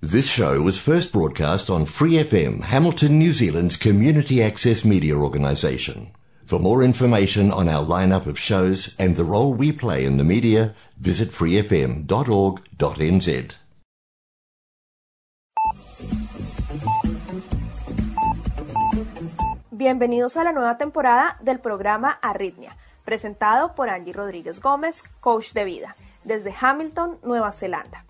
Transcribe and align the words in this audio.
This 0.00 0.30
show 0.30 0.62
was 0.62 0.78
first 0.78 1.12
broadcast 1.12 1.68
on 1.68 1.84
Free 1.84 2.22
FM, 2.22 2.62
Hamilton, 2.62 3.18
New 3.18 3.32
Zealand's 3.32 3.76
community 3.76 4.40
access 4.40 4.84
media 4.84 5.16
organisation. 5.16 6.12
For 6.44 6.60
more 6.60 6.84
information 6.84 7.50
on 7.50 7.68
our 7.68 7.84
lineup 7.84 8.26
of 8.26 8.38
shows 8.38 8.94
and 8.96 9.16
the 9.16 9.24
role 9.24 9.52
we 9.52 9.72
play 9.72 10.04
in 10.04 10.16
the 10.16 10.22
media, 10.22 10.76
visit 11.00 11.30
freefm.org.nz. 11.30 12.06
Bienvenidos 19.72 20.36
a 20.36 20.44
la 20.44 20.52
nueva 20.52 20.78
temporada 20.78 21.38
del 21.42 21.58
programa 21.58 22.20
Arritmia, 22.22 22.76
presentado 23.04 23.74
por 23.74 23.90
Angie 23.90 24.12
Rodríguez 24.12 24.60
Gómez, 24.60 25.02
coach 25.18 25.52
de 25.54 25.64
vida, 25.64 25.96
desde 26.22 26.54
Hamilton, 26.56 27.18
Nueva 27.24 27.50
Zelanda. 27.50 28.04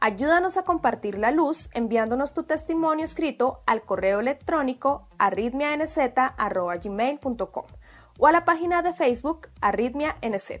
Ayúdanos 0.00 0.56
a 0.56 0.62
compartir 0.62 1.18
la 1.18 1.32
luz 1.32 1.70
enviándonos 1.72 2.32
tu 2.32 2.44
testimonio 2.44 3.04
escrito 3.04 3.64
al 3.66 3.82
correo 3.82 4.20
electrónico 4.20 5.08
arritmianz.gmail.com 5.18 7.64
o 8.20 8.26
a 8.26 8.32
la 8.32 8.44
página 8.44 8.82
de 8.82 8.94
Facebook 8.94 9.48
Arritmia 9.60 10.16
NZ. 10.22 10.60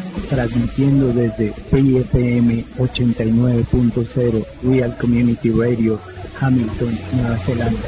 transmitiendo 0.31 1.11
desde 1.11 1.51
PFM 1.51 2.63
89.0 2.77 4.45
Real 4.63 4.97
Community 4.97 5.51
Radio, 5.51 5.99
Hamilton, 6.39 6.97
Nueva 7.13 7.37
Zelanda. 7.37 7.79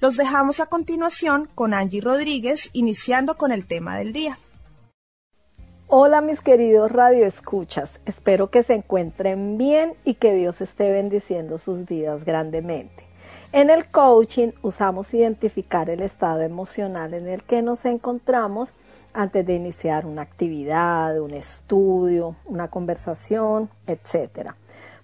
Los 0.00 0.16
dejamos 0.16 0.58
a 0.58 0.66
continuación 0.66 1.48
con 1.54 1.72
Angie 1.72 2.00
Rodríguez, 2.00 2.70
iniciando 2.72 3.36
con 3.36 3.52
el 3.52 3.64
tema 3.64 3.96
del 3.96 4.12
día. 4.12 4.38
Hola 5.98 6.20
mis 6.20 6.42
queridos 6.42 6.92
radioescuchas, 6.92 8.00
espero 8.04 8.50
que 8.50 8.62
se 8.62 8.74
encuentren 8.74 9.56
bien 9.56 9.94
y 10.04 10.12
que 10.12 10.34
Dios 10.34 10.60
esté 10.60 10.90
bendiciendo 10.90 11.56
sus 11.56 11.86
vidas 11.86 12.26
grandemente. 12.26 13.06
En 13.54 13.70
el 13.70 13.86
coaching 13.86 14.50
usamos 14.60 15.14
identificar 15.14 15.88
el 15.88 16.02
estado 16.02 16.42
emocional 16.42 17.14
en 17.14 17.26
el 17.26 17.42
que 17.42 17.62
nos 17.62 17.86
encontramos 17.86 18.74
antes 19.14 19.46
de 19.46 19.54
iniciar 19.54 20.04
una 20.04 20.20
actividad, 20.20 21.18
un 21.18 21.32
estudio, 21.32 22.36
una 22.44 22.68
conversación, 22.68 23.70
etc. 23.86 24.50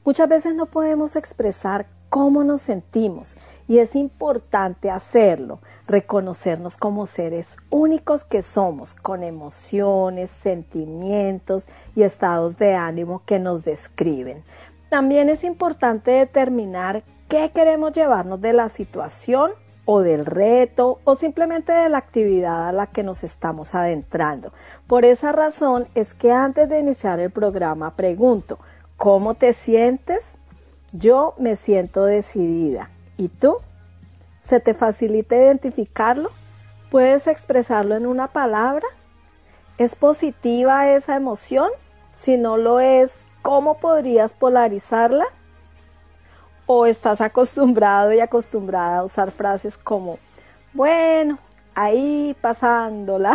Muchas 0.04 0.28
veces 0.28 0.54
no 0.54 0.66
podemos 0.66 1.16
expresar 1.16 1.86
cómo 2.12 2.44
nos 2.44 2.60
sentimos 2.60 3.38
y 3.66 3.78
es 3.78 3.96
importante 3.96 4.90
hacerlo, 4.90 5.60
reconocernos 5.88 6.76
como 6.76 7.06
seres 7.06 7.56
únicos 7.70 8.22
que 8.22 8.42
somos, 8.42 8.94
con 8.94 9.22
emociones, 9.22 10.30
sentimientos 10.30 11.68
y 11.96 12.02
estados 12.02 12.58
de 12.58 12.74
ánimo 12.74 13.22
que 13.24 13.38
nos 13.38 13.64
describen. 13.64 14.44
También 14.90 15.30
es 15.30 15.42
importante 15.42 16.10
determinar 16.10 17.02
qué 17.30 17.50
queremos 17.50 17.92
llevarnos 17.92 18.42
de 18.42 18.52
la 18.52 18.68
situación 18.68 19.52
o 19.86 20.00
del 20.00 20.26
reto 20.26 20.98
o 21.04 21.14
simplemente 21.14 21.72
de 21.72 21.88
la 21.88 21.96
actividad 21.96 22.68
a 22.68 22.72
la 22.72 22.88
que 22.88 23.02
nos 23.02 23.24
estamos 23.24 23.74
adentrando. 23.74 24.52
Por 24.86 25.06
esa 25.06 25.32
razón 25.32 25.88
es 25.94 26.12
que 26.12 26.30
antes 26.30 26.68
de 26.68 26.78
iniciar 26.78 27.20
el 27.20 27.30
programa 27.30 27.96
pregunto, 27.96 28.58
¿cómo 28.98 29.32
te 29.32 29.54
sientes? 29.54 30.36
Yo 30.92 31.34
me 31.38 31.56
siento 31.56 32.04
decidida. 32.04 32.90
¿Y 33.16 33.28
tú? 33.28 33.56
¿Se 34.40 34.60
te 34.60 34.74
facilita 34.74 35.36
identificarlo? 35.36 36.30
¿Puedes 36.90 37.26
expresarlo 37.26 37.96
en 37.96 38.04
una 38.04 38.28
palabra? 38.28 38.86
¿Es 39.78 39.96
positiva 39.96 40.90
esa 40.90 41.16
emoción? 41.16 41.70
Si 42.14 42.36
no 42.36 42.58
lo 42.58 42.78
es, 42.78 43.24
¿cómo 43.40 43.78
podrías 43.78 44.34
polarizarla? 44.34 45.24
¿O 46.66 46.84
estás 46.84 47.22
acostumbrado 47.22 48.12
y 48.12 48.20
acostumbrada 48.20 48.98
a 48.98 49.04
usar 49.04 49.30
frases 49.30 49.78
como, 49.78 50.18
bueno, 50.74 51.38
ahí 51.74 52.36
pasándola? 52.42 53.32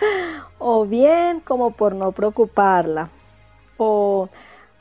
o 0.58 0.84
bien 0.84 1.38
como 1.38 1.70
por 1.70 1.94
no 1.94 2.10
preocuparla? 2.10 3.10
O 3.76 4.28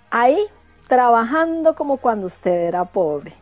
ahí 0.10 0.40
trabajando 0.88 1.76
como 1.76 1.98
cuando 1.98 2.28
usted 2.28 2.68
era 2.68 2.86
pobre. 2.86 3.34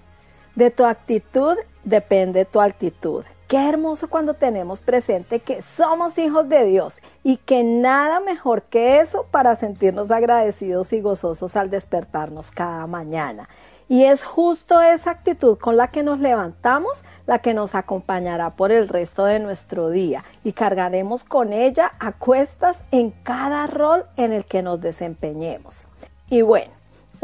De 0.55 0.69
tu 0.71 0.85
actitud 0.85 1.57
depende 1.83 2.45
tu 2.45 2.61
altitud. 2.61 3.23
Qué 3.47 3.69
hermoso 3.69 4.09
cuando 4.09 4.33
tenemos 4.33 4.81
presente 4.81 5.39
que 5.39 5.61
somos 5.61 6.17
hijos 6.17 6.49
de 6.49 6.65
Dios 6.65 6.97
y 7.23 7.37
que 7.37 7.63
nada 7.63 8.19
mejor 8.19 8.63
que 8.63 8.99
eso 8.99 9.27
para 9.31 9.55
sentirnos 9.55 10.09
agradecidos 10.09 10.91
y 10.93 11.01
gozosos 11.01 11.55
al 11.55 11.69
despertarnos 11.69 12.49
cada 12.51 12.87
mañana. 12.87 13.47
Y 13.89 14.05
es 14.05 14.23
justo 14.23 14.81
esa 14.81 15.11
actitud 15.11 15.57
con 15.57 15.77
la 15.77 15.89
que 15.89 16.03
nos 16.03 16.19
levantamos 16.19 17.03
la 17.25 17.39
que 17.39 17.53
nos 17.53 17.75
acompañará 17.75 18.51
por 18.51 18.71
el 18.71 18.87
resto 18.87 19.25
de 19.25 19.39
nuestro 19.39 19.89
día 19.89 20.23
y 20.43 20.53
cargaremos 20.53 21.23
con 21.23 21.53
ella 21.53 21.91
a 21.99 22.11
cuestas 22.11 22.77
en 22.91 23.11
cada 23.11 23.67
rol 23.67 24.05
en 24.17 24.33
el 24.33 24.45
que 24.45 24.61
nos 24.61 24.81
desempeñemos. 24.81 25.85
Y 26.29 26.41
bueno, 26.41 26.71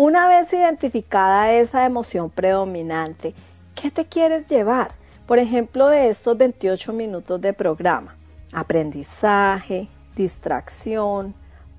una 0.02 0.30
vez 0.30 0.54
identificada 0.54 1.52
esa 1.52 1.86
emoción 1.86 2.30
predominante, 2.30 3.34
¿qué 3.76 3.92
te 3.92 4.06
quieres 4.06 4.48
llevar? 4.48 4.92
Por 5.26 5.40
ejemplo, 5.40 5.90
de 5.90 6.08
estos 6.08 6.38
28 6.38 6.94
minutos 6.94 7.42
de 7.42 7.52
programa. 7.52 8.16
Aprendizaje, 8.54 9.90
distracción, 10.16 11.36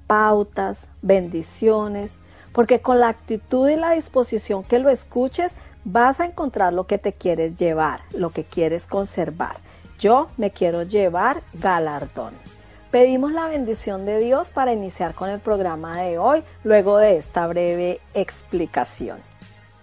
pautas, 0.07 0.87
bendiciones, 1.01 2.19
porque 2.53 2.81
con 2.81 3.01
la 3.01 3.09
actitud 3.09 3.71
y 3.71 3.77
la 3.77 3.93
disposición 3.93 4.65
que 4.65 4.81
lo 4.81 4.91
escuches, 4.91 5.55
vas 5.85 6.21
a 6.21 6.27
encontrar 6.27 6.75
lo 6.75 6.87
que 6.87 6.99
te 6.99 7.15
quieres 7.15 7.59
llevar, 7.59 8.03
lo 8.13 8.29
que 8.29 8.45
quieres 8.45 8.85
conservar. 8.85 9.57
Yo 9.99 10.27
me 10.37 10.51
quiero 10.51 10.83
llevar 10.83 11.41
galardón. 11.55 12.50
Pedimos 12.91 13.31
la 13.31 13.47
bendición 13.47 14.05
de 14.05 14.19
Dios 14.19 14.49
para 14.49 14.73
iniciar 14.73 15.15
con 15.15 15.31
el 15.31 15.39
programa 15.39 15.97
de 15.99 16.19
hoy, 16.19 16.43
luego 16.65 16.97
de 16.97 17.19
esta 17.19 17.47
breve 17.47 18.01
explicación. 18.15 19.19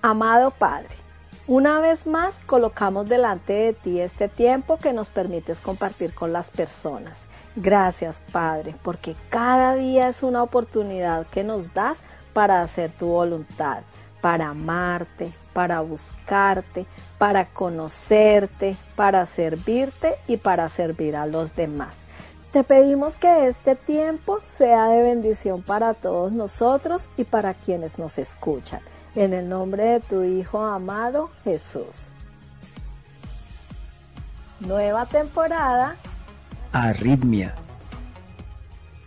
Amado 0.01 0.51
Padre, 0.51 0.90
una 1.47 1.79
vez 1.79 2.06
más 2.06 2.35
colocamos 2.46 3.07
delante 3.07 3.53
de 3.53 3.72
ti 3.72 4.01
este 4.01 4.28
tiempo 4.28 4.75
que 4.78 4.91
nos 4.91 5.07
permites 5.07 5.62
compartir 5.62 6.13
con 6.13 6.34
las 6.34 6.50
personas. 6.50 7.17
Gracias 7.55 8.22
Padre, 8.34 8.76
porque 8.84 9.16
cada 9.29 9.76
día 9.76 10.09
es 10.09 10.22
una 10.22 10.43
oportunidad 10.43 11.28
que 11.28 11.46
nos 11.46 11.73
das 11.73 11.99
para 12.34 12.59
hacer 12.59 12.91
tu 12.91 13.05
voluntad, 13.05 13.84
para 14.20 14.49
amarte, 14.49 15.32
para 15.53 15.79
buscarte, 15.79 16.85
para 17.17 17.46
conocerte, 17.46 18.76
para 18.97 19.26
servirte 19.26 20.16
y 20.28 20.35
para 20.35 20.67
servir 20.67 21.16
a 21.16 21.26
los 21.26 21.55
demás. 21.55 22.07
Te 22.52 22.64
pedimos 22.64 23.16
que 23.16 23.47
este 23.47 23.76
tiempo 23.76 24.40
sea 24.46 24.88
de 24.88 25.02
bendición 25.02 25.61
para 25.61 25.94
todos 25.94 26.32
nosotros 26.32 27.09
y 27.17 27.23
para 27.23 27.53
quienes 27.53 27.99
nos 27.99 28.17
escuchan. 28.17 28.82
En 29.16 29.34
el 29.34 29.49
nombre 29.49 29.84
de 29.84 29.99
tu 29.99 30.23
Hijo 30.23 30.61
amado 30.61 31.29
Jesús. 31.44 32.09
Nueva 34.59 35.05
temporada. 35.05 35.96
Arritmia. 36.72 37.53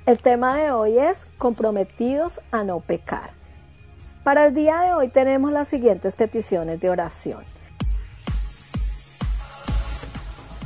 El 0.07 0.19
tema 0.19 0.57
de 0.57 0.71
hoy 0.73 0.99
es 0.99 1.27
comprometidos 1.39 2.41
a 2.51 2.65
no 2.65 2.81
pecar. 2.81 3.31
Para 4.23 4.47
el 4.47 4.55
día 4.55 4.81
de 4.81 4.93
hoy 4.93 5.09
tenemos 5.09 5.51
las 5.53 5.69
siguientes 5.69 6.15
peticiones 6.17 6.81
de 6.81 6.91
oración. 6.91 7.45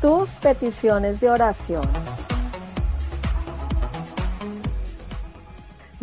tus 0.04 0.28
peticiones 0.32 1.18
de 1.18 1.30
oración. 1.30 1.80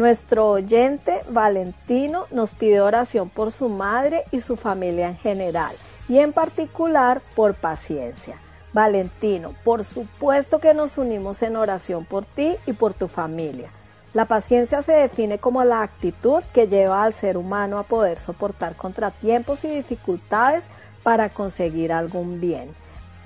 Nuestro 0.01 0.49
oyente 0.49 1.21
Valentino 1.29 2.25
nos 2.31 2.55
pide 2.55 2.81
oración 2.81 3.29
por 3.29 3.51
su 3.51 3.69
madre 3.69 4.23
y 4.31 4.41
su 4.41 4.57
familia 4.57 5.09
en 5.09 5.15
general 5.15 5.75
y 6.09 6.17
en 6.17 6.33
particular 6.33 7.21
por 7.35 7.53
paciencia. 7.53 8.35
Valentino, 8.73 9.53
por 9.63 9.83
supuesto 9.83 10.57
que 10.57 10.73
nos 10.73 10.97
unimos 10.97 11.43
en 11.43 11.55
oración 11.55 12.03
por 12.05 12.25
ti 12.25 12.55
y 12.65 12.73
por 12.73 12.95
tu 12.95 13.07
familia. 13.07 13.69
La 14.15 14.25
paciencia 14.25 14.81
se 14.81 14.93
define 14.93 15.37
como 15.37 15.63
la 15.63 15.83
actitud 15.83 16.41
que 16.51 16.67
lleva 16.67 17.03
al 17.03 17.13
ser 17.13 17.37
humano 17.37 17.77
a 17.77 17.83
poder 17.83 18.17
soportar 18.17 18.75
contratiempos 18.75 19.63
y 19.65 19.69
dificultades 19.69 20.63
para 21.03 21.29
conseguir 21.29 21.93
algún 21.93 22.41
bien. 22.41 22.73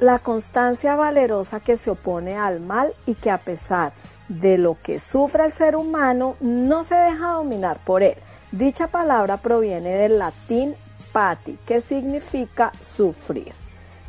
La 0.01 0.19
constancia 0.19 0.98
valerosa 0.98 1.62
que 1.62 1.78
se 1.78 1.92
opone 1.92 2.36
al 2.36 2.60
mal 2.60 2.94
y 3.06 3.16
que 3.16 3.31
a 3.31 3.38
pesar 3.38 3.94
de 4.27 4.57
lo 4.57 4.77
que 4.81 5.00
sufre 5.00 5.45
el 5.45 5.51
ser 5.51 5.75
humano 5.75 6.36
no 6.39 6.83
se 6.83 6.95
deja 6.95 7.33
dominar 7.33 7.80
por 7.83 8.04
él. 8.04 8.16
Dicha 8.51 8.88
palabra 8.88 9.38
proviene 9.38 9.95
del 9.95 10.19
latín 10.19 10.75
pati, 11.12 11.57
que 11.66 11.81
significa 11.81 12.72
sufrir. 12.81 13.54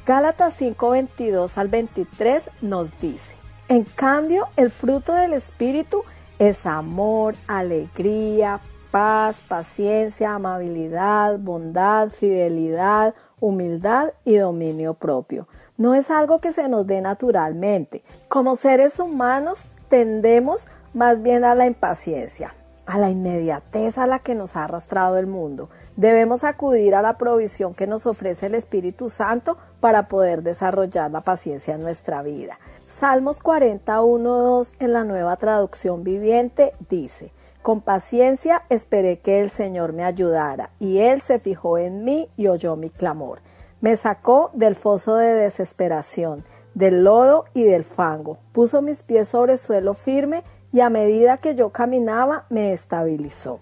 Gálatas 0.06 0.54
5, 0.54 0.90
22 0.90 1.58
al 1.58 1.68
23 1.68 2.50
nos 2.62 2.98
dice, 3.00 3.34
en 3.68 3.82
cambio, 3.82 4.46
el 4.56 4.70
fruto 4.70 5.12
del 5.12 5.32
Espíritu 5.32 6.04
es 6.38 6.66
amor, 6.66 7.34
alegría, 7.48 8.60
paz, 8.92 9.40
paciencia, 9.48 10.34
amabilidad, 10.34 11.38
bondad, 11.38 12.10
fidelidad, 12.10 13.14
humildad 13.40 14.12
y 14.24 14.36
dominio 14.36 14.94
propio. 14.94 15.48
No 15.76 15.94
es 15.94 16.10
algo 16.10 16.40
que 16.40 16.52
se 16.52 16.68
nos 16.68 16.86
dé 16.86 17.00
naturalmente. 17.00 18.02
Como 18.28 18.56
seres 18.56 18.98
humanos 18.98 19.66
tendemos 19.88 20.68
más 20.94 21.22
bien 21.22 21.44
a 21.44 21.54
la 21.54 21.66
impaciencia, 21.66 22.54
a 22.86 22.98
la 22.98 23.10
inmediatez 23.10 23.98
a 23.98 24.06
la 24.06 24.20
que 24.20 24.34
nos 24.34 24.56
ha 24.56 24.64
arrastrado 24.64 25.18
el 25.18 25.26
mundo. 25.26 25.68
Debemos 25.96 26.44
acudir 26.44 26.94
a 26.94 27.02
la 27.02 27.18
provisión 27.18 27.74
que 27.74 27.86
nos 27.86 28.06
ofrece 28.06 28.46
el 28.46 28.54
Espíritu 28.54 29.08
Santo 29.08 29.58
para 29.80 30.08
poder 30.08 30.42
desarrollar 30.42 31.10
la 31.10 31.20
paciencia 31.20 31.74
en 31.74 31.82
nuestra 31.82 32.22
vida. 32.22 32.58
Salmos 32.86 33.42
41.2 33.42 34.74
en 34.78 34.92
la 34.92 35.04
nueva 35.04 35.36
traducción 35.36 36.04
viviente 36.04 36.72
dice, 36.88 37.32
con 37.62 37.80
paciencia 37.80 38.62
esperé 38.68 39.18
que 39.18 39.40
el 39.40 39.50
Señor 39.50 39.92
me 39.92 40.04
ayudara, 40.04 40.70
y 40.78 40.98
Él 40.98 41.20
se 41.20 41.40
fijó 41.40 41.78
en 41.78 42.04
mí 42.04 42.28
y 42.36 42.46
oyó 42.46 42.76
mi 42.76 42.90
clamor. 42.90 43.40
Me 43.80 43.96
sacó 43.96 44.50
del 44.54 44.76
foso 44.76 45.16
de 45.16 45.32
desesperación 45.32 46.44
del 46.76 47.04
lodo 47.04 47.46
y 47.54 47.62
del 47.62 47.84
fango. 47.84 48.36
Puso 48.52 48.82
mis 48.82 49.02
pies 49.02 49.28
sobre 49.28 49.56
suelo 49.56 49.94
firme 49.94 50.44
y 50.72 50.80
a 50.80 50.90
medida 50.90 51.38
que 51.38 51.54
yo 51.54 51.70
caminaba 51.70 52.44
me 52.50 52.72
estabilizó. 52.72 53.60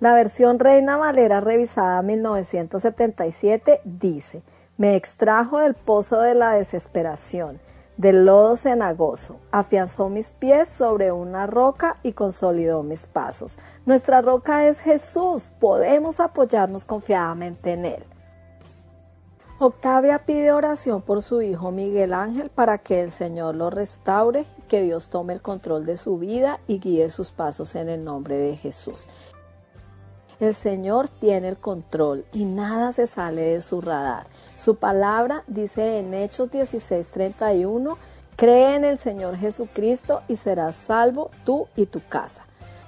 La 0.00 0.12
versión 0.12 0.58
Reina 0.58 0.96
Valera 0.96 1.40
revisada 1.40 2.02
1977 2.02 3.80
dice, 3.84 4.42
me 4.76 4.96
extrajo 4.96 5.60
del 5.60 5.74
pozo 5.74 6.20
de 6.20 6.34
la 6.34 6.54
desesperación, 6.54 7.60
del 7.96 8.24
lodo 8.24 8.56
cenagoso, 8.56 9.36
afianzó 9.52 10.08
mis 10.08 10.32
pies 10.32 10.68
sobre 10.68 11.12
una 11.12 11.46
roca 11.46 11.94
y 12.02 12.12
consolidó 12.12 12.82
mis 12.82 13.06
pasos. 13.06 13.60
Nuestra 13.86 14.20
roca 14.20 14.66
es 14.66 14.80
Jesús, 14.80 15.52
podemos 15.60 16.18
apoyarnos 16.18 16.84
confiadamente 16.84 17.74
en 17.74 17.86
Él. 17.86 18.04
Octavia 19.64 20.18
pide 20.26 20.50
oración 20.50 21.02
por 21.02 21.22
su 21.22 21.40
hijo 21.40 21.70
Miguel 21.70 22.14
Ángel 22.14 22.50
para 22.50 22.78
que 22.78 23.00
el 23.00 23.12
Señor 23.12 23.54
lo 23.54 23.70
restaure, 23.70 24.44
que 24.66 24.82
Dios 24.82 25.08
tome 25.08 25.34
el 25.34 25.40
control 25.40 25.86
de 25.86 25.96
su 25.96 26.18
vida 26.18 26.58
y 26.66 26.80
guíe 26.80 27.08
sus 27.10 27.30
pasos 27.30 27.76
en 27.76 27.88
el 27.88 28.02
nombre 28.02 28.36
de 28.36 28.56
Jesús. 28.56 29.08
El 30.40 30.56
Señor 30.56 31.08
tiene 31.08 31.46
el 31.46 31.58
control 31.58 32.24
y 32.32 32.44
nada 32.44 32.90
se 32.90 33.06
sale 33.06 33.42
de 33.42 33.60
su 33.60 33.80
radar. 33.80 34.26
Su 34.56 34.74
palabra 34.74 35.44
dice 35.46 36.00
en 36.00 36.12
Hechos 36.12 36.50
16:31, 36.50 37.98
cree 38.34 38.74
en 38.74 38.84
el 38.84 38.98
Señor 38.98 39.36
Jesucristo 39.36 40.22
y 40.26 40.34
serás 40.34 40.74
salvo 40.74 41.30
tú 41.44 41.68
y 41.76 41.86
tu 41.86 42.00
casa. 42.08 42.46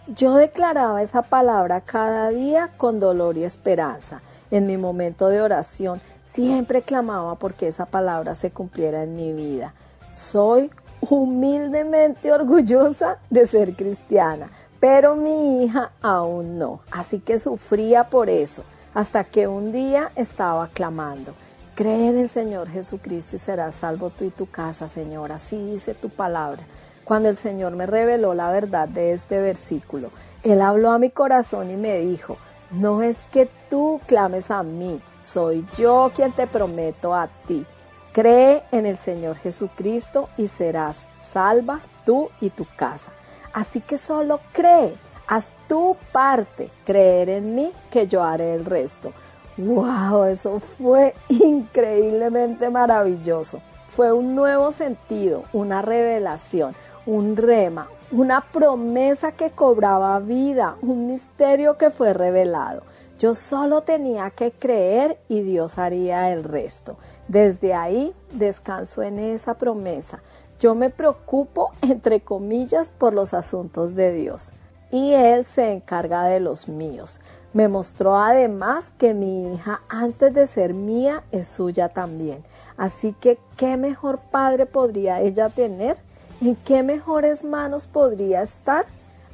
Yo 0.08 0.34
declaraba 0.34 1.02
esa 1.02 1.22
palabra 1.22 1.82
cada 1.82 2.30
día 2.30 2.72
con 2.76 2.98
dolor 2.98 3.36
y 3.36 3.44
esperanza 3.44 4.22
en 4.50 4.66
mi 4.66 4.76
momento 4.76 5.28
de 5.28 5.40
oración 5.40 6.00
Siempre 6.34 6.82
clamaba 6.82 7.36
porque 7.36 7.68
esa 7.68 7.86
palabra 7.86 8.34
se 8.34 8.50
cumpliera 8.50 9.04
en 9.04 9.14
mi 9.14 9.32
vida. 9.32 9.72
Soy 10.12 10.68
humildemente 11.00 12.32
orgullosa 12.32 13.18
de 13.30 13.46
ser 13.46 13.76
cristiana, 13.76 14.50
pero 14.80 15.14
mi 15.14 15.62
hija 15.62 15.92
aún 16.02 16.58
no. 16.58 16.80
Así 16.90 17.20
que 17.20 17.38
sufría 17.38 18.10
por 18.10 18.28
eso, 18.28 18.64
hasta 18.94 19.22
que 19.22 19.46
un 19.46 19.70
día 19.70 20.10
estaba 20.16 20.66
clamando. 20.66 21.34
Cree 21.76 22.08
en 22.08 22.18
el 22.18 22.28
Señor 22.28 22.68
Jesucristo 22.68 23.36
y 23.36 23.38
serás 23.38 23.76
salvo 23.76 24.10
tú 24.10 24.24
y 24.24 24.30
tu 24.30 24.50
casa, 24.50 24.88
Señor. 24.88 25.30
Así 25.30 25.56
dice 25.64 25.94
tu 25.94 26.08
palabra. 26.08 26.64
Cuando 27.04 27.28
el 27.28 27.36
Señor 27.36 27.76
me 27.76 27.86
reveló 27.86 28.34
la 28.34 28.50
verdad 28.50 28.88
de 28.88 29.12
este 29.12 29.40
versículo, 29.40 30.10
Él 30.42 30.62
habló 30.62 30.90
a 30.90 30.98
mi 30.98 31.10
corazón 31.10 31.70
y 31.70 31.76
me 31.76 31.96
dijo, 31.98 32.38
no 32.72 33.02
es 33.02 33.18
que 33.30 33.48
tú 33.70 34.00
clames 34.08 34.50
a 34.50 34.64
mí, 34.64 35.00
soy 35.24 35.66
yo 35.76 36.12
quien 36.14 36.30
te 36.32 36.46
prometo 36.46 37.14
a 37.14 37.28
ti. 37.48 37.66
Cree 38.12 38.62
en 38.70 38.86
el 38.86 38.96
Señor 38.96 39.36
Jesucristo 39.36 40.28
y 40.36 40.46
serás 40.46 40.98
salva 41.32 41.80
tú 42.04 42.30
y 42.40 42.50
tu 42.50 42.66
casa. 42.76 43.10
Así 43.52 43.80
que 43.80 43.98
solo 43.98 44.40
cree, 44.52 44.94
haz 45.26 45.54
tu 45.66 45.96
parte, 46.12 46.70
creer 46.84 47.28
en 47.30 47.54
mí 47.54 47.72
que 47.90 48.06
yo 48.06 48.22
haré 48.22 48.54
el 48.54 48.64
resto. 48.64 49.12
¡Wow! 49.56 50.24
Eso 50.24 50.60
fue 50.60 51.14
increíblemente 51.28 52.70
maravilloso. 52.70 53.60
Fue 53.88 54.12
un 54.12 54.34
nuevo 54.34 54.72
sentido, 54.72 55.44
una 55.52 55.82
revelación, 55.82 56.74
un 57.06 57.36
rema, 57.36 57.88
una 58.10 58.40
promesa 58.40 59.32
que 59.32 59.50
cobraba 59.50 60.18
vida, 60.18 60.76
un 60.82 61.06
misterio 61.06 61.78
que 61.78 61.90
fue 61.90 62.12
revelado. 62.12 62.82
Yo 63.24 63.34
solo 63.34 63.80
tenía 63.80 64.28
que 64.28 64.52
creer 64.52 65.18
y 65.30 65.40
Dios 65.40 65.78
haría 65.78 66.30
el 66.30 66.44
resto. 66.44 66.98
Desde 67.26 67.72
ahí 67.72 68.14
descanso 68.32 69.00
en 69.02 69.18
esa 69.18 69.54
promesa. 69.54 70.22
Yo 70.60 70.74
me 70.74 70.90
preocupo, 70.90 71.70
entre 71.80 72.20
comillas, 72.20 72.92
por 72.92 73.14
los 73.14 73.32
asuntos 73.32 73.94
de 73.94 74.12
Dios 74.12 74.52
y 74.90 75.14
Él 75.14 75.46
se 75.46 75.72
encarga 75.72 76.24
de 76.24 76.38
los 76.38 76.68
míos. 76.68 77.18
Me 77.54 77.66
mostró 77.66 78.18
además 78.18 78.92
que 78.98 79.14
mi 79.14 79.54
hija, 79.54 79.80
antes 79.88 80.34
de 80.34 80.46
ser 80.46 80.74
mía, 80.74 81.22
es 81.32 81.48
suya 81.48 81.88
también. 81.88 82.44
Así 82.76 83.14
que, 83.14 83.38
¿qué 83.56 83.78
mejor 83.78 84.18
padre 84.18 84.66
podría 84.66 85.22
ella 85.22 85.48
tener? 85.48 85.96
¿En 86.42 86.56
qué 86.56 86.82
mejores 86.82 87.42
manos 87.42 87.86
podría 87.86 88.42
estar? 88.42 88.84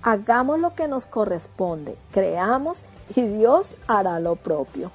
Hagamos 0.01 0.61
lo 0.61 0.77
que 0.77 0.87
nos 0.87 1.07
corresponde, 1.07 1.97
creamos 2.13 2.85
y 3.15 3.23
Dios 3.23 3.75
hará 3.87 4.21
lo 4.21 4.37
propio. 4.37 4.91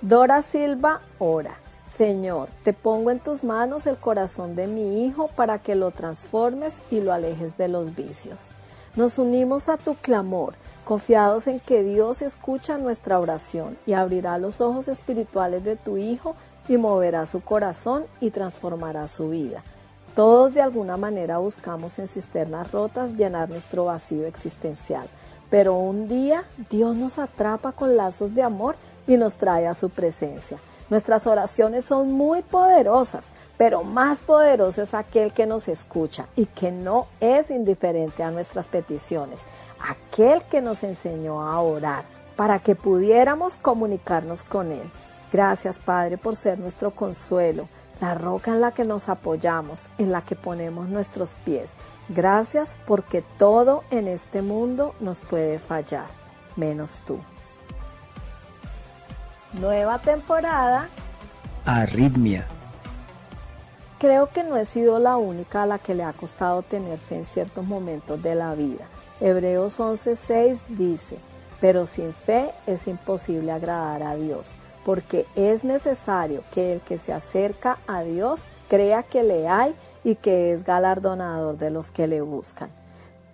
Dora 0.00 0.42
Silva 0.42 1.00
ora. 1.18 1.56
Señor, 1.86 2.48
te 2.64 2.72
pongo 2.72 3.10
en 3.10 3.20
tus 3.20 3.44
manos 3.44 3.86
el 3.86 3.98
corazón 3.98 4.54
de 4.56 4.66
mi 4.66 5.04
hijo 5.04 5.28
para 5.28 5.58
que 5.58 5.74
lo 5.74 5.90
transformes 5.90 6.74
y 6.90 7.00
lo 7.00 7.12
alejes 7.12 7.58
de 7.58 7.68
los 7.68 7.94
vicios. 7.94 8.48
Nos 8.96 9.18
unimos 9.18 9.68
a 9.68 9.76
tu 9.76 9.94
clamor, 9.94 10.54
confiados 10.84 11.46
en 11.46 11.60
que 11.60 11.82
Dios 11.82 12.22
escucha 12.22 12.78
nuestra 12.78 13.20
oración 13.20 13.76
y 13.86 13.92
abrirá 13.92 14.38
los 14.38 14.60
ojos 14.60 14.88
espirituales 14.88 15.64
de 15.64 15.76
tu 15.76 15.98
hijo 15.98 16.34
y 16.68 16.78
moverá 16.78 17.26
su 17.26 17.42
corazón 17.42 18.06
y 18.20 18.30
transformará 18.30 19.06
su 19.08 19.28
vida. 19.28 19.62
Todos 20.14 20.52
de 20.52 20.60
alguna 20.62 20.96
manera 20.96 21.38
buscamos 21.38 21.98
en 21.98 22.06
cisternas 22.06 22.70
rotas 22.70 23.12
llenar 23.12 23.48
nuestro 23.48 23.86
vacío 23.86 24.26
existencial. 24.26 25.08
Pero 25.52 25.74
un 25.74 26.08
día 26.08 26.44
Dios 26.70 26.96
nos 26.96 27.18
atrapa 27.18 27.72
con 27.72 27.94
lazos 27.94 28.34
de 28.34 28.42
amor 28.42 28.74
y 29.06 29.18
nos 29.18 29.34
trae 29.34 29.66
a 29.66 29.74
su 29.74 29.90
presencia. 29.90 30.56
Nuestras 30.88 31.26
oraciones 31.26 31.84
son 31.84 32.10
muy 32.10 32.40
poderosas, 32.40 33.32
pero 33.58 33.84
más 33.84 34.24
poderoso 34.24 34.80
es 34.80 34.94
aquel 34.94 35.34
que 35.34 35.44
nos 35.44 35.68
escucha 35.68 36.26
y 36.36 36.46
que 36.46 36.72
no 36.72 37.06
es 37.20 37.50
indiferente 37.50 38.22
a 38.22 38.30
nuestras 38.30 38.66
peticiones, 38.66 39.40
aquel 39.86 40.42
que 40.44 40.62
nos 40.62 40.82
enseñó 40.84 41.42
a 41.42 41.60
orar 41.60 42.04
para 42.34 42.58
que 42.58 42.74
pudiéramos 42.74 43.56
comunicarnos 43.56 44.44
con 44.44 44.72
Él. 44.72 44.90
Gracias 45.30 45.78
Padre 45.78 46.16
por 46.16 46.34
ser 46.34 46.58
nuestro 46.58 46.92
consuelo, 46.92 47.68
la 48.02 48.14
roca 48.14 48.50
en 48.50 48.60
la 48.60 48.72
que 48.72 48.84
nos 48.84 49.08
apoyamos, 49.08 49.88
en 49.96 50.10
la 50.10 50.22
que 50.22 50.34
ponemos 50.34 50.88
nuestros 50.88 51.36
pies. 51.44 51.74
Gracias 52.08 52.76
porque 52.84 53.22
todo 53.38 53.84
en 53.92 54.08
este 54.08 54.42
mundo 54.42 54.96
nos 54.98 55.20
puede 55.20 55.60
fallar, 55.60 56.08
menos 56.56 57.04
tú. 57.06 57.20
Nueva 59.52 60.00
temporada. 60.00 60.88
Arritmia. 61.64 62.44
Creo 64.00 64.30
que 64.30 64.42
no 64.42 64.56
he 64.56 64.64
sido 64.64 64.98
la 64.98 65.16
única 65.16 65.62
a 65.62 65.66
la 65.66 65.78
que 65.78 65.94
le 65.94 66.02
ha 66.02 66.12
costado 66.12 66.62
tener 66.62 66.98
fe 66.98 67.18
en 67.18 67.24
ciertos 67.24 67.64
momentos 67.64 68.20
de 68.20 68.34
la 68.34 68.56
vida. 68.56 68.84
Hebreos 69.20 69.78
11:6 69.78 70.64
dice, 70.66 71.18
pero 71.60 71.86
sin 71.86 72.12
fe 72.12 72.50
es 72.66 72.88
imposible 72.88 73.52
agradar 73.52 74.02
a 74.02 74.16
Dios, 74.16 74.56
porque 74.84 75.26
es 75.36 75.64
necesario 75.64 76.42
que 76.52 76.72
el 76.72 76.80
que 76.80 76.98
se 76.98 77.12
acerca 77.12 77.78
a 77.86 78.02
Dios 78.02 78.46
crea 78.68 79.02
que 79.02 79.22
le 79.22 79.48
hay 79.48 79.74
y 80.04 80.16
que 80.16 80.52
es 80.52 80.64
galardonador 80.64 81.58
de 81.58 81.70
los 81.70 81.90
que 81.90 82.06
le 82.06 82.20
buscan. 82.20 82.70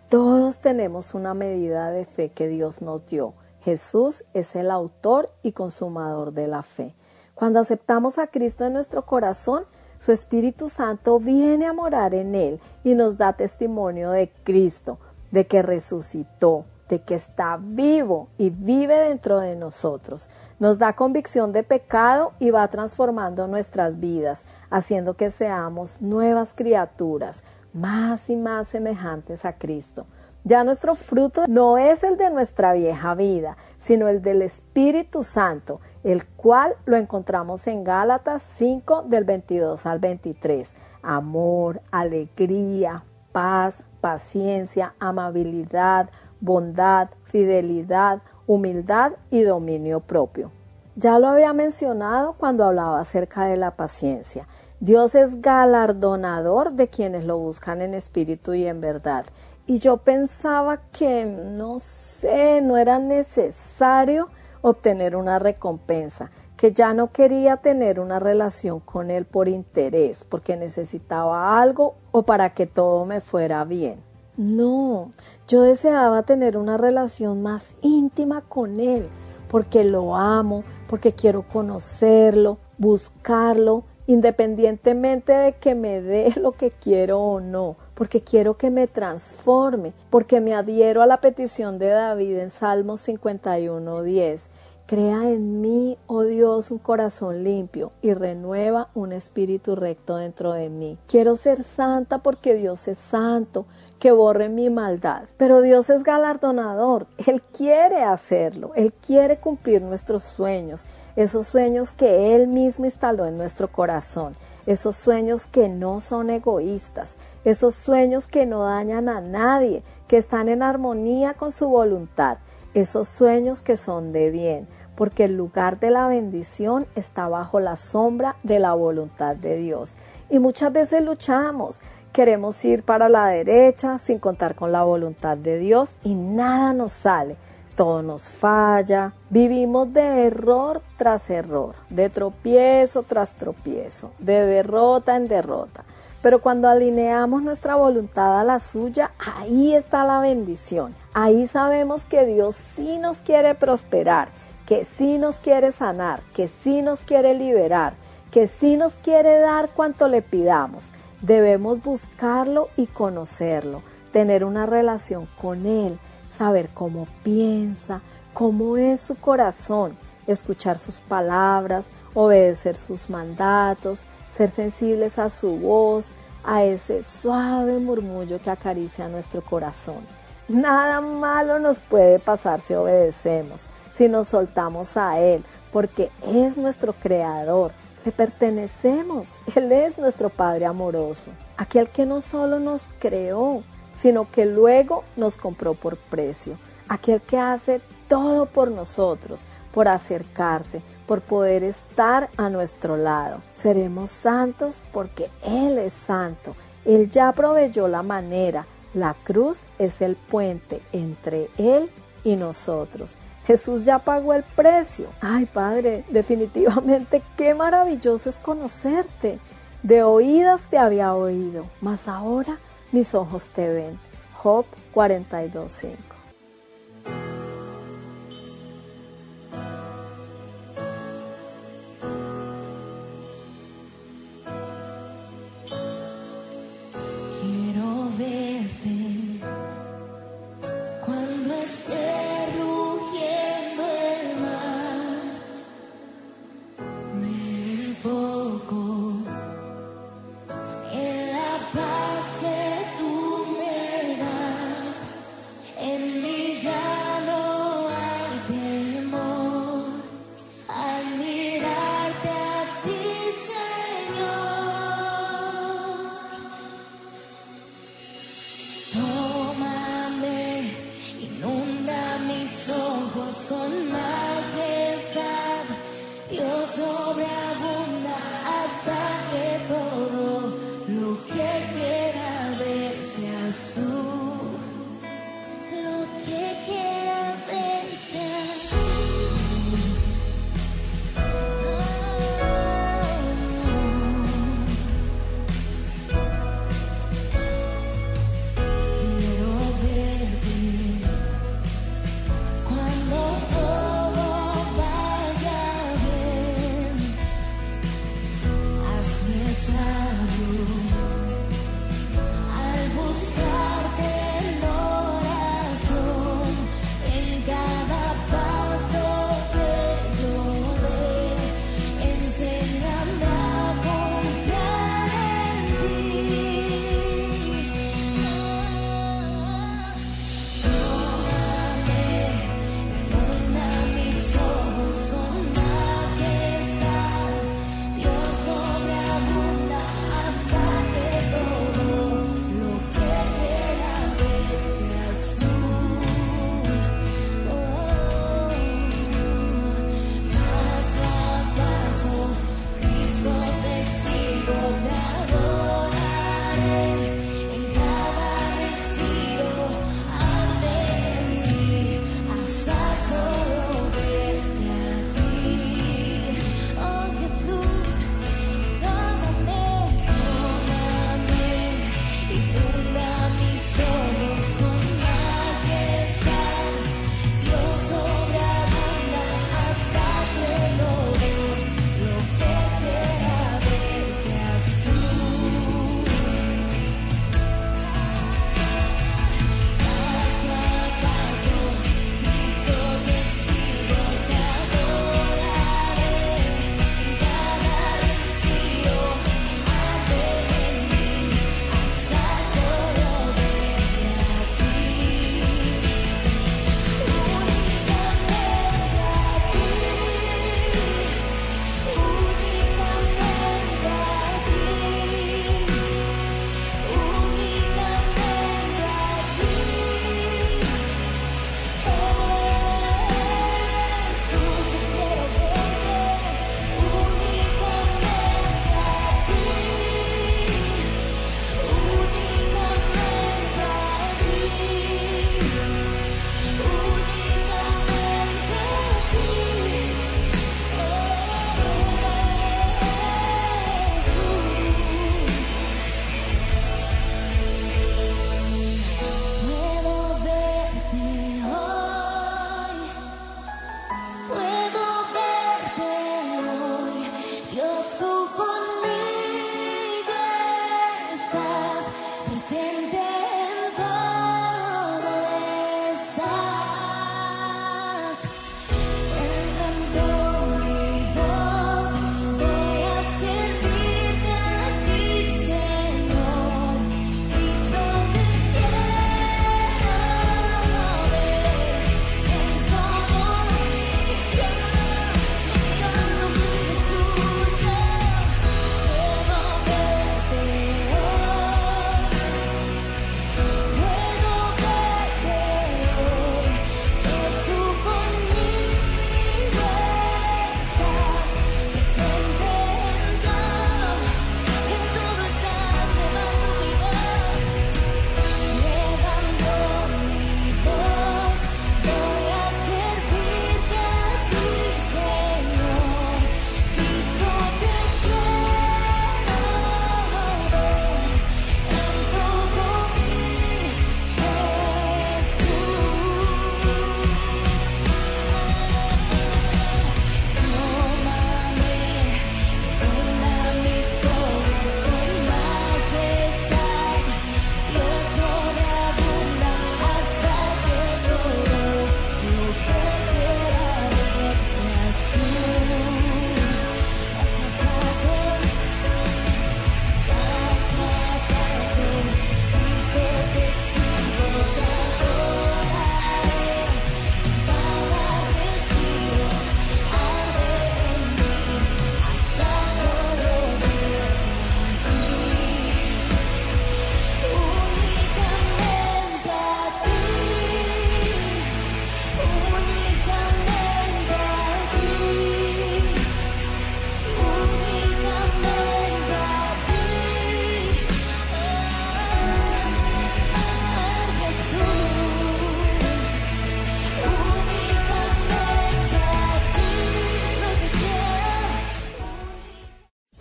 Todos 0.08 0.60
tenemos 0.60 1.14
una 1.14 1.34
medida 1.34 1.90
de 1.90 2.04
fe 2.04 2.30
que 2.30 2.48
Dios 2.48 2.82
nos 2.82 3.06
dio. 3.06 3.34
Jesús 3.62 4.24
es 4.34 4.56
el 4.56 4.70
autor 4.70 5.30
y 5.42 5.52
consumador 5.52 6.32
de 6.32 6.48
la 6.48 6.62
fe. 6.62 6.94
Cuando 7.34 7.60
aceptamos 7.60 8.18
a 8.18 8.26
Cristo 8.26 8.64
en 8.64 8.72
nuestro 8.72 9.04
corazón, 9.04 9.64
su 9.98 10.12
Espíritu 10.12 10.68
Santo 10.68 11.18
viene 11.18 11.66
a 11.66 11.72
morar 11.72 12.14
en 12.14 12.34
él 12.34 12.60
y 12.84 12.94
nos 12.94 13.18
da 13.18 13.34
testimonio 13.34 14.10
de 14.10 14.30
Cristo, 14.44 14.98
de 15.30 15.46
que 15.46 15.60
resucitó, 15.60 16.64
de 16.88 17.00
que 17.02 17.14
está 17.14 17.58
vivo 17.60 18.28
y 18.38 18.50
vive 18.50 18.96
dentro 18.96 19.40
de 19.40 19.56
nosotros. 19.56 20.30
Nos 20.58 20.78
da 20.78 20.94
convicción 20.94 21.52
de 21.52 21.62
pecado 21.62 22.32
y 22.40 22.50
va 22.50 22.66
transformando 22.68 23.46
nuestras 23.46 24.00
vidas, 24.00 24.44
haciendo 24.70 25.14
que 25.14 25.30
seamos 25.30 26.02
nuevas 26.02 26.52
criaturas, 26.52 27.44
más 27.72 28.28
y 28.28 28.34
más 28.34 28.66
semejantes 28.66 29.44
a 29.44 29.52
Cristo. 29.52 30.06
Ya 30.42 30.64
nuestro 30.64 30.94
fruto 30.94 31.44
no 31.46 31.78
es 31.78 32.02
el 32.02 32.16
de 32.16 32.30
nuestra 32.30 32.72
vieja 32.72 33.14
vida, 33.14 33.56
sino 33.76 34.08
el 34.08 34.20
del 34.20 34.42
Espíritu 34.42 35.22
Santo, 35.22 35.80
el 36.02 36.26
cual 36.26 36.74
lo 36.86 36.96
encontramos 36.96 37.66
en 37.66 37.84
Gálatas 37.84 38.42
5 38.56 39.02
del 39.02 39.24
22 39.24 39.86
al 39.86 39.98
23. 40.00 40.74
Amor, 41.02 41.82
alegría, 41.92 43.04
paz, 43.30 43.84
paciencia, 44.00 44.94
amabilidad, 44.98 46.08
bondad, 46.40 47.10
fidelidad, 47.24 48.22
humildad 48.48 49.12
y 49.30 49.42
dominio 49.42 50.00
propio. 50.00 50.50
Ya 50.96 51.20
lo 51.20 51.28
había 51.28 51.52
mencionado 51.52 52.32
cuando 52.32 52.64
hablaba 52.64 52.98
acerca 52.98 53.44
de 53.44 53.56
la 53.56 53.76
paciencia. 53.76 54.48
Dios 54.80 55.14
es 55.14 55.40
galardonador 55.40 56.72
de 56.72 56.88
quienes 56.88 57.24
lo 57.24 57.38
buscan 57.38 57.82
en 57.82 57.94
espíritu 57.94 58.54
y 58.54 58.66
en 58.66 58.80
verdad. 58.80 59.26
Y 59.66 59.78
yo 59.78 59.98
pensaba 59.98 60.78
que, 60.90 61.24
no 61.24 61.78
sé, 61.78 62.60
no 62.62 62.76
era 62.78 62.98
necesario 62.98 64.28
obtener 64.62 65.14
una 65.14 65.38
recompensa, 65.38 66.30
que 66.56 66.72
ya 66.72 66.94
no 66.94 67.12
quería 67.12 67.58
tener 67.58 68.00
una 68.00 68.18
relación 68.18 68.80
con 68.80 69.10
Él 69.10 69.24
por 69.24 69.46
interés, 69.46 70.24
porque 70.24 70.56
necesitaba 70.56 71.60
algo 71.60 71.96
o 72.10 72.22
para 72.22 72.54
que 72.54 72.66
todo 72.66 73.04
me 73.04 73.20
fuera 73.20 73.64
bien. 73.64 74.07
No, 74.38 75.10
yo 75.48 75.62
deseaba 75.62 76.22
tener 76.22 76.56
una 76.56 76.76
relación 76.76 77.42
más 77.42 77.74
íntima 77.82 78.40
con 78.42 78.78
Él, 78.78 79.08
porque 79.48 79.82
lo 79.82 80.14
amo, 80.14 80.62
porque 80.86 81.12
quiero 81.12 81.42
conocerlo, 81.42 82.58
buscarlo, 82.78 83.82
independientemente 84.06 85.32
de 85.32 85.52
que 85.54 85.74
me 85.74 86.00
dé 86.00 86.32
lo 86.40 86.52
que 86.52 86.70
quiero 86.70 87.18
o 87.18 87.40
no, 87.40 87.74
porque 87.94 88.20
quiero 88.20 88.56
que 88.56 88.70
me 88.70 88.86
transforme, 88.86 89.92
porque 90.08 90.40
me 90.40 90.54
adhiero 90.54 91.02
a 91.02 91.06
la 91.06 91.20
petición 91.20 91.80
de 91.80 91.88
David 91.88 92.38
en 92.38 92.50
Salmos 92.50 93.08
51.10 93.08 94.42
Crea 94.88 95.28
en 95.28 95.60
mí, 95.60 95.98
oh 96.06 96.22
Dios, 96.22 96.70
un 96.70 96.78
corazón 96.78 97.44
limpio 97.44 97.92
y 98.00 98.14
renueva 98.14 98.88
un 98.94 99.12
espíritu 99.12 99.76
recto 99.76 100.16
dentro 100.16 100.54
de 100.54 100.70
mí. 100.70 100.96
Quiero 101.06 101.36
ser 101.36 101.62
santa 101.62 102.22
porque 102.22 102.54
Dios 102.54 102.88
es 102.88 102.96
santo, 102.96 103.66
que 103.98 104.12
borre 104.12 104.48
mi 104.48 104.70
maldad. 104.70 105.22
Pero 105.36 105.60
Dios 105.60 105.90
es 105.90 106.02
galardonador, 106.02 107.06
Él 107.26 107.42
quiere 107.42 108.02
hacerlo, 108.02 108.72
Él 108.74 108.92
quiere 108.92 109.38
cumplir 109.38 109.82
nuestros 109.82 110.24
sueños, 110.24 110.84
esos 111.16 111.46
sueños 111.46 111.92
que 111.92 112.34
Él 112.34 112.46
mismo 112.46 112.84
instaló 112.84 113.26
en 113.26 113.36
nuestro 113.36 113.68
corazón, 113.68 114.34
esos 114.66 114.96
sueños 114.96 115.46
que 115.46 115.68
no 115.68 116.00
son 116.00 116.30
egoístas, 116.30 117.16
esos 117.44 117.74
sueños 117.74 118.28
que 118.28 118.46
no 118.46 118.64
dañan 118.64 119.08
a 119.08 119.20
nadie, 119.20 119.82
que 120.06 120.16
están 120.16 120.48
en 120.48 120.62
armonía 120.62 121.34
con 121.34 121.52
su 121.52 121.68
voluntad, 121.68 122.38
esos 122.74 123.08
sueños 123.08 123.62
que 123.62 123.76
son 123.76 124.12
de 124.12 124.30
bien. 124.30 124.68
Porque 124.94 125.26
el 125.26 125.36
lugar 125.36 125.78
de 125.78 125.92
la 125.92 126.08
bendición 126.08 126.88
está 126.96 127.28
bajo 127.28 127.60
la 127.60 127.76
sombra 127.76 128.34
de 128.42 128.58
la 128.58 128.74
voluntad 128.74 129.36
de 129.36 129.56
Dios. 129.56 129.94
Y 130.28 130.40
muchas 130.40 130.72
veces 130.72 131.02
luchamos, 131.02 131.80
queremos 132.18 132.64
ir 132.64 132.82
para 132.82 133.08
la 133.08 133.26
derecha 133.26 133.96
sin 133.96 134.18
contar 134.18 134.56
con 134.56 134.72
la 134.72 134.82
voluntad 134.82 135.36
de 135.36 135.56
Dios 135.56 135.90
y 136.02 136.14
nada 136.14 136.72
nos 136.72 136.90
sale. 136.90 137.36
Todo 137.76 138.02
nos 138.02 138.24
falla, 138.28 139.12
vivimos 139.30 139.92
de 139.92 140.26
error 140.26 140.82
tras 140.96 141.30
error, 141.30 141.76
de 141.90 142.10
tropiezo 142.10 143.04
tras 143.04 143.34
tropiezo, 143.34 144.10
de 144.18 144.46
derrota 144.46 145.14
en 145.14 145.28
derrota. 145.28 145.84
Pero 146.20 146.40
cuando 146.40 146.68
alineamos 146.68 147.40
nuestra 147.40 147.76
voluntad 147.76 148.40
a 148.40 148.42
la 148.42 148.58
suya, 148.58 149.12
ahí 149.24 149.76
está 149.76 150.04
la 150.04 150.18
bendición. 150.18 150.96
Ahí 151.14 151.46
sabemos 151.46 152.04
que 152.04 152.26
Dios 152.26 152.56
sí 152.56 152.98
nos 152.98 153.18
quiere 153.18 153.54
prosperar 153.54 154.26
que 154.66 154.84
sí 154.84 155.18
nos 155.18 155.36
quiere 155.36 155.70
sanar, 155.70 156.20
que 156.34 156.48
sí 156.48 156.82
nos 156.82 157.02
quiere 157.02 157.32
liberar, 157.34 157.94
que 158.32 158.48
sí 158.48 158.76
nos 158.76 158.94
quiere 158.96 159.38
dar 159.38 159.70
cuanto 159.70 160.08
le 160.08 160.20
pidamos. 160.20 160.92
Debemos 161.22 161.82
buscarlo 161.82 162.68
y 162.76 162.86
conocerlo, 162.86 163.82
tener 164.12 164.44
una 164.44 164.66
relación 164.66 165.28
con 165.40 165.66
Él, 165.66 165.98
saber 166.30 166.68
cómo 166.72 167.06
piensa, 167.22 168.00
cómo 168.32 168.76
es 168.76 169.00
su 169.00 169.16
corazón, 169.16 169.96
escuchar 170.26 170.78
sus 170.78 171.00
palabras, 171.00 171.88
obedecer 172.14 172.76
sus 172.76 173.10
mandatos, 173.10 174.02
ser 174.30 174.50
sensibles 174.50 175.18
a 175.18 175.30
su 175.30 175.56
voz, 175.56 176.10
a 176.44 176.64
ese 176.64 177.02
suave 177.02 177.78
murmullo 177.78 178.40
que 178.40 178.50
acaricia 178.50 179.08
nuestro 179.08 179.42
corazón. 179.42 180.06
Nada 180.48 181.00
malo 181.00 181.58
nos 181.58 181.78
puede 181.80 182.18
pasar 182.18 182.60
si 182.60 182.74
obedecemos 182.74 183.66
si 183.98 184.08
nos 184.08 184.28
soltamos 184.28 184.96
a 184.96 185.18
Él, 185.18 185.42
porque 185.72 186.10
es 186.22 186.56
nuestro 186.56 186.92
creador, 186.92 187.72
pertenecemos, 188.12 189.36
Él 189.54 189.72
es 189.72 189.98
nuestro 189.98 190.30
Padre 190.30 190.66
amoroso, 190.66 191.30
aquel 191.56 191.88
que 191.88 192.06
no 192.06 192.20
solo 192.20 192.58
nos 192.60 192.90
creó, 192.98 193.62
sino 194.00 194.30
que 194.30 194.46
luego 194.46 195.04
nos 195.16 195.36
compró 195.36 195.74
por 195.74 195.96
precio, 195.96 196.58
aquel 196.88 197.20
que 197.20 197.38
hace 197.38 197.80
todo 198.08 198.46
por 198.46 198.70
nosotros, 198.70 199.44
por 199.72 199.88
acercarse, 199.88 200.82
por 201.06 201.20
poder 201.20 201.64
estar 201.64 202.30
a 202.36 202.50
nuestro 202.50 202.96
lado. 202.96 203.40
Seremos 203.52 204.10
santos 204.10 204.84
porque 204.92 205.30
Él 205.42 205.78
es 205.78 205.92
santo. 205.92 206.54
Él 206.84 207.08
ya 207.08 207.32
proveyó 207.32 207.88
la 207.88 208.02
manera. 208.02 208.66
La 208.94 209.14
cruz 209.14 209.64
es 209.78 210.00
el 210.00 210.16
puente 210.16 210.80
entre 210.92 211.48
Él 211.58 211.90
y 212.24 212.36
nosotros. 212.36 213.16
Jesús 213.48 213.86
ya 213.86 213.98
pagó 213.98 214.34
el 214.34 214.42
precio. 214.42 215.08
Ay, 215.22 215.46
Padre, 215.46 216.04
definitivamente 216.10 217.22
qué 217.34 217.54
maravilloso 217.54 218.28
es 218.28 218.38
conocerte. 218.38 219.38
De 219.82 220.02
oídas 220.02 220.66
te 220.66 220.76
había 220.76 221.14
oído, 221.14 221.64
mas 221.80 222.08
ahora 222.08 222.58
mis 222.92 223.14
ojos 223.14 223.48
te 223.48 223.66
ven. 223.66 223.98
Job 224.34 224.66
42.5 224.94 226.07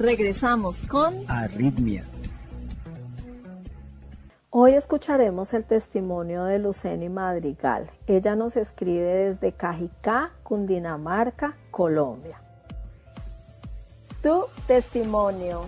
Regresamos 0.07 0.77
con 0.87 1.13
Arritmia. 1.27 2.05
Hoy 4.49 4.71
escucharemos 4.71 5.53
el 5.53 5.65
testimonio 5.65 6.45
de 6.45 6.59
Luceni 6.59 7.09
Madrigal. 7.09 7.91
Ella 8.07 8.37
nos 8.37 8.55
escribe 8.55 9.03
desde 9.03 9.51
Cajicá, 9.51 10.31
Cundinamarca, 10.43 11.57
Colombia. 11.71 12.39
Tu 14.23 14.45
testimonio. 14.65 15.65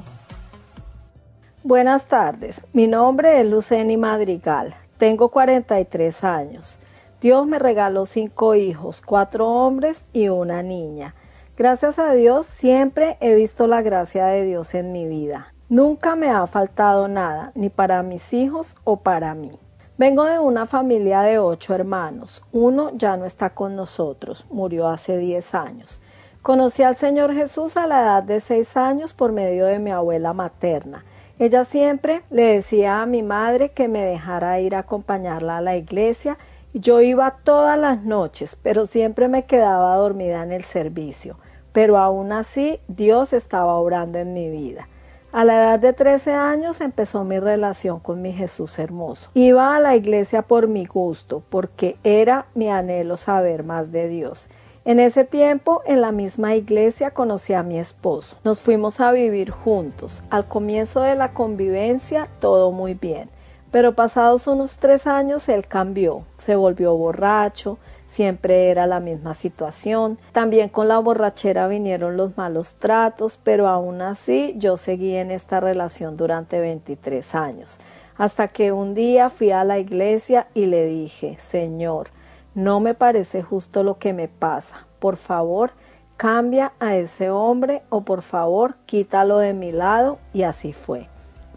Buenas 1.66 2.06
tardes, 2.06 2.62
mi 2.72 2.88
nombre 2.88 3.42
es 3.42 3.46
Luceni 3.46 3.98
Madrigal, 3.98 4.74
tengo 4.98 5.28
43 5.28 6.24
años. 6.24 6.80
Dios 7.20 7.46
me 7.46 7.60
regaló 7.60 8.06
cinco 8.06 8.56
hijos, 8.56 9.02
cuatro 9.06 9.50
hombres 9.50 9.98
y 10.14 10.30
una 10.30 10.64
niña. 10.64 11.14
Gracias 11.60 12.00
a 12.00 12.14
Dios 12.14 12.46
siempre 12.46 13.18
he 13.20 13.36
visto 13.36 13.68
la 13.68 13.82
gracia 13.82 14.28
de 14.28 14.46
Dios 14.46 14.74
en 14.76 14.94
mi 14.94 15.06
vida. 15.06 15.54
Nunca 15.68 16.16
me 16.16 16.30
ha 16.30 16.48
faltado 16.48 17.10
nada, 17.10 17.52
ni 17.54 17.68
para 17.68 18.02
mis 18.02 18.32
hijos 18.32 18.78
o 18.86 19.02
para 19.02 19.34
mí. 19.34 19.60
Vengo 19.98 20.24
de 20.24 20.40
una 20.40 20.68
familia 20.68 21.20
de 21.20 21.38
ocho 21.38 21.76
hermanos. 21.76 22.46
Uno 22.54 22.92
ya 22.94 23.18
no 23.18 23.26
está 23.26 23.50
con 23.50 23.76
nosotros, 23.76 24.46
murió 24.50 24.88
hace 24.88 25.18
diez 25.18 25.54
años. 25.54 26.00
Conocí 26.42 26.82
al 26.82 26.96
Señor 26.96 27.34
Jesús 27.34 27.76
a 27.76 27.88
la 27.88 28.04
edad 28.04 28.24
de 28.24 28.40
seis 28.40 28.78
años 28.78 29.12
por 29.12 29.34
medio 29.34 29.66
de 29.66 29.80
mi 29.80 29.92
abuela 29.92 30.32
materna. 30.32 31.04
Ella 31.40 31.66
siempre 31.66 32.22
le 32.30 32.44
decía 32.44 33.02
a 33.02 33.06
mi 33.06 33.22
madre 33.22 33.72
que 33.72 33.90
me 33.90 34.06
dejara 34.06 34.62
ir 34.62 34.76
a 34.76 34.80
acompañarla 34.80 35.58
a 35.58 35.62
la 35.62 35.76
iglesia 35.76 36.38
yo 36.74 37.02
iba 37.02 37.32
todas 37.44 37.80
las 37.80 38.04
noches, 38.04 38.56
pero 38.62 38.86
siempre 38.86 39.28
me 39.28 39.46
quedaba 39.46 39.96
dormida 39.96 40.44
en 40.44 40.52
el 40.52 40.64
servicio 40.64 41.36
pero 41.80 41.98
aún 41.98 42.34
así 42.34 42.82
Dios 42.90 43.32
estaba 43.32 43.76
obrando 43.76 44.20
en 44.20 44.34
mi 44.34 44.50
vida. 44.50 44.90
A 45.32 45.46
la 45.46 45.56
edad 45.56 45.80
de 45.80 45.94
13 45.94 46.34
años 46.34 46.82
empezó 46.82 47.24
mi 47.24 47.40
relación 47.40 48.02
con 48.02 48.22
mi 48.22 48.34
Jesús 48.34 48.78
hermoso. 48.80 49.30
Iba 49.34 49.78
a 49.78 49.80
la 49.80 49.96
iglesia 49.96 50.42
por 50.42 50.68
mi 50.68 50.86
gusto, 50.86 51.42
porque 51.48 51.96
era 52.04 52.48
mi 52.54 52.68
anhelo 52.68 53.16
saber 53.16 53.64
más 53.64 53.94
de 53.94 54.10
Dios. 54.10 54.50
En 54.84 55.00
ese 55.00 55.24
tiempo, 55.24 55.82
en 55.86 56.02
la 56.02 56.12
misma 56.12 56.54
iglesia, 56.54 57.12
conocí 57.12 57.54
a 57.54 57.64
mi 57.64 57.80
esposo. 57.80 58.36
Nos 58.44 58.60
fuimos 58.60 59.00
a 59.00 59.14
vivir 59.14 59.50
juntos. 59.50 60.22
Al 60.30 60.50
comienzo 60.50 61.00
de 61.00 61.16
la 61.16 61.32
convivencia, 61.32 62.28
todo 62.42 62.74
muy 62.74 62.94
bien. 62.94 63.30
Pero 63.72 63.96
pasados 63.96 64.48
unos 64.48 64.80
tres 64.80 65.08
años, 65.08 65.48
él 65.48 65.66
cambió. 65.66 66.24
Se 66.40 66.58
volvió 66.58 66.94
borracho, 66.98 67.78
siempre 68.10 68.72
era 68.72 68.88
la 68.88 69.00
misma 69.00 69.36
situación. 69.36 70.18
También 70.34 70.70
con 70.70 70.88
la 70.88 70.98
borrachera 70.98 71.68
vinieron 71.68 72.18
los 72.18 72.36
malos 72.38 72.76
tratos, 72.80 73.40
pero 73.44 73.68
aún 73.68 74.02
así 74.02 74.56
yo 74.58 74.78
seguí 74.78 75.16
en 75.16 75.32
esta 75.32 75.60
relación 75.60 76.18
durante 76.18 76.60
23 76.60 77.36
años. 77.36 77.78
Hasta 78.18 78.50
que 78.50 78.74
un 78.74 78.96
día 78.96 79.30
fui 79.30 79.52
a 79.52 79.64
la 79.64 79.80
iglesia 79.80 80.48
y 80.54 80.66
le 80.66 80.86
dije, 80.86 81.38
Señor, 81.40 82.10
no 82.56 82.80
me 82.80 82.96
parece 82.96 83.44
justo 83.44 83.84
lo 83.84 84.00
que 84.00 84.12
me 84.12 84.28
pasa. 84.28 84.88
Por 85.00 85.16
favor, 85.16 85.72
cambia 86.18 86.74
a 86.80 86.96
ese 86.96 87.30
hombre 87.30 87.84
o 87.90 88.02
por 88.02 88.24
favor, 88.24 88.76
quítalo 88.86 89.38
de 89.38 89.54
mi 89.54 89.72
lado. 89.72 90.18
Y 90.34 90.44
así 90.44 90.74
fue. 90.74 91.08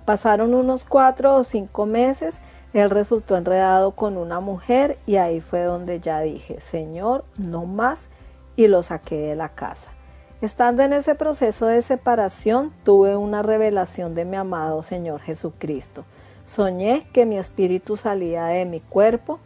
Pasaron 0.04 0.54
unos 0.54 0.84
cuatro 0.84 1.34
o 1.34 1.44
cinco 1.44 1.86
meses 1.86 2.40
él 2.72 2.88
resultó 2.90 3.36
enredado 3.36 3.92
con 3.92 4.16
una 4.16 4.40
mujer 4.40 4.98
y 5.06 5.16
ahí 5.16 5.40
fue 5.40 5.62
donde 5.64 6.00
ya 6.00 6.20
dije, 6.20 6.60
Señor, 6.60 7.24
no 7.36 7.66
más, 7.66 8.08
y 8.56 8.66
lo 8.66 8.82
saqué 8.82 9.16
de 9.16 9.36
la 9.36 9.50
casa. 9.50 9.88
Estando 10.40 10.82
en 10.82 10.92
ese 10.92 11.14
proceso 11.14 11.66
de 11.66 11.82
separación, 11.82 12.72
tuve 12.82 13.16
una 13.16 13.42
revelación 13.42 14.14
de 14.14 14.24
mi 14.24 14.36
amado 14.36 14.82
Señor 14.82 15.20
Jesucristo. 15.20 16.04
Soñé 16.46 17.06
que 17.12 17.24
mi 17.24 17.38
espíritu 17.38 17.96
salía 17.96 18.46
de 18.46 18.64
mi 18.64 18.80
cuerpo, 18.80 19.38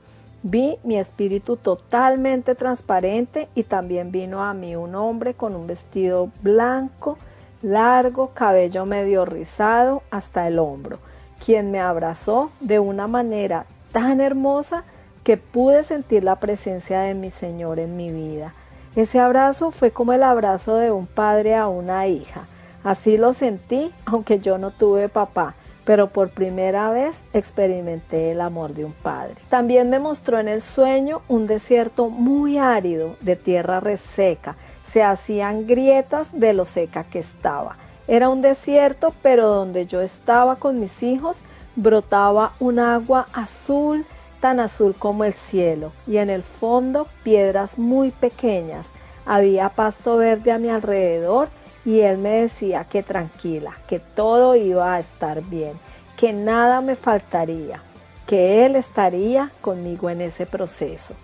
vi 0.42 0.78
mi 0.84 0.96
espíritu 0.96 1.56
totalmente 1.56 2.54
transparente 2.54 3.48
y 3.54 3.64
también 3.64 4.10
vino 4.10 4.42
a 4.42 4.54
mí 4.54 4.76
un 4.76 4.94
hombre 4.94 5.34
con 5.34 5.54
un 5.54 5.66
vestido 5.66 6.30
blanco, 6.42 7.18
largo, 7.62 8.30
cabello 8.34 8.86
medio 8.86 9.24
rizado 9.24 10.02
hasta 10.10 10.46
el 10.46 10.58
hombro 10.58 10.98
quien 11.46 11.70
me 11.70 11.78
abrazó 11.78 12.50
de 12.58 12.80
una 12.80 13.06
manera 13.06 13.66
tan 13.92 14.20
hermosa 14.20 14.82
que 15.22 15.36
pude 15.36 15.84
sentir 15.84 16.24
la 16.24 16.40
presencia 16.40 17.02
de 17.02 17.14
mi 17.14 17.30
Señor 17.30 17.78
en 17.78 17.96
mi 17.96 18.10
vida. 18.10 18.52
Ese 18.96 19.20
abrazo 19.20 19.70
fue 19.70 19.92
como 19.92 20.12
el 20.12 20.24
abrazo 20.24 20.74
de 20.74 20.90
un 20.90 21.06
padre 21.06 21.54
a 21.54 21.68
una 21.68 22.08
hija. 22.08 22.46
Así 22.82 23.16
lo 23.16 23.32
sentí, 23.32 23.92
aunque 24.06 24.40
yo 24.40 24.58
no 24.58 24.72
tuve 24.72 25.08
papá, 25.08 25.54
pero 25.84 26.08
por 26.08 26.30
primera 26.30 26.90
vez 26.90 27.16
experimenté 27.32 28.32
el 28.32 28.40
amor 28.40 28.74
de 28.74 28.84
un 28.84 28.92
padre. 28.92 29.36
También 29.48 29.88
me 29.88 30.00
mostró 30.00 30.40
en 30.40 30.48
el 30.48 30.62
sueño 30.62 31.22
un 31.28 31.46
desierto 31.46 32.10
muy 32.10 32.58
árido, 32.58 33.14
de 33.20 33.36
tierra 33.36 33.78
reseca. 33.78 34.56
Se 34.92 35.04
hacían 35.04 35.68
grietas 35.68 36.28
de 36.32 36.54
lo 36.54 36.66
seca 36.66 37.04
que 37.04 37.20
estaba. 37.20 37.76
Era 38.08 38.28
un 38.28 38.42
desierto, 38.42 39.12
pero 39.22 39.48
donde 39.48 39.86
yo 39.86 40.00
estaba 40.00 40.56
con 40.56 40.78
mis 40.80 41.02
hijos 41.02 41.38
brotaba 41.76 42.52
un 42.58 42.78
agua 42.78 43.26
azul, 43.32 44.06
tan 44.40 44.60
azul 44.60 44.94
como 44.98 45.24
el 45.24 45.34
cielo, 45.34 45.92
y 46.06 46.16
en 46.16 46.30
el 46.30 46.42
fondo 46.42 47.06
piedras 47.22 47.78
muy 47.78 48.10
pequeñas. 48.10 48.86
Había 49.26 49.68
pasto 49.68 50.16
verde 50.16 50.52
a 50.52 50.58
mi 50.58 50.68
alrededor 50.68 51.48
y 51.84 52.00
él 52.00 52.18
me 52.18 52.42
decía 52.42 52.84
que 52.84 53.02
tranquila, 53.02 53.72
que 53.86 53.98
todo 53.98 54.56
iba 54.56 54.94
a 54.94 55.00
estar 55.00 55.42
bien, 55.42 55.72
que 56.16 56.32
nada 56.32 56.80
me 56.80 56.96
faltaría, 56.96 57.80
que 58.26 58.64
él 58.64 58.76
estaría 58.76 59.50
conmigo 59.60 60.10
en 60.10 60.20
ese 60.20 60.46
proceso. 60.46 61.14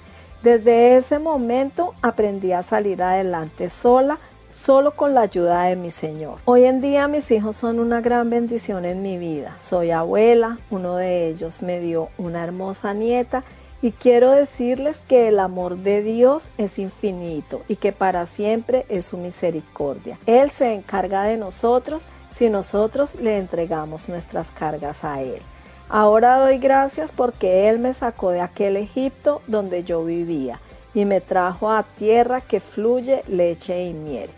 Desde 0.43 0.97
ese 0.97 1.19
momento 1.19 1.95
aprendí 2.03 2.53
a 2.53 2.63
salir 2.63 3.03
adelante 3.03 3.71
sola, 3.71 4.19
solo 4.55 4.93
con 4.93 5.15
la 5.15 5.23
ayuda 5.23 5.65
de 5.65 5.77
mi 5.77 5.91
Señor. 5.91 6.39
Hoy 6.45 6.65
en 6.65 6.81
día 6.81 7.09
mis 7.09 7.31
hijos 7.31 7.57
son 7.57 7.79
una 7.79 8.01
gran 8.01 8.31
bendición 8.31 8.85
en 8.85 9.03
mi 9.03 9.19
vida. 9.19 9.57
Soy 9.63 9.91
abuela, 9.91 10.59
uno 10.71 10.97
de 10.97 11.29
ellos 11.29 11.63
me 11.63 11.81
dio 11.81 12.09
una 12.19 12.45
hermosa 12.45 12.95
nieta 12.95 13.45
y 13.83 13.91
quiero 13.91 14.31
decirles 14.31 14.97
que 15.09 15.29
el 15.29 15.41
amor 15.41 15.77
de 15.77 16.03
Dios 16.03 16.45
es 16.57 16.79
infinito 16.79 17.63
y 17.69 17.77
que 17.77 17.93
para 17.93 18.27
siempre 18.27 18.87
es 18.89 19.07
su 19.07 19.19
misericordia. 19.19 20.19
Él 20.27 20.51
se 20.53 20.73
encarga 20.73 21.25
de 21.25 21.37
nosotros 21.37 22.05
si 22.37 22.49
nosotros 22.49 23.17
le 23.17 23.39
entregamos 23.39 24.09
nuestras 24.09 24.49
cargas 24.51 25.05
a 25.05 25.21
Él. 25.21 25.43
Ahora 25.89 26.39
doy 26.39 26.59
gracias 26.59 27.13
porque 27.13 27.69
Él 27.69 27.79
me 27.79 27.93
sacó 27.93 28.31
de 28.31 28.41
aquel 28.41 28.77
Egipto 28.77 29.43
donde 29.49 29.85
yo 29.85 30.05
vivía 30.05 30.61
y 30.95 31.05
me 31.05 31.21
trajo 31.21 31.71
a 31.71 31.83
tierra 31.83 32.41
que 32.41 32.61
fluye 32.61 33.23
leche 33.29 33.85
y 33.85 33.93
miel. 33.93 34.31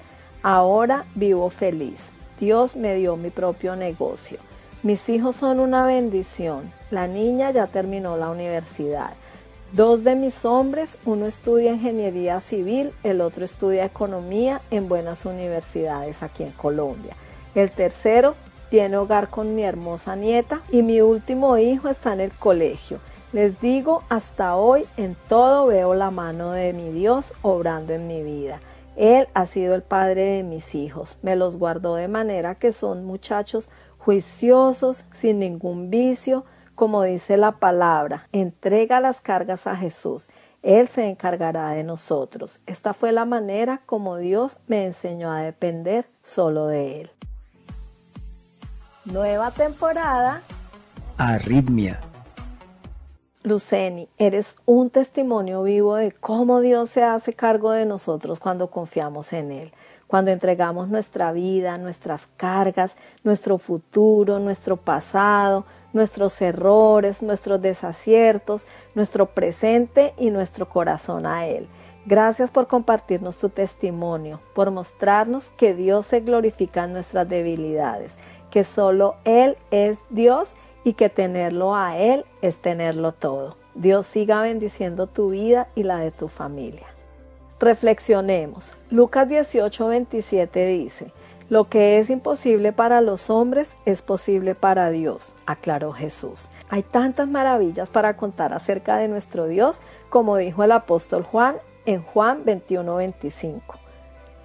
Ahora 0.46 1.06
vivo 1.14 1.48
feliz. 1.48 1.98
Dios 2.38 2.76
me 2.76 2.94
dio 2.96 3.16
mi 3.16 3.30
propio 3.30 3.76
negocio. 3.76 4.36
Mis 4.82 5.08
hijos 5.08 5.36
son 5.36 5.58
una 5.58 5.86
bendición. 5.86 6.70
La 6.90 7.06
niña 7.06 7.50
ya 7.50 7.66
terminó 7.66 8.18
la 8.18 8.28
universidad. 8.28 9.14
Dos 9.72 10.04
de 10.04 10.14
mis 10.14 10.44
hombres, 10.44 10.98
uno 11.06 11.24
estudia 11.24 11.72
ingeniería 11.72 12.40
civil, 12.40 12.92
el 13.04 13.22
otro 13.22 13.46
estudia 13.46 13.86
economía 13.86 14.60
en 14.70 14.86
buenas 14.86 15.24
universidades 15.24 16.22
aquí 16.22 16.42
en 16.42 16.52
Colombia. 16.52 17.16
El 17.54 17.70
tercero 17.70 18.34
tiene 18.68 18.98
hogar 18.98 19.30
con 19.30 19.54
mi 19.54 19.62
hermosa 19.62 20.14
nieta 20.14 20.60
y 20.70 20.82
mi 20.82 21.00
último 21.00 21.56
hijo 21.56 21.88
está 21.88 22.12
en 22.12 22.20
el 22.20 22.32
colegio. 22.32 22.98
Les 23.32 23.62
digo, 23.62 24.02
hasta 24.10 24.56
hoy 24.56 24.84
en 24.98 25.16
todo 25.26 25.68
veo 25.68 25.94
la 25.94 26.10
mano 26.10 26.52
de 26.52 26.74
mi 26.74 26.90
Dios 26.90 27.32
obrando 27.40 27.94
en 27.94 28.06
mi 28.06 28.22
vida. 28.22 28.60
Él 28.96 29.28
ha 29.34 29.46
sido 29.46 29.74
el 29.74 29.82
padre 29.82 30.22
de 30.22 30.42
mis 30.42 30.74
hijos, 30.74 31.16
me 31.22 31.36
los 31.36 31.58
guardó 31.58 31.96
de 31.96 32.08
manera 32.08 32.54
que 32.54 32.72
son 32.72 33.04
muchachos 33.04 33.68
juiciosos, 33.98 35.04
sin 35.14 35.38
ningún 35.38 35.90
vicio, 35.90 36.44
como 36.74 37.02
dice 37.02 37.36
la 37.36 37.52
palabra, 37.52 38.28
entrega 38.32 39.00
las 39.00 39.20
cargas 39.20 39.66
a 39.66 39.76
Jesús. 39.76 40.28
Él 40.62 40.88
se 40.88 41.08
encargará 41.08 41.70
de 41.70 41.84
nosotros. 41.84 42.58
Esta 42.66 42.94
fue 42.94 43.12
la 43.12 43.24
manera 43.24 43.82
como 43.86 44.16
Dios 44.16 44.58
me 44.66 44.86
enseñó 44.86 45.30
a 45.30 45.40
depender 45.40 46.06
solo 46.22 46.66
de 46.66 47.02
Él. 47.02 47.10
Nueva 49.04 49.50
temporada. 49.50 50.40
Arritmia. 51.18 52.00
Luceni, 53.44 54.08
eres 54.16 54.56
un 54.64 54.88
testimonio 54.88 55.62
vivo 55.64 55.96
de 55.96 56.12
cómo 56.12 56.60
Dios 56.60 56.88
se 56.88 57.02
hace 57.02 57.34
cargo 57.34 57.72
de 57.72 57.84
nosotros 57.84 58.40
cuando 58.40 58.70
confiamos 58.70 59.34
en 59.34 59.52
Él, 59.52 59.72
cuando 60.06 60.30
entregamos 60.30 60.88
nuestra 60.88 61.30
vida, 61.30 61.76
nuestras 61.76 62.26
cargas, 62.38 62.92
nuestro 63.22 63.58
futuro, 63.58 64.38
nuestro 64.38 64.78
pasado, 64.78 65.66
nuestros 65.92 66.40
errores, 66.40 67.22
nuestros 67.22 67.60
desaciertos, 67.60 68.64
nuestro 68.94 69.26
presente 69.26 70.14
y 70.16 70.30
nuestro 70.30 70.70
corazón 70.70 71.26
a 71.26 71.46
Él. 71.46 71.68
Gracias 72.06 72.50
por 72.50 72.66
compartirnos 72.66 73.36
tu 73.36 73.50
testimonio, 73.50 74.40
por 74.54 74.70
mostrarnos 74.70 75.50
que 75.58 75.74
Dios 75.74 76.06
se 76.06 76.20
glorifica 76.20 76.84
en 76.84 76.94
nuestras 76.94 77.28
debilidades 77.28 78.12
que 78.54 78.62
solo 78.62 79.16
Él 79.24 79.56
es 79.72 79.98
Dios 80.10 80.48
y 80.84 80.92
que 80.92 81.08
tenerlo 81.08 81.74
a 81.74 81.96
Él 81.96 82.24
es 82.42 82.56
tenerlo 82.56 83.12
todo. 83.12 83.56
Dios 83.74 84.06
siga 84.06 84.42
bendiciendo 84.42 85.06
tu 85.08 85.30
vida 85.30 85.68
y 85.74 85.82
la 85.82 85.98
de 85.98 86.12
tu 86.12 86.28
familia. 86.28 86.86
Reflexionemos. 87.58 88.74
Lucas 88.90 89.28
18, 89.28 89.88
27 89.88 90.66
dice, 90.66 91.12
Lo 91.48 91.68
que 91.68 91.98
es 91.98 92.10
imposible 92.10 92.72
para 92.72 93.00
los 93.00 93.30
hombres 93.30 93.74
es 93.84 94.02
posible 94.02 94.54
para 94.54 94.90
Dios, 94.90 95.32
aclaró 95.46 95.92
Jesús. 95.92 96.48
Hay 96.68 96.82
tantas 96.82 97.28
maravillas 97.28 97.88
para 97.88 98.16
contar 98.16 98.52
acerca 98.52 98.96
de 98.98 99.08
nuestro 99.08 99.46
Dios, 99.46 99.78
como 100.10 100.36
dijo 100.36 100.62
el 100.62 100.72
apóstol 100.72 101.22
Juan 101.22 101.56
en 101.86 102.02
Juan 102.02 102.44
21, 102.44 102.96
25. 102.96 103.76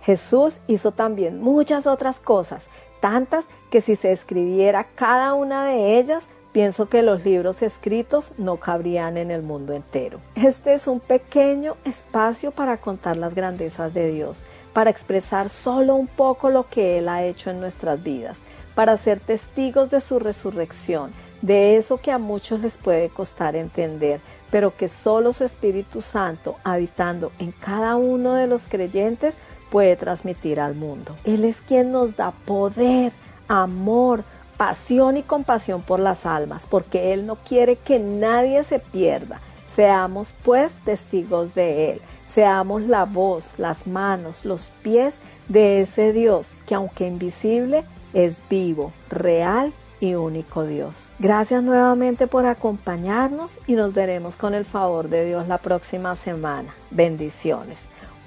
Jesús 0.02 0.60
hizo 0.68 0.92
también 0.92 1.42
muchas 1.42 1.88
otras 1.88 2.20
cosas, 2.20 2.64
tantas 3.00 3.46
que 3.70 3.82
si 3.82 3.96
se 3.96 4.12
escribiera 4.12 4.86
cada 4.96 5.34
una 5.34 5.66
de 5.66 6.00
ellas, 6.00 6.24
pienso 6.52 6.90
que 6.90 7.02
los 7.02 7.24
libros 7.24 7.62
escritos 7.62 8.34
no 8.38 8.58
cabrían 8.58 9.18
en 9.18 9.32
el 9.32 9.44
mundo 9.44 9.74
entero. 9.74 10.20
Este 10.36 10.74
es 10.74 10.88
un 10.88 11.00
pequeño 11.00 11.78
espacio 11.86 12.52
para 12.52 12.78
contar 12.78 13.18
las 13.18 13.36
grandezas 13.36 13.94
de 13.94 14.12
Dios, 14.12 14.42
para 14.74 14.90
expresar 14.90 15.50
solo 15.50 15.96
un 15.96 16.08
poco 16.08 16.50
lo 16.50 16.68
que 16.68 16.98
Él 16.98 17.10
ha 17.10 17.24
hecho 17.24 17.50
en 17.52 17.60
nuestras 17.60 18.02
vidas, 18.04 18.40
para 18.76 18.98
ser 18.98 19.20
testigos 19.20 19.92
de 19.92 20.02
su 20.02 20.20
resurrección, 20.20 21.12
de 21.42 21.78
eso 21.78 21.98
que 21.98 22.12
a 22.12 22.18
muchos 22.18 22.60
les 22.60 22.78
puede 22.78 23.10
costar 23.10 23.56
entender, 23.56 24.20
pero 24.52 24.76
que 24.76 24.88
solo 24.90 25.32
su 25.34 25.44
Espíritu 25.44 26.02
Santo, 26.02 26.56
habitando 26.64 27.32
en 27.40 27.52
cada 27.52 27.96
uno 27.96 28.34
de 28.34 28.48
los 28.48 28.64
creyentes, 28.68 29.36
puede 29.70 29.96
transmitir 29.96 30.60
al 30.60 30.76
mundo. 30.76 31.16
Él 31.24 31.46
es 31.46 31.62
quien 31.62 31.92
nos 31.92 32.16
da 32.16 32.32
poder 32.32 33.12
amor, 33.50 34.24
pasión 34.56 35.18
y 35.18 35.24
compasión 35.24 35.82
por 35.82 36.00
las 36.00 36.26
almas, 36.26 36.66
porque 36.70 37.14
Él 37.14 37.26
no 37.26 37.36
quiere 37.36 37.76
que 37.76 38.00
nadie 38.00 38.64
se 38.64 38.80
pierda. 38.80 39.42
Seamos 39.76 40.30
pues 40.44 40.80
testigos 40.86 41.54
de 41.56 41.92
Él, 41.92 42.02
seamos 42.34 42.84
la 42.84 43.06
voz, 43.06 43.44
las 43.58 43.88
manos, 43.88 44.46
los 44.46 44.70
pies 44.82 45.16
de 45.50 45.82
ese 45.82 46.14
Dios 46.14 46.56
que 46.66 46.76
aunque 46.76 47.08
invisible 47.08 47.84
es 48.14 48.38
vivo, 48.50 48.94
real 49.10 49.74
y 50.00 50.16
único 50.16 50.64
Dios. 50.64 50.94
Gracias 51.20 51.64
nuevamente 51.64 52.28
por 52.28 52.46
acompañarnos 52.46 53.52
y 53.68 53.74
nos 53.74 53.94
veremos 53.94 54.36
con 54.36 54.54
el 54.54 54.66
favor 54.66 55.10
de 55.10 55.26
Dios 55.26 55.48
la 55.48 55.58
próxima 55.58 56.16
semana. 56.16 56.74
Bendiciones. 56.92 57.78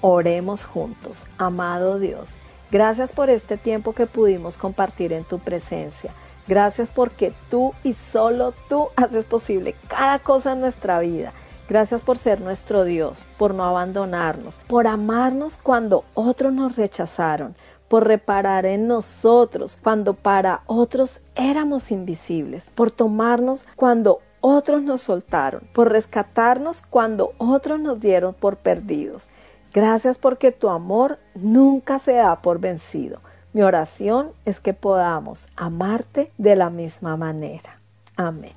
Oremos 0.00 0.64
juntos. 0.64 1.26
Amado 1.38 1.98
Dios. 1.98 2.34
Gracias 2.72 3.12
por 3.12 3.28
este 3.28 3.58
tiempo 3.58 3.92
que 3.92 4.06
pudimos 4.06 4.56
compartir 4.56 5.12
en 5.12 5.24
tu 5.24 5.38
presencia. 5.38 6.10
Gracias 6.48 6.88
porque 6.88 7.34
tú 7.50 7.74
y 7.84 7.92
solo 7.92 8.54
tú 8.70 8.88
haces 8.96 9.26
posible 9.26 9.74
cada 9.88 10.18
cosa 10.20 10.54
en 10.54 10.62
nuestra 10.62 10.98
vida. 10.98 11.34
Gracias 11.68 12.00
por 12.00 12.16
ser 12.16 12.40
nuestro 12.40 12.84
Dios, 12.84 13.24
por 13.36 13.52
no 13.52 13.64
abandonarnos, 13.64 14.54
por 14.68 14.86
amarnos 14.86 15.58
cuando 15.62 16.06
otros 16.14 16.50
nos 16.54 16.74
rechazaron, 16.74 17.54
por 17.88 18.06
reparar 18.06 18.64
en 18.64 18.88
nosotros 18.88 19.78
cuando 19.82 20.14
para 20.14 20.62
otros 20.64 21.20
éramos 21.34 21.90
invisibles, 21.90 22.70
por 22.74 22.90
tomarnos 22.90 23.66
cuando 23.76 24.20
otros 24.40 24.82
nos 24.82 25.02
soltaron, 25.02 25.60
por 25.74 25.92
rescatarnos 25.92 26.80
cuando 26.88 27.34
otros 27.36 27.78
nos 27.78 28.00
dieron 28.00 28.32
por 28.32 28.56
perdidos. 28.56 29.28
Gracias 29.72 30.18
porque 30.18 30.52
tu 30.52 30.68
amor 30.68 31.18
nunca 31.34 31.98
se 31.98 32.12
da 32.12 32.42
por 32.42 32.60
vencido. 32.60 33.20
Mi 33.54 33.62
oración 33.62 34.28
es 34.44 34.60
que 34.60 34.74
podamos 34.74 35.46
amarte 35.56 36.30
de 36.36 36.56
la 36.56 36.68
misma 36.68 37.16
manera. 37.16 37.80
Amén. 38.16 38.52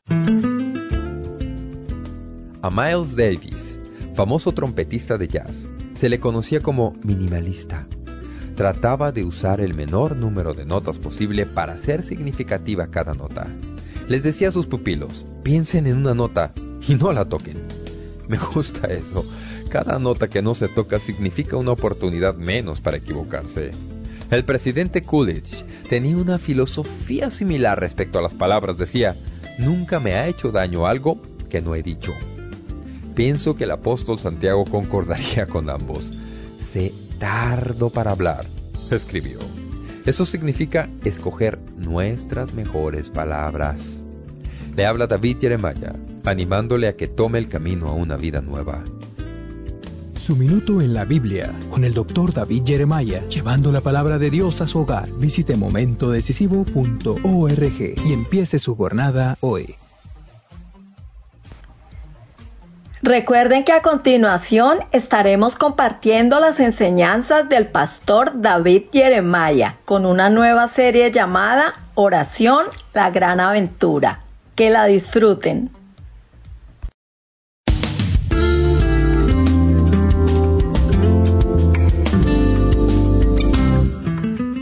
A 2.62 2.70
Miles 2.70 3.16
Davis, 3.16 3.80
famoso 4.14 4.52
trompetista 4.52 5.18
de 5.18 5.28
jazz, 5.30 5.70
se 5.94 6.10
le 6.10 6.20
conocía 6.20 6.60
como 6.60 6.96
minimalista. 7.04 7.88
Trataba 8.56 9.14
de 9.14 9.24
usar 9.24 9.62
el 9.62 9.74
menor 9.74 10.18
número 10.18 10.54
de 10.54 10.66
notas 10.66 11.00
posible 11.00 11.46
para 11.46 11.74
hacer 11.74 12.04
significativa 12.04 12.88
cada 12.88 13.14
nota. 13.14 13.48
Les 14.10 14.22
decía 14.22 14.50
a 14.50 14.52
sus 14.52 14.68
pupilos, 14.68 15.26
piensen 15.44 15.88
en 15.88 15.96
una 15.98 16.14
nota 16.14 16.52
y 16.86 16.96
no 16.96 17.14
la 17.14 17.24
toquen. 17.24 17.66
Me 18.28 18.38
gusta 18.38 18.88
eso 18.88 19.24
cada 19.70 20.00
nota 20.00 20.30
que 20.30 20.42
no 20.42 20.56
se 20.56 20.68
toca 20.68 21.00
significa 21.00 21.58
una 21.58 21.72
oportunidad 21.72 22.36
menos 22.36 22.82
para 22.82 22.98
equivocarse. 22.98 23.72
El 24.32 24.44
presidente 24.44 25.02
Coolidge 25.02 25.64
tenía 25.90 26.18
una 26.18 26.40
filosofía 26.40 27.30
similar 27.30 27.80
respecto 27.80 28.18
a 28.18 28.22
las 28.22 28.34
palabras. 28.34 28.78
Decía, 28.78 29.16
nunca 29.60 30.00
me 30.00 30.14
ha 30.14 30.28
hecho 30.28 30.52
daño 30.52 30.88
algo 30.88 31.22
que 31.50 31.62
no 31.62 31.76
he 31.76 31.84
dicho. 31.84 32.14
Pienso 33.14 33.56
que 33.56 33.66
el 33.66 33.72
apóstol 33.72 34.20
Santiago 34.20 34.66
concordaría 34.66 35.46
con 35.50 35.70
ambos. 35.70 36.12
Sé 36.60 36.92
tardo 37.20 37.90
para 37.90 38.12
hablar, 38.12 38.46
escribió. 38.92 39.40
Eso 40.06 40.26
significa 40.26 40.90
escoger 41.04 41.60
nuestras 41.78 42.54
mejores 42.54 43.10
palabras. 43.10 44.02
Le 44.76 44.86
habla 44.86 45.08
David 45.08 45.38
Jeremiah, 45.40 45.96
animándole 46.26 46.88
a 46.88 46.96
que 46.96 47.08
tome 47.08 47.40
el 47.40 47.48
camino 47.48 47.88
a 47.88 47.94
una 47.94 48.18
vida 48.18 48.42
nueva. 48.42 48.84
Su 50.26 50.36
minuto 50.36 50.82
en 50.82 50.96
la 50.96 51.06
Biblia 51.06 51.54
con 51.70 51.84
el 51.84 51.94
doctor 51.94 52.34
David 52.34 52.64
Jeremiah, 52.66 53.22
llevando 53.30 53.72
la 53.72 53.82
palabra 53.82 54.18
de 54.18 54.32
Dios 54.32 54.60
a 54.60 54.66
su 54.66 54.80
hogar. 54.80 55.08
Visite 55.20 55.56
momentodecisivo.org 55.56 57.80
y 57.80 58.12
empiece 58.12 58.58
su 58.58 58.76
jornada 58.76 59.38
hoy. 59.42 59.76
Recuerden 63.04 63.66
que 63.66 63.72
a 63.72 63.84
continuación 63.84 64.80
estaremos 64.92 65.54
compartiendo 65.54 66.40
las 66.40 66.60
enseñanzas 66.60 67.48
del 67.48 67.68
pastor 67.68 68.42
David 68.42 68.86
Jeremiah 68.92 69.76
con 69.86 70.08
una 70.08 70.32
nueva 70.32 70.68
serie 70.70 71.12
llamada 71.12 71.76
Oración, 71.94 72.66
la 72.96 73.12
gran 73.12 73.40
aventura. 73.40 74.22
Que 74.56 74.72
la 74.72 74.88
disfruten. 74.88 75.70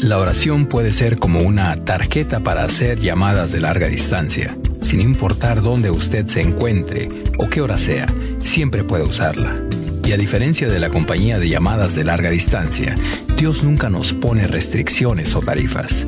La 0.04 0.20
oración 0.20 0.66
puede 0.66 0.92
ser 0.92 1.18
como 1.18 1.40
una 1.40 1.78
tarjeta 1.86 2.42
para 2.42 2.64
hacer 2.64 3.00
llamadas 3.00 3.54
de 3.54 3.62
larga 3.62 3.88
distancia. 3.88 4.58
Sin 4.82 5.00
importar 5.00 5.62
dónde 5.62 5.92
usted 5.92 6.28
se 6.28 6.42
encuentre 6.42 7.08
o 7.38 7.50
qué 7.50 7.62
hora 7.62 7.78
sea, 7.78 8.14
siempre 8.44 8.84
puede 8.84 9.06
usarla. 9.06 9.56
Y 10.04 10.12
a 10.12 10.18
diferencia 10.18 10.68
de 10.68 10.78
la 10.82 10.90
compañía 10.90 11.40
de 11.40 11.48
llamadas 11.48 11.96
de 11.96 12.04
larga 12.04 12.32
distancia, 12.32 12.96
Dios 13.38 13.64
nunca 13.64 13.90
nos 13.90 14.12
pone 14.12 14.46
restricciones 14.46 15.36
o 15.36 15.40
tarifas. 15.40 16.06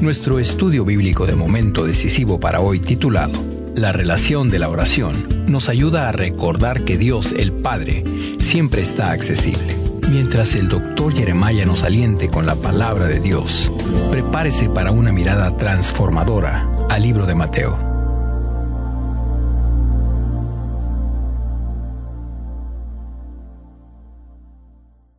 Nuestro 0.00 0.40
estudio 0.40 0.84
bíblico 0.84 1.24
de 1.24 1.36
momento 1.36 1.86
decisivo 1.86 2.40
para 2.40 2.58
hoy 2.58 2.80
titulado 2.80 3.40
La 3.76 3.92
relación 3.92 4.50
de 4.50 4.58
la 4.58 4.70
oración 4.70 5.44
nos 5.46 5.68
ayuda 5.68 6.08
a 6.08 6.12
recordar 6.12 6.84
que 6.84 6.98
Dios 6.98 7.30
el 7.30 7.52
Padre 7.52 8.02
siempre 8.40 8.82
está 8.82 9.12
accesible. 9.12 9.85
Mientras 10.08 10.54
el 10.54 10.68
doctor 10.68 11.12
Jeremiah 11.14 11.64
nos 11.64 11.82
aliente 11.82 12.28
con 12.28 12.46
la 12.46 12.54
palabra 12.54 13.06
de 13.06 13.18
Dios, 13.18 13.70
prepárese 14.10 14.68
para 14.68 14.92
una 14.92 15.10
mirada 15.10 15.56
transformadora 15.56 16.68
al 16.88 17.02
libro 17.02 17.26
de 17.26 17.34
Mateo. 17.34 17.76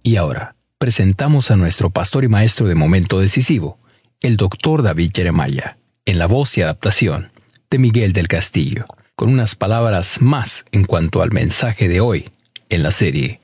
Y 0.03 0.15
ahora, 0.15 0.55
presentamos 0.77 1.51
a 1.51 1.57
nuestro 1.57 1.89
pastor 1.89 2.23
y 2.23 2.29
maestro 2.29 2.65
de 2.67 2.75
momento 2.75 3.19
decisivo, 3.19 3.77
el 4.21 4.37
doctor 4.37 4.83
David 4.83 5.11
Jeremiah, 5.13 5.75
en 6.05 6.17
la 6.17 6.27
voz 6.27 6.57
y 6.57 6.61
adaptación 6.61 7.29
de 7.69 7.77
Miguel 7.77 8.13
del 8.13 8.29
Castillo, 8.29 8.85
con 9.17 9.27
unas 9.27 9.55
palabras 9.55 10.21
más 10.21 10.63
en 10.71 10.85
cuanto 10.85 11.21
al 11.21 11.33
mensaje 11.33 11.89
de 11.89 11.99
hoy 11.99 12.29
en 12.69 12.83
la 12.83 12.91
serie 12.91 13.41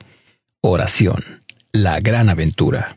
Oración, 0.66 1.42
la 1.72 2.00
gran 2.00 2.30
aventura. 2.30 2.96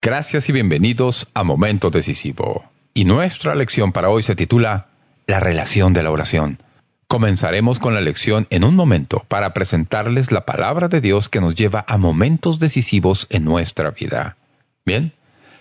Gracias 0.00 0.48
y 0.48 0.52
bienvenidos 0.52 1.28
a 1.34 1.44
Momento 1.44 1.90
Decisivo. 1.90 2.70
Y 2.94 3.04
nuestra 3.04 3.54
lección 3.54 3.92
para 3.92 4.08
hoy 4.08 4.22
se 4.22 4.34
titula 4.34 4.86
La 5.26 5.38
relación 5.38 5.92
de 5.92 6.02
la 6.02 6.10
oración. 6.10 6.62
Comenzaremos 7.06 7.78
con 7.78 7.92
la 7.92 8.00
lección 8.00 8.46
en 8.48 8.64
un 8.64 8.74
momento 8.74 9.22
para 9.28 9.52
presentarles 9.52 10.32
la 10.32 10.46
palabra 10.46 10.88
de 10.88 11.02
Dios 11.02 11.28
que 11.28 11.42
nos 11.42 11.54
lleva 11.54 11.84
a 11.86 11.98
momentos 11.98 12.58
decisivos 12.58 13.26
en 13.28 13.44
nuestra 13.44 13.90
vida. 13.90 14.38
Bien, 14.86 15.12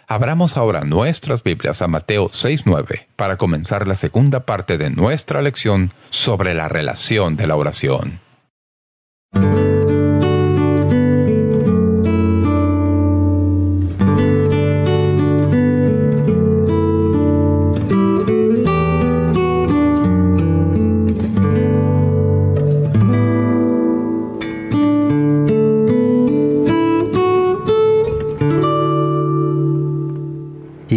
abramos 0.07 0.55
ahora 0.55 0.85
nuestras 0.85 1.43
Biblias 1.43 1.81
a 1.81 1.89
Mateo 1.89 2.29
6.9 2.29 3.07
para 3.17 3.35
comenzar 3.35 3.85
la 3.85 3.95
segunda 3.95 4.45
parte 4.45 4.77
de 4.77 4.91
nuestra 4.91 5.41
lección 5.41 5.91
sobre 6.09 6.53
la 6.53 6.69
relación 6.69 7.35
de 7.35 7.47
la 7.47 7.57
oración. 7.57 8.21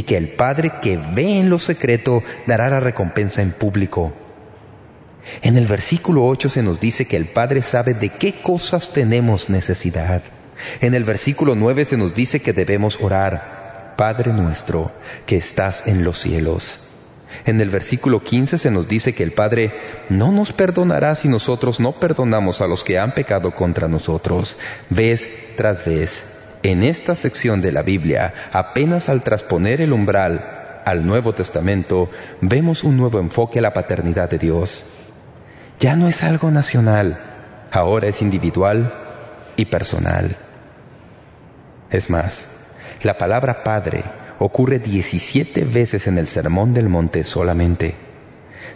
Que 0.06 0.16
el 0.16 0.28
Padre 0.28 0.72
que 0.80 0.96
ve 0.96 1.38
en 1.38 1.50
lo 1.50 1.58
secreto 1.58 2.22
dará 2.46 2.70
la 2.70 2.80
recompensa 2.80 3.42
en 3.42 3.52
público. 3.52 4.12
En 5.42 5.58
el 5.58 5.66
versículo 5.66 6.24
8 6.26 6.48
se 6.48 6.62
nos 6.62 6.80
dice 6.80 7.06
que 7.06 7.16
el 7.16 7.26
Padre 7.26 7.62
sabe 7.62 7.94
de 7.94 8.10
qué 8.10 8.40
cosas 8.40 8.92
tenemos 8.92 9.50
necesidad. 9.50 10.22
En 10.80 10.94
el 10.94 11.04
versículo 11.04 11.54
9 11.54 11.84
se 11.84 11.96
nos 11.96 12.14
dice 12.14 12.40
que 12.40 12.52
debemos 12.52 12.98
orar, 13.00 13.94
Padre 13.96 14.32
nuestro, 14.32 14.92
que 15.26 15.36
estás 15.36 15.86
en 15.86 16.04
los 16.04 16.18
cielos. 16.18 16.80
En 17.44 17.60
el 17.60 17.70
versículo 17.70 18.22
15 18.22 18.58
se 18.58 18.70
nos 18.70 18.88
dice 18.88 19.14
que 19.14 19.22
el 19.22 19.32
Padre 19.32 19.72
no 20.08 20.32
nos 20.32 20.52
perdonará 20.52 21.14
si 21.14 21.28
nosotros 21.28 21.80
no 21.80 21.92
perdonamos 21.92 22.60
a 22.60 22.66
los 22.66 22.84
que 22.84 22.98
han 22.98 23.14
pecado 23.14 23.50
contra 23.50 23.88
nosotros, 23.88 24.56
vez 24.88 25.28
tras 25.56 25.84
vez. 25.84 26.35
En 26.62 26.82
esta 26.82 27.14
sección 27.14 27.60
de 27.60 27.72
la 27.72 27.82
Biblia, 27.82 28.32
apenas 28.52 29.08
al 29.08 29.22
trasponer 29.22 29.80
el 29.80 29.92
umbral 29.92 30.82
al 30.84 31.06
Nuevo 31.06 31.32
Testamento, 31.32 32.10
vemos 32.40 32.84
un 32.84 32.96
nuevo 32.96 33.18
enfoque 33.18 33.58
a 33.58 33.62
la 33.62 33.72
paternidad 33.72 34.30
de 34.30 34.38
Dios. 34.38 34.84
Ya 35.80 35.96
no 35.96 36.08
es 36.08 36.22
algo 36.22 36.50
nacional, 36.50 37.18
ahora 37.72 38.08
es 38.08 38.22
individual 38.22 38.94
y 39.56 39.66
personal. 39.66 40.36
Es 41.90 42.08
más, 42.10 42.48
la 43.02 43.18
palabra 43.18 43.62
Padre 43.62 44.02
ocurre 44.38 44.78
17 44.78 45.64
veces 45.64 46.06
en 46.06 46.18
el 46.18 46.26
Sermón 46.26 46.74
del 46.74 46.88
Monte 46.88 47.24
solamente. 47.24 48.05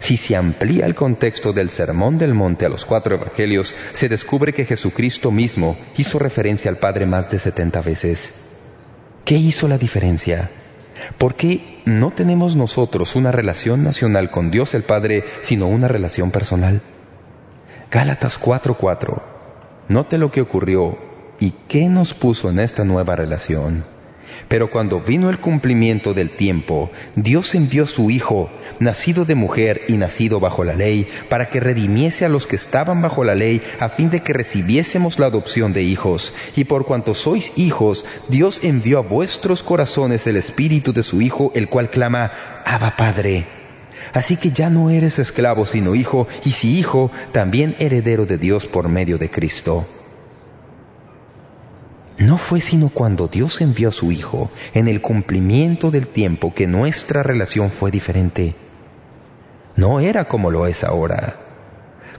Si 0.01 0.17
se 0.17 0.35
amplía 0.35 0.87
el 0.87 0.95
contexto 0.95 1.53
del 1.53 1.69
Sermón 1.69 2.17
del 2.17 2.33
Monte 2.33 2.65
a 2.65 2.69
los 2.69 2.85
cuatro 2.85 3.13
evangelios, 3.13 3.75
se 3.93 4.09
descubre 4.09 4.51
que 4.51 4.65
Jesucristo 4.65 5.29
mismo 5.29 5.77
hizo 5.95 6.17
referencia 6.17 6.71
al 6.71 6.77
Padre 6.77 7.05
más 7.05 7.29
de 7.29 7.37
70 7.37 7.81
veces. 7.81 8.33
¿Qué 9.23 9.35
hizo 9.35 9.67
la 9.67 9.77
diferencia? 9.77 10.49
¿Por 11.19 11.35
qué 11.35 11.83
no 11.85 12.09
tenemos 12.09 12.55
nosotros 12.55 13.15
una 13.15 13.31
relación 13.31 13.83
nacional 13.83 14.31
con 14.31 14.49
Dios 14.49 14.73
el 14.73 14.81
Padre, 14.81 15.23
sino 15.41 15.67
una 15.67 15.87
relación 15.87 16.31
personal? 16.31 16.81
Gálatas 17.91 18.39
4:4. 18.39 19.21
Note 19.87 20.17
lo 20.17 20.31
que 20.31 20.41
ocurrió 20.41 20.97
y 21.39 21.51
qué 21.67 21.89
nos 21.89 22.15
puso 22.15 22.49
en 22.49 22.59
esta 22.59 22.83
nueva 22.85 23.15
relación. 23.15 23.85
Pero 24.47 24.69
cuando 24.69 24.99
vino 24.99 25.29
el 25.29 25.39
cumplimiento 25.39 26.13
del 26.13 26.29
tiempo, 26.29 26.91
Dios 27.15 27.55
envió 27.55 27.87
su 27.87 28.09
Hijo, 28.09 28.49
nacido 28.79 29.25
de 29.25 29.35
mujer 29.35 29.81
y 29.87 29.93
nacido 29.93 30.39
bajo 30.39 30.63
la 30.63 30.73
ley, 30.73 31.07
para 31.29 31.49
que 31.49 31.59
redimiese 31.59 32.25
a 32.25 32.29
los 32.29 32.47
que 32.47 32.55
estaban 32.55 33.01
bajo 33.01 33.23
la 33.23 33.35
ley, 33.35 33.61
a 33.79 33.89
fin 33.89 34.09
de 34.09 34.21
que 34.21 34.33
recibiésemos 34.33 35.19
la 35.19 35.27
adopción 35.27 35.73
de 35.73 35.83
hijos. 35.83 36.33
Y 36.55 36.65
por 36.65 36.85
cuanto 36.85 37.13
sois 37.13 37.51
hijos, 37.55 38.05
Dios 38.27 38.63
envió 38.63 38.99
a 38.99 39.01
vuestros 39.01 39.63
corazones 39.63 40.27
el 40.27 40.37
Espíritu 40.37 40.93
de 40.93 41.03
su 41.03 41.21
Hijo, 41.21 41.51
el 41.55 41.69
cual 41.69 41.89
clama, 41.89 42.31
Abba 42.65 42.95
Padre. 42.97 43.45
Así 44.13 44.35
que 44.35 44.51
ya 44.51 44.69
no 44.69 44.89
eres 44.89 45.19
esclavo, 45.19 45.65
sino 45.65 45.95
hijo, 45.95 46.27
y 46.43 46.51
si 46.51 46.77
hijo, 46.77 47.11
también 47.31 47.75
heredero 47.79 48.25
de 48.25 48.37
Dios 48.37 48.65
por 48.65 48.89
medio 48.89 49.17
de 49.17 49.29
Cristo. 49.29 49.87
No 52.17 52.37
fue 52.37 52.61
sino 52.61 52.89
cuando 52.89 53.27
Dios 53.27 53.61
envió 53.61 53.89
a 53.89 53.91
su 53.91 54.11
Hijo 54.11 54.51
en 54.73 54.87
el 54.87 55.01
cumplimiento 55.01 55.91
del 55.91 56.07
tiempo 56.07 56.53
que 56.53 56.67
nuestra 56.67 57.23
relación 57.23 57.71
fue 57.71 57.91
diferente. 57.91 58.55
No 59.75 59.99
era 59.99 60.27
como 60.27 60.51
lo 60.51 60.67
es 60.67 60.83
ahora. 60.83 61.37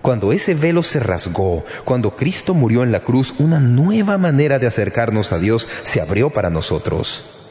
Cuando 0.00 0.32
ese 0.32 0.54
velo 0.54 0.82
se 0.82 0.98
rasgó, 0.98 1.64
cuando 1.84 2.16
Cristo 2.16 2.54
murió 2.54 2.82
en 2.82 2.90
la 2.90 3.00
cruz, 3.00 3.34
una 3.38 3.60
nueva 3.60 4.18
manera 4.18 4.58
de 4.58 4.66
acercarnos 4.66 5.30
a 5.30 5.38
Dios 5.38 5.68
se 5.84 6.00
abrió 6.00 6.30
para 6.30 6.50
nosotros. 6.50 7.41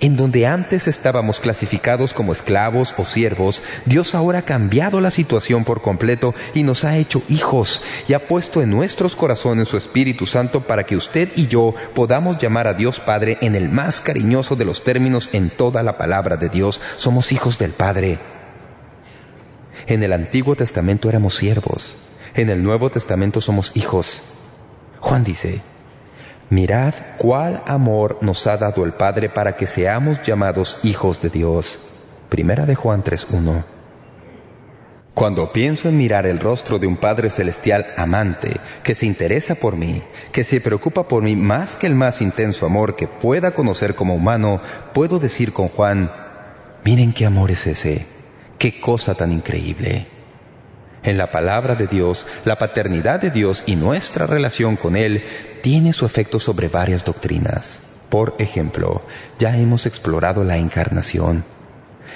En 0.00 0.16
donde 0.16 0.46
antes 0.46 0.88
estábamos 0.88 1.40
clasificados 1.40 2.14
como 2.14 2.32
esclavos 2.32 2.94
o 2.98 3.04
siervos, 3.04 3.62
Dios 3.84 4.14
ahora 4.14 4.40
ha 4.40 4.42
cambiado 4.42 5.00
la 5.00 5.10
situación 5.10 5.64
por 5.64 5.82
completo 5.82 6.34
y 6.54 6.62
nos 6.62 6.84
ha 6.84 6.96
hecho 6.96 7.22
hijos 7.28 7.82
y 8.08 8.14
ha 8.14 8.26
puesto 8.26 8.62
en 8.62 8.70
nuestros 8.70 9.16
corazones 9.16 9.68
su 9.68 9.76
Espíritu 9.76 10.26
Santo 10.26 10.62
para 10.62 10.84
que 10.84 10.96
usted 10.96 11.28
y 11.36 11.46
yo 11.46 11.74
podamos 11.94 12.38
llamar 12.38 12.66
a 12.66 12.74
Dios 12.74 13.00
Padre 13.00 13.38
en 13.40 13.54
el 13.54 13.68
más 13.68 14.00
cariñoso 14.00 14.56
de 14.56 14.64
los 14.64 14.84
términos 14.84 15.30
en 15.32 15.50
toda 15.50 15.82
la 15.82 15.98
palabra 15.98 16.36
de 16.36 16.48
Dios. 16.48 16.80
Somos 16.96 17.32
hijos 17.32 17.58
del 17.58 17.72
Padre. 17.72 18.18
En 19.86 20.02
el 20.02 20.12
Antiguo 20.12 20.54
Testamento 20.54 21.08
éramos 21.08 21.34
siervos. 21.34 21.96
En 22.34 22.50
el 22.50 22.62
Nuevo 22.62 22.90
Testamento 22.90 23.40
somos 23.40 23.72
hijos. 23.74 24.22
Juan 25.00 25.24
dice, 25.24 25.60
Mirad 26.52 26.92
cuál 27.16 27.62
amor 27.64 28.18
nos 28.20 28.46
ha 28.46 28.58
dado 28.58 28.84
el 28.84 28.92
Padre 28.92 29.30
para 29.30 29.56
que 29.56 29.66
seamos 29.66 30.22
llamados 30.22 30.80
hijos 30.82 31.22
de 31.22 31.30
Dios. 31.30 31.78
Primera 32.28 32.66
de 32.66 32.74
Juan 32.74 33.02
3.1. 33.02 33.64
Cuando 35.14 35.50
pienso 35.50 35.88
en 35.88 35.96
mirar 35.96 36.26
el 36.26 36.38
rostro 36.38 36.78
de 36.78 36.86
un 36.86 36.98
Padre 36.98 37.30
Celestial 37.30 37.86
amante, 37.96 38.60
que 38.82 38.94
se 38.94 39.06
interesa 39.06 39.54
por 39.54 39.76
mí, 39.76 40.02
que 40.30 40.44
se 40.44 40.60
preocupa 40.60 41.08
por 41.08 41.22
mí 41.22 41.36
más 41.36 41.74
que 41.74 41.86
el 41.86 41.94
más 41.94 42.20
intenso 42.20 42.66
amor 42.66 42.96
que 42.96 43.08
pueda 43.08 43.52
conocer 43.52 43.94
como 43.94 44.14
humano, 44.14 44.60
puedo 44.92 45.18
decir 45.18 45.54
con 45.54 45.68
Juan, 45.68 46.12
miren 46.84 47.14
qué 47.14 47.24
amor 47.24 47.50
es 47.50 47.66
ese, 47.66 48.04
qué 48.58 48.78
cosa 48.78 49.14
tan 49.14 49.32
increíble. 49.32 50.06
En 51.02 51.16
la 51.16 51.30
palabra 51.30 51.76
de 51.76 51.86
Dios, 51.86 52.26
la 52.44 52.58
paternidad 52.58 53.22
de 53.22 53.30
Dios 53.30 53.64
y 53.64 53.74
nuestra 53.74 54.26
relación 54.26 54.76
con 54.76 54.96
Él 54.96 55.24
tiene 55.62 55.92
su 55.92 56.04
efecto 56.06 56.38
sobre 56.38 56.68
varias 56.68 57.04
doctrinas. 57.04 57.80
Por 58.08 58.34
ejemplo, 58.38 59.02
ya 59.38 59.56
hemos 59.56 59.86
explorado 59.86 60.44
la 60.44 60.58
encarnación, 60.58 61.44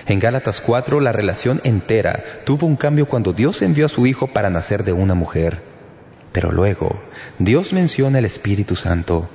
en 0.07 0.21
Gálatas 0.21 0.61
4 0.61 1.01
la 1.01 1.13
relación 1.13 1.61
entera 1.65 2.25
tuvo 2.45 2.67
un 2.67 2.77
cambio 2.77 3.07
cuando 3.07 3.33
Dios 3.33 3.63
envió 3.63 3.87
a 3.87 3.89
su 3.89 4.07
Hijo 4.07 4.29
para 4.29 4.51
nacer 4.51 4.85
de 4.85 4.93
una 4.93 5.15
mujer. 5.15 5.63
Pero 6.33 6.53
luego, 6.53 7.01
Dios 7.39 7.73
menciona 7.73 8.19
el 8.19 8.25
Espíritu 8.25 8.77
Santo. 8.77 9.29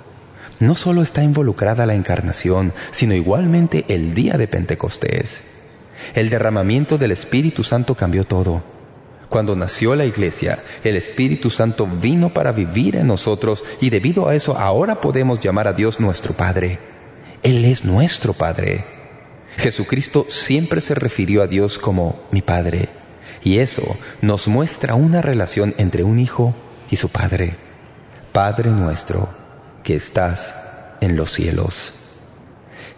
No 0.60 0.76
solo 0.76 1.02
está 1.02 1.24
involucrada 1.24 1.88
la 1.88 1.95
encarnación, 1.95 2.74
sino 2.91 3.15
igualmente 3.15 3.86
el 3.88 4.13
día 4.13 4.38
de 4.38 4.47
Pentecostés. 4.47 5.41
El 6.13 6.30
derramamiento 6.30 6.97
del 6.97 7.12
Espíritu 7.12 7.63
Santo 7.63 7.95
cambió 7.95 8.24
todo. 8.24 8.63
Cuando 9.32 9.56
nació 9.56 9.96
la 9.96 10.04
iglesia, 10.04 10.62
el 10.84 10.98
Espíritu 10.98 11.50
Santo 11.50 11.88
vino 11.88 12.34
para 12.34 12.52
vivir 12.52 12.98
en 12.98 13.08
nosotros 13.08 13.63
y 13.80 13.89
debido 13.89 14.28
a 14.28 14.36
eso 14.36 14.58
ahora 14.58 15.00
podemos 15.00 15.39
llamar 15.39 15.70
a 15.70 15.72
Dios 15.72 16.02
nuestro 16.02 16.34
Padre. 16.34 16.80
Él 17.41 17.63
es 17.63 17.86
nuestro 17.86 18.34
Padre. 18.34 18.84
Jesucristo 19.56 20.26
siempre 20.28 20.82
se 20.82 20.96
refirió 20.96 21.44
a 21.44 21.48
Dios 21.48 21.80
como 21.80 22.20
mi 22.32 22.41
Padre, 22.41 22.89
y 23.41 23.60
eso 23.60 23.96
nos 24.20 24.50
muestra 24.50 24.96
una 24.96 25.22
relación 25.22 25.76
entre 25.78 26.04
un 26.04 26.20
hijo 26.20 26.54
y 26.89 26.98
su 26.98 27.08
Padre. 27.08 27.56
Padre 28.34 28.70
nuestro, 28.70 29.30
que 29.82 29.96
estás 29.96 30.58
en 31.00 31.15
los 31.15 31.32
cielos. 31.32 31.94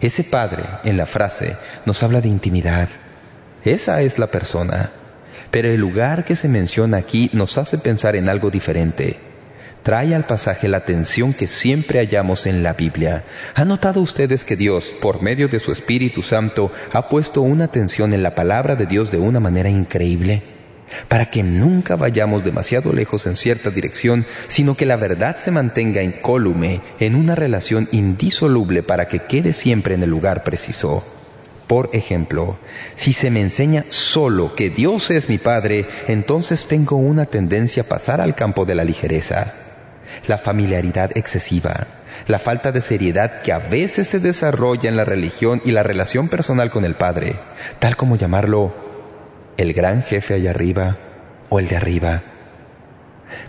Ese 0.00 0.24
Padre, 0.24 0.64
en 0.82 0.96
la 0.96 1.06
frase, 1.06 1.56
nos 1.86 2.02
habla 2.02 2.20
de 2.20 2.26
intimidad. 2.26 2.88
Esa 3.64 4.02
es 4.02 4.18
la 4.18 4.26
persona. 4.32 4.90
Pero 5.54 5.68
el 5.68 5.80
lugar 5.80 6.24
que 6.24 6.34
se 6.34 6.48
menciona 6.48 6.96
aquí 6.96 7.30
nos 7.32 7.58
hace 7.58 7.78
pensar 7.78 8.16
en 8.16 8.28
algo 8.28 8.50
diferente 8.50 9.20
trae 9.84 10.14
al 10.14 10.26
pasaje 10.26 10.66
la 10.66 10.78
atención 10.78 11.32
que 11.32 11.46
siempre 11.46 12.00
hallamos 12.00 12.46
en 12.46 12.64
la 12.64 12.72
Biblia. 12.72 13.22
¿Han 13.54 13.68
notado 13.68 14.00
ustedes 14.00 14.42
que 14.42 14.56
Dios, 14.56 14.92
por 15.00 15.22
medio 15.22 15.46
de 15.46 15.60
su 15.60 15.70
Espíritu 15.70 16.22
Santo, 16.22 16.72
ha 16.92 17.08
puesto 17.08 17.42
una 17.42 17.66
atención 17.66 18.14
en 18.14 18.24
la 18.24 18.34
palabra 18.34 18.74
de 18.74 18.86
Dios 18.86 19.12
de 19.12 19.18
una 19.18 19.38
manera 19.38 19.68
increíble? 19.68 20.42
Para 21.06 21.26
que 21.26 21.44
nunca 21.44 21.94
vayamos 21.94 22.42
demasiado 22.42 22.92
lejos 22.92 23.24
en 23.26 23.36
cierta 23.36 23.70
dirección, 23.70 24.26
sino 24.48 24.74
que 24.76 24.86
la 24.86 24.96
verdad 24.96 25.36
se 25.36 25.52
mantenga 25.52 26.02
incólume, 26.02 26.80
en 26.98 27.14
una 27.14 27.36
relación 27.36 27.88
indisoluble 27.92 28.82
para 28.82 29.06
que 29.06 29.20
quede 29.20 29.52
siempre 29.52 29.94
en 29.94 30.02
el 30.02 30.10
lugar 30.10 30.42
preciso. 30.42 31.04
Por 31.66 31.90
ejemplo, 31.92 32.58
si 32.94 33.12
se 33.12 33.30
me 33.30 33.40
enseña 33.40 33.84
solo 33.88 34.54
que 34.54 34.70
Dios 34.70 35.10
es 35.10 35.28
mi 35.28 35.38
Padre, 35.38 35.86
entonces 36.08 36.66
tengo 36.66 36.96
una 36.96 37.26
tendencia 37.26 37.84
a 37.84 37.86
pasar 37.86 38.20
al 38.20 38.34
campo 38.34 38.64
de 38.64 38.74
la 38.74 38.84
ligereza 38.84 39.54
la 40.26 40.38
familiaridad 40.38 41.10
excesiva, 41.16 41.86
la 42.26 42.38
falta 42.38 42.72
de 42.72 42.80
seriedad 42.80 43.42
que 43.42 43.52
a 43.52 43.58
veces 43.58 44.08
se 44.08 44.20
desarrolla 44.20 44.88
en 44.88 44.96
la 44.96 45.04
religión 45.04 45.60
y 45.64 45.72
la 45.72 45.82
relación 45.82 46.28
personal 46.28 46.70
con 46.70 46.84
el 46.84 46.94
Padre, 46.94 47.36
tal 47.78 47.96
como 47.96 48.16
llamarlo 48.16 48.74
el 49.56 49.72
gran 49.72 50.02
jefe 50.02 50.34
allá 50.34 50.50
arriba 50.50 50.98
o 51.48 51.58
el 51.58 51.68
de 51.68 51.76
arriba. 51.76 52.22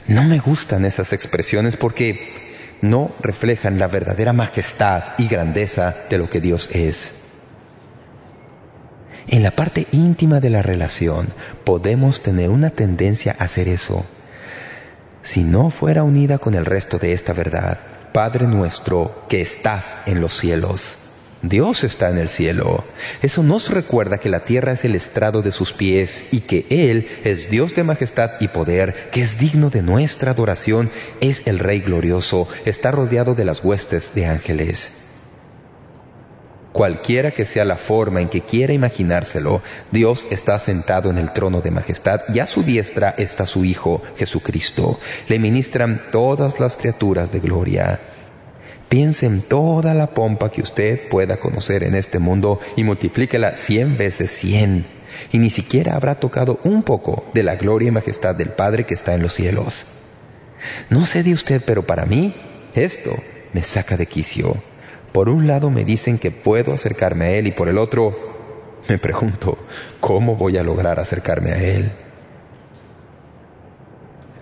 No 0.07 0.23
me 0.23 0.39
gustan 0.39 0.85
esas 0.85 1.13
expresiones 1.13 1.77
porque 1.77 2.77
no 2.81 3.11
reflejan 3.21 3.79
la 3.79 3.87
verdadera 3.87 4.33
majestad 4.33 5.03
y 5.17 5.27
grandeza 5.27 5.95
de 6.09 6.17
lo 6.17 6.29
que 6.29 6.41
Dios 6.41 6.69
es. 6.73 7.24
En 9.27 9.41
la 9.41 9.51
parte 9.51 9.87
íntima 9.91 10.39
de 10.39 10.51
la 10.51 10.61
relación 10.61 11.27
podemos 11.63 12.21
tener 12.21 12.49
una 12.49 12.69
tendencia 12.69 13.35
a 13.39 13.45
hacer 13.45 13.67
eso, 13.67 14.05
si 15.23 15.43
no 15.43 15.71
fuera 15.71 16.03
unida 16.03 16.37
con 16.37 16.53
el 16.53 16.65
resto 16.65 16.99
de 16.99 17.13
esta 17.13 17.33
verdad. 17.33 17.79
Padre 18.13 18.47
nuestro 18.47 19.25
que 19.27 19.41
estás 19.41 19.97
en 20.05 20.21
los 20.21 20.33
cielos. 20.37 20.97
Dios 21.41 21.83
está 21.83 22.09
en 22.09 22.17
el 22.17 22.29
cielo. 22.29 22.85
Eso 23.21 23.43
nos 23.43 23.69
recuerda 23.69 24.19
que 24.19 24.29
la 24.29 24.45
tierra 24.45 24.71
es 24.71 24.85
el 24.85 24.95
estrado 24.95 25.41
de 25.41 25.51
sus 25.51 25.73
pies 25.73 26.25
y 26.31 26.41
que 26.41 26.65
Él 26.69 27.07
es 27.23 27.49
Dios 27.49 27.75
de 27.75 27.83
majestad 27.83 28.31
y 28.39 28.47
poder, 28.47 29.09
que 29.11 29.21
es 29.21 29.37
digno 29.37 29.69
de 29.69 29.81
nuestra 29.81 30.31
adoración, 30.31 30.91
es 31.19 31.45
el 31.45 31.59
Rey 31.59 31.81
glorioso, 31.81 32.47
está 32.65 32.91
rodeado 32.91 33.35
de 33.35 33.45
las 33.45 33.63
huestes 33.63 34.13
de 34.15 34.27
ángeles. 34.27 35.04
Cualquiera 36.75 37.31
que 37.31 37.45
sea 37.45 37.63
la 37.63 37.77
forma 37.77 38.19
en 38.19 38.27
que 38.27 38.41
quiera 38.41 38.73
imaginárselo, 38.73 39.61
Dios 39.93 40.25
está 40.29 40.59
sentado 40.59 41.09
en 41.09 41.17
el 41.17 41.31
trono 41.31 41.61
de 41.61 41.71
majestad 41.71 42.23
y 42.27 42.39
a 42.39 42.47
su 42.47 42.63
diestra 42.63 43.15
está 43.17 43.45
su 43.45 43.63
Hijo, 43.63 44.01
Jesucristo. 44.17 44.99
Le 45.29 45.39
ministran 45.39 46.07
todas 46.11 46.59
las 46.59 46.75
criaturas 46.75 47.31
de 47.31 47.39
gloria. 47.39 48.01
Piense 48.89 49.25
en 49.25 49.41
toda 49.41 49.93
la 49.93 50.07
pompa 50.07 50.51
que 50.51 50.61
usted 50.61 51.07
pueda 51.07 51.37
conocer 51.37 51.81
en 51.81 51.95
este 51.95 52.19
mundo 52.19 52.59
y 52.75 52.83
multiplíquela 52.83 53.55
cien 53.55 53.95
veces 53.95 54.31
cien. 54.31 54.85
Y 55.31 55.37
ni 55.37 55.51
siquiera 55.51 55.95
habrá 55.95 56.15
tocado 56.15 56.59
un 56.65 56.83
poco 56.83 57.25
de 57.33 57.43
la 57.43 57.55
gloria 57.55 57.87
y 57.87 57.91
majestad 57.91 58.35
del 58.35 58.49
Padre 58.49 58.85
que 58.85 58.95
está 58.95 59.13
en 59.13 59.21
los 59.21 59.31
cielos. 59.31 59.85
No 60.89 61.05
sé 61.05 61.23
de 61.23 61.31
usted, 61.31 61.61
pero 61.65 61.85
para 61.85 62.05
mí 62.05 62.35
esto 62.73 63.15
me 63.53 63.63
saca 63.63 63.95
de 63.95 64.07
quicio. 64.07 64.57
Por 65.15 65.29
un 65.29 65.47
lado 65.47 65.69
me 65.69 65.85
dicen 65.85 66.17
que 66.17 66.29
puedo 66.29 66.73
acercarme 66.73 67.23
a 67.23 67.31
Él 67.31 67.47
y 67.47 67.53
por 67.53 67.69
el 67.69 67.77
otro 67.77 68.81
me 68.89 68.97
pregunto, 68.97 69.57
¿cómo 70.01 70.35
voy 70.35 70.57
a 70.57 70.63
lograr 70.63 70.99
acercarme 70.99 71.53
a 71.53 71.63
Él? 71.63 71.89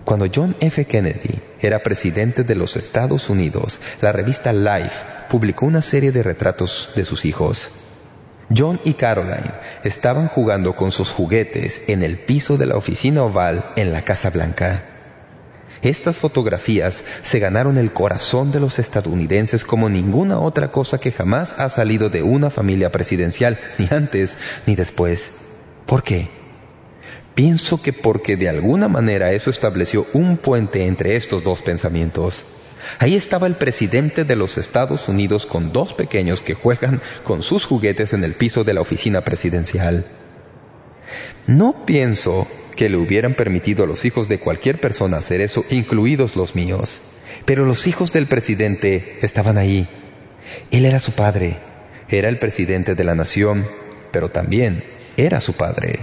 Cuando 0.04 0.26
John 0.34 0.56
F. 0.58 0.84
Kennedy 0.86 1.38
era 1.60 1.84
presidente 1.84 2.42
de 2.42 2.56
los 2.56 2.76
Estados 2.76 3.30
Unidos, 3.30 3.78
la 4.00 4.10
revista 4.10 4.52
Life 4.52 4.96
publicó 5.30 5.64
una 5.64 5.80
serie 5.80 6.10
de 6.10 6.24
retratos 6.24 6.90
de 6.96 7.04
sus 7.04 7.24
hijos. 7.24 7.70
John 8.50 8.80
y 8.82 8.94
Caroline 8.94 9.52
estaban 9.84 10.26
jugando 10.26 10.74
con 10.74 10.90
sus 10.90 11.12
juguetes 11.12 11.82
en 11.86 12.02
el 12.02 12.18
piso 12.18 12.56
de 12.56 12.66
la 12.66 12.76
oficina 12.76 13.22
oval 13.22 13.70
en 13.76 13.92
la 13.92 14.02
Casa 14.02 14.28
Blanca. 14.30 14.93
Estas 15.82 16.16
fotografías 16.16 17.04
se 17.22 17.38
ganaron 17.38 17.78
el 17.78 17.92
corazón 17.92 18.52
de 18.52 18.60
los 18.60 18.78
estadounidenses 18.78 19.64
como 19.64 19.88
ninguna 19.88 20.38
otra 20.38 20.70
cosa 20.70 20.98
que 20.98 21.12
jamás 21.12 21.54
ha 21.58 21.68
salido 21.68 22.08
de 22.08 22.22
una 22.22 22.50
familia 22.50 22.90
presidencial, 22.90 23.58
ni 23.78 23.88
antes 23.90 24.36
ni 24.66 24.74
después. 24.76 25.32
¿Por 25.86 26.02
qué? 26.02 26.28
Pienso 27.34 27.82
que 27.82 27.92
porque 27.92 28.36
de 28.36 28.48
alguna 28.48 28.88
manera 28.88 29.32
eso 29.32 29.50
estableció 29.50 30.06
un 30.12 30.36
puente 30.36 30.86
entre 30.86 31.16
estos 31.16 31.42
dos 31.42 31.62
pensamientos. 31.62 32.44
Ahí 32.98 33.16
estaba 33.16 33.46
el 33.46 33.56
presidente 33.56 34.24
de 34.24 34.36
los 34.36 34.56
Estados 34.56 35.08
Unidos 35.08 35.46
con 35.46 35.72
dos 35.72 35.94
pequeños 35.94 36.40
que 36.40 36.54
juegan 36.54 37.00
con 37.24 37.42
sus 37.42 37.64
juguetes 37.66 38.12
en 38.12 38.24
el 38.24 38.34
piso 38.34 38.62
de 38.62 38.74
la 38.74 38.80
oficina 38.80 39.22
presidencial. 39.22 40.06
No 41.46 41.84
pienso 41.84 42.46
que 42.76 42.88
le 42.88 42.96
hubieran 42.96 43.34
permitido 43.34 43.84
a 43.84 43.86
los 43.86 44.04
hijos 44.04 44.28
de 44.28 44.38
cualquier 44.38 44.80
persona 44.80 45.18
hacer 45.18 45.40
eso, 45.40 45.64
incluidos 45.70 46.36
los 46.36 46.54
míos. 46.54 47.00
Pero 47.44 47.64
los 47.64 47.86
hijos 47.86 48.12
del 48.12 48.26
presidente 48.26 49.18
estaban 49.22 49.58
ahí. 49.58 49.88
Él 50.70 50.84
era 50.84 51.00
su 51.00 51.12
padre, 51.12 51.56
era 52.08 52.28
el 52.28 52.38
presidente 52.38 52.94
de 52.94 53.04
la 53.04 53.14
nación, 53.14 53.66
pero 54.12 54.30
también 54.30 54.84
era 55.16 55.40
su 55.40 55.54
padre. 55.54 56.00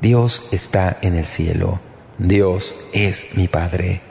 Dios 0.00 0.48
está 0.52 0.98
en 1.02 1.16
el 1.16 1.26
cielo. 1.26 1.80
Dios 2.20 2.74
es 2.92 3.34
mi 3.34 3.48
Padre. 3.48 4.02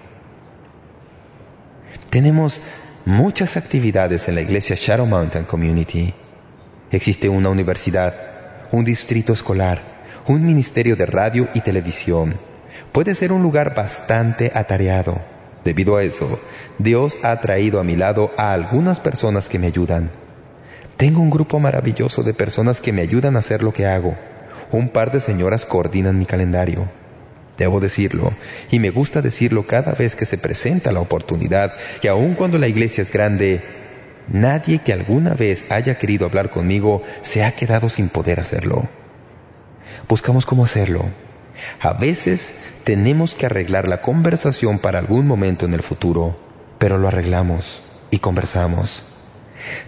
Tenemos 2.10 2.60
muchas 3.06 3.56
actividades 3.56 4.28
en 4.28 4.34
la 4.34 4.42
iglesia 4.42 4.76
Shadow 4.76 5.06
Mountain 5.06 5.46
Community. 5.46 6.12
Existe 6.90 7.30
una 7.30 7.50
universidad, 7.50 8.68
un 8.72 8.84
distrito 8.84 9.32
escolar, 9.32 9.99
un 10.30 10.46
ministerio 10.46 10.96
de 10.96 11.08
radio 11.08 11.48
y 11.56 11.62
televisión. 11.62 12.36
Puede 12.92 13.16
ser 13.16 13.32
un 13.32 13.42
lugar 13.42 13.74
bastante 13.74 14.52
atareado. 14.54 15.20
Debido 15.66 15.98
a 15.98 16.04
eso, 16.04 16.40
Dios 16.78 17.18
ha 17.24 17.36
traído 17.42 17.80
a 17.80 17.84
mi 17.84 17.96
lado 17.96 18.32
a 18.38 18.54
algunas 18.54 19.00
personas 19.00 19.50
que 19.50 19.58
me 19.58 19.66
ayudan. 19.66 20.12
Tengo 20.98 21.20
un 21.20 21.32
grupo 21.32 21.60
maravilloso 21.60 22.22
de 22.22 22.36
personas 22.36 22.80
que 22.80 22.94
me 22.94 23.02
ayudan 23.02 23.36
a 23.36 23.40
hacer 23.40 23.64
lo 23.64 23.74
que 23.74 23.88
hago. 23.88 24.16
Un 24.72 24.90
par 24.90 25.12
de 25.12 25.20
señoras 25.20 25.66
coordinan 25.66 26.20
mi 26.20 26.28
calendario. 26.28 26.88
Debo 27.58 27.80
decirlo, 27.80 28.32
y 28.70 28.78
me 28.78 28.92
gusta 28.92 29.24
decirlo 29.24 29.66
cada 29.66 29.94
vez 29.94 30.16
que 30.16 30.28
se 30.28 30.38
presenta 30.38 30.92
la 30.92 31.00
oportunidad, 31.00 31.74
que 32.04 32.10
aun 32.10 32.36
cuando 32.36 32.60
la 32.60 32.68
iglesia 32.68 33.02
es 33.02 33.12
grande, 33.12 33.64
nadie 34.28 34.78
que 34.78 34.94
alguna 34.94 35.34
vez 35.34 35.66
haya 35.72 35.98
querido 35.98 36.28
hablar 36.28 36.52
conmigo 36.52 37.02
se 37.24 37.44
ha 37.44 37.54
quedado 37.54 37.90
sin 37.90 38.10
poder 38.10 38.40
hacerlo. 38.40 38.90
Buscamos 40.10 40.48
cómo 40.48 40.64
hacerlo. 40.64 41.06
A 41.80 41.94
veces 41.94 42.56
tenemos 42.84 43.36
que 43.36 43.46
arreglar 43.46 43.88
la 43.88 44.02
conversación 44.02 44.80
para 44.80 44.98
algún 44.98 45.28
momento 45.28 45.68
en 45.68 45.76
el 45.76 45.84
futuro, 45.84 46.36
pero 46.80 46.98
lo 46.98 47.08
arreglamos 47.08 47.84
y 48.10 48.18
conversamos. 48.18 49.04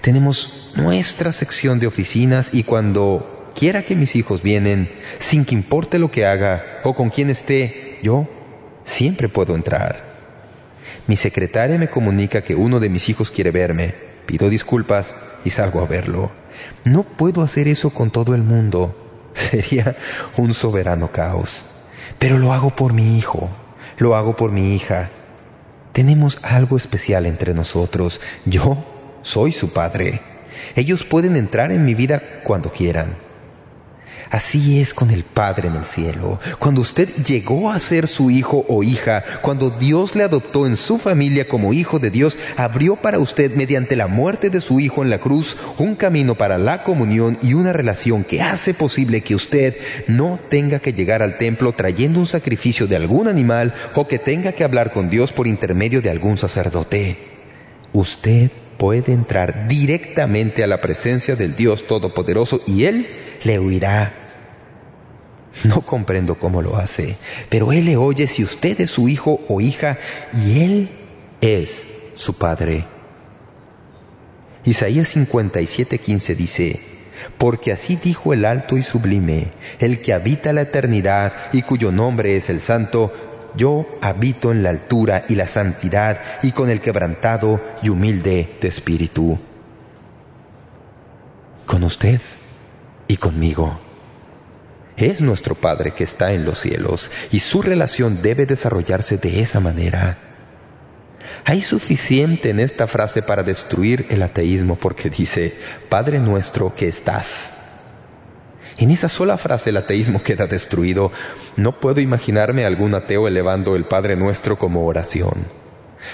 Tenemos 0.01 0.73
nuestra 0.75 1.31
sección 1.31 1.79
de 1.79 1.87
oficinas 1.87 2.51
y 2.53 2.65
cuando 2.65 3.51
quiera 3.55 3.81
que 3.81 3.95
mis 3.95 4.15
hijos 4.15 4.43
vienen, 4.43 4.91
sin 5.17 5.43
que 5.43 5.55
importe 5.55 5.97
lo 5.97 6.11
que 6.11 6.27
haga 6.27 6.81
o 6.83 6.93
con 6.93 7.09
quién 7.09 7.31
esté, 7.31 7.97
yo 8.03 8.29
siempre 8.83 9.27
puedo 9.27 9.55
entrar. 9.55 10.05
Mi 11.07 11.17
secretaria 11.17 11.79
me 11.79 11.89
comunica 11.89 12.43
que 12.43 12.53
uno 12.53 12.79
de 12.79 12.89
mis 12.89 13.09
hijos 13.09 13.31
quiere 13.31 13.49
verme. 13.49 13.95
Pido 14.27 14.49
disculpas 14.49 15.15
y 15.43 15.49
salgo 15.49 15.81
a 15.81 15.87
verlo. 15.87 16.31
No 16.83 17.01
puedo 17.01 17.41
hacer 17.41 17.67
eso 17.67 17.89
con 17.89 18.11
todo 18.11 18.35
el 18.35 18.43
mundo. 18.43 19.00
Sería 19.51 19.95
un 20.37 20.53
soberano 20.53 21.11
caos. 21.11 21.63
Pero 22.19 22.37
lo 22.37 22.53
hago 22.53 22.69
por 22.69 22.93
mi 22.93 23.17
hijo, 23.17 23.49
lo 23.97 24.15
hago 24.15 24.35
por 24.35 24.51
mi 24.51 24.75
hija. 24.75 25.09
Tenemos 25.93 26.39
algo 26.43 26.77
especial 26.77 27.25
entre 27.25 27.53
nosotros. 27.53 28.21
Yo 28.45 28.77
soy 29.21 29.51
su 29.51 29.69
padre. 29.69 30.21
Ellos 30.75 31.03
pueden 31.03 31.35
entrar 31.35 31.71
en 31.71 31.85
mi 31.85 31.95
vida 31.95 32.21
cuando 32.43 32.71
quieran. 32.71 33.15
Así 34.31 34.79
es 34.79 34.93
con 34.93 35.11
el 35.11 35.25
Padre 35.25 35.67
en 35.67 35.75
el 35.75 35.83
cielo. 35.83 36.39
Cuando 36.57 36.79
usted 36.79 37.09
llegó 37.25 37.69
a 37.69 37.79
ser 37.79 38.07
su 38.07 38.31
hijo 38.31 38.65
o 38.69 38.81
hija, 38.81 39.25
cuando 39.41 39.71
Dios 39.71 40.15
le 40.15 40.23
adoptó 40.23 40.65
en 40.65 40.77
su 40.77 40.97
familia 40.99 41.49
como 41.49 41.73
hijo 41.73 41.99
de 41.99 42.11
Dios, 42.11 42.37
abrió 42.55 42.95
para 42.95 43.19
usted 43.19 43.53
mediante 43.53 43.97
la 43.97 44.07
muerte 44.07 44.49
de 44.49 44.61
su 44.61 44.79
hijo 44.79 45.03
en 45.03 45.09
la 45.09 45.19
cruz 45.19 45.57
un 45.77 45.95
camino 45.95 46.35
para 46.35 46.57
la 46.57 46.83
comunión 46.83 47.39
y 47.41 47.55
una 47.55 47.73
relación 47.73 48.23
que 48.23 48.41
hace 48.41 48.73
posible 48.73 49.19
que 49.19 49.35
usted 49.35 49.75
no 50.07 50.39
tenga 50.49 50.79
que 50.79 50.93
llegar 50.93 51.21
al 51.21 51.37
templo 51.37 51.73
trayendo 51.73 52.17
un 52.17 52.27
sacrificio 52.27 52.87
de 52.87 52.95
algún 52.95 53.27
animal 53.27 53.73
o 53.95 54.07
que 54.07 54.17
tenga 54.17 54.53
que 54.53 54.63
hablar 54.63 54.93
con 54.93 55.09
Dios 55.09 55.33
por 55.33 55.45
intermedio 55.45 56.01
de 56.01 56.09
algún 56.09 56.37
sacerdote. 56.37 57.17
Usted 57.91 58.49
puede 58.77 59.11
entrar 59.11 59.67
directamente 59.67 60.63
a 60.63 60.67
la 60.67 60.79
presencia 60.79 61.35
del 61.35 61.57
Dios 61.57 61.85
Todopoderoso 61.85 62.61
y 62.65 62.85
Él 62.85 63.07
le 63.43 63.59
oirá 63.59 64.20
no 65.63 65.81
comprendo 65.81 66.35
cómo 66.35 66.61
lo 66.61 66.77
hace, 66.77 67.17
pero 67.49 67.71
Él 67.71 67.85
le 67.85 67.97
oye 67.97 68.27
si 68.27 68.43
usted 68.43 68.79
es 68.81 68.91
su 68.91 69.09
hijo 69.09 69.41
o 69.47 69.61
hija 69.61 69.97
y 70.33 70.61
Él 70.61 70.89
es 71.41 71.87
su 72.15 72.37
Padre. 72.37 72.85
Isaías 74.63 75.15
57:15 75.15 76.35
dice, 76.35 76.79
Porque 77.37 77.71
así 77.71 77.95
dijo 77.95 78.33
el 78.33 78.45
alto 78.45 78.77
y 78.77 78.83
sublime, 78.83 79.51
el 79.79 80.01
que 80.01 80.13
habita 80.13 80.53
la 80.53 80.61
eternidad 80.61 81.33
y 81.51 81.63
cuyo 81.63 81.91
nombre 81.91 82.37
es 82.37 82.49
el 82.49 82.61
santo, 82.61 83.11
yo 83.55 83.85
habito 84.01 84.51
en 84.51 84.63
la 84.63 84.69
altura 84.69 85.25
y 85.27 85.35
la 85.35 85.47
santidad 85.47 86.21
y 86.41 86.51
con 86.51 86.69
el 86.69 86.79
quebrantado 86.79 87.59
y 87.81 87.89
humilde 87.89 88.57
de 88.61 88.67
espíritu. 88.67 89.39
Con 91.65 91.83
usted 91.83 92.21
y 93.07 93.17
conmigo. 93.17 93.90
Es 95.01 95.19
nuestro 95.19 95.55
Padre 95.55 95.91
que 95.91 96.03
está 96.03 96.31
en 96.31 96.45
los 96.45 96.59
cielos 96.59 97.09
y 97.31 97.39
su 97.39 97.63
relación 97.63 98.21
debe 98.21 98.45
desarrollarse 98.45 99.17
de 99.17 99.41
esa 99.41 99.59
manera. 99.59 100.19
Hay 101.43 101.61
suficiente 101.61 102.51
en 102.51 102.59
esta 102.59 102.85
frase 102.85 103.23
para 103.23 103.41
destruir 103.41 104.05
el 104.11 104.21
ateísmo 104.21 104.75
porque 104.75 105.09
dice, 105.09 105.55
Padre 105.89 106.19
nuestro 106.19 106.75
que 106.75 106.87
estás. 106.87 107.53
En 108.77 108.91
esa 108.91 109.09
sola 109.09 109.37
frase 109.37 109.71
el 109.71 109.77
ateísmo 109.77 110.21
queda 110.21 110.45
destruido. 110.45 111.11
No 111.55 111.79
puedo 111.79 111.99
imaginarme 111.99 112.63
algún 112.63 112.93
ateo 112.93 113.27
elevando 113.27 113.75
el 113.75 113.85
Padre 113.85 114.15
nuestro 114.15 114.59
como 114.59 114.85
oración. 114.85 115.47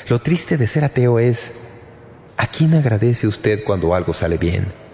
Lo 0.07 0.19
triste 0.19 0.55
de 0.55 0.67
ser 0.67 0.85
ateo 0.85 1.19
es, 1.19 1.55
¿a 2.37 2.47
quién 2.47 2.73
agradece 2.73 3.27
usted 3.27 3.65
cuando 3.65 3.93
algo 3.93 4.13
sale 4.13 4.37
bien? 4.37 4.86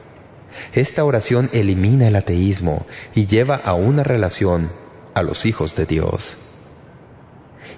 Esta 0.74 1.04
oración 1.04 1.50
elimina 1.54 2.08
el 2.08 2.16
ateísmo 2.16 2.86
y 3.14 3.28
lleva 3.28 3.56
a 3.56 3.74
una 3.74 4.04
relación 4.04 4.72
a 5.14 5.24
los 5.24 5.46
hijos 5.46 5.76
de 5.76 5.86
Dios. 5.86 6.38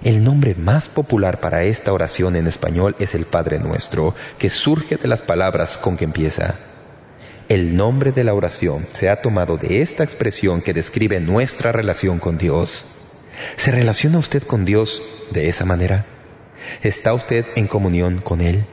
El 0.03 0.23
nombre 0.23 0.55
más 0.55 0.89
popular 0.89 1.39
para 1.39 1.63
esta 1.63 1.93
oración 1.93 2.35
en 2.35 2.47
español 2.47 2.95
es 2.99 3.15
el 3.15 3.25
Padre 3.25 3.59
Nuestro, 3.59 4.13
que 4.37 4.49
surge 4.49 4.97
de 4.97 5.07
las 5.07 5.21
palabras 5.21 5.77
con 5.77 5.97
que 5.97 6.03
empieza. 6.03 6.55
El 7.47 7.75
nombre 7.75 8.11
de 8.11 8.23
la 8.23 8.33
oración 8.33 8.87
se 8.91 9.09
ha 9.09 9.21
tomado 9.21 9.57
de 9.57 9.81
esta 9.81 10.03
expresión 10.03 10.61
que 10.61 10.73
describe 10.73 11.19
nuestra 11.19 11.71
relación 11.71 12.19
con 12.19 12.37
Dios. 12.37 12.85
¿Se 13.55 13.71
relaciona 13.71 14.17
usted 14.17 14.43
con 14.43 14.65
Dios 14.65 15.01
de 15.31 15.47
esa 15.47 15.65
manera? 15.65 16.05
¿Está 16.81 17.13
usted 17.13 17.45
en 17.55 17.67
comunión 17.67 18.19
con 18.19 18.41
Él? 18.41 18.65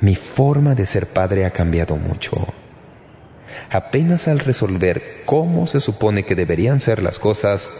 Mi 0.00 0.14
forma 0.14 0.74
de 0.74 0.86
ser 0.86 1.06
padre 1.06 1.44
ha 1.44 1.50
cambiado 1.50 1.96
mucho. 1.96 2.54
Apenas 3.70 4.28
al 4.28 4.40
resolver 4.40 5.22
cómo 5.24 5.66
se 5.66 5.80
supone 5.80 6.24
que 6.24 6.34
deberían 6.34 6.80
ser 6.80 7.02
las 7.02 7.18
cosas, 7.18 7.70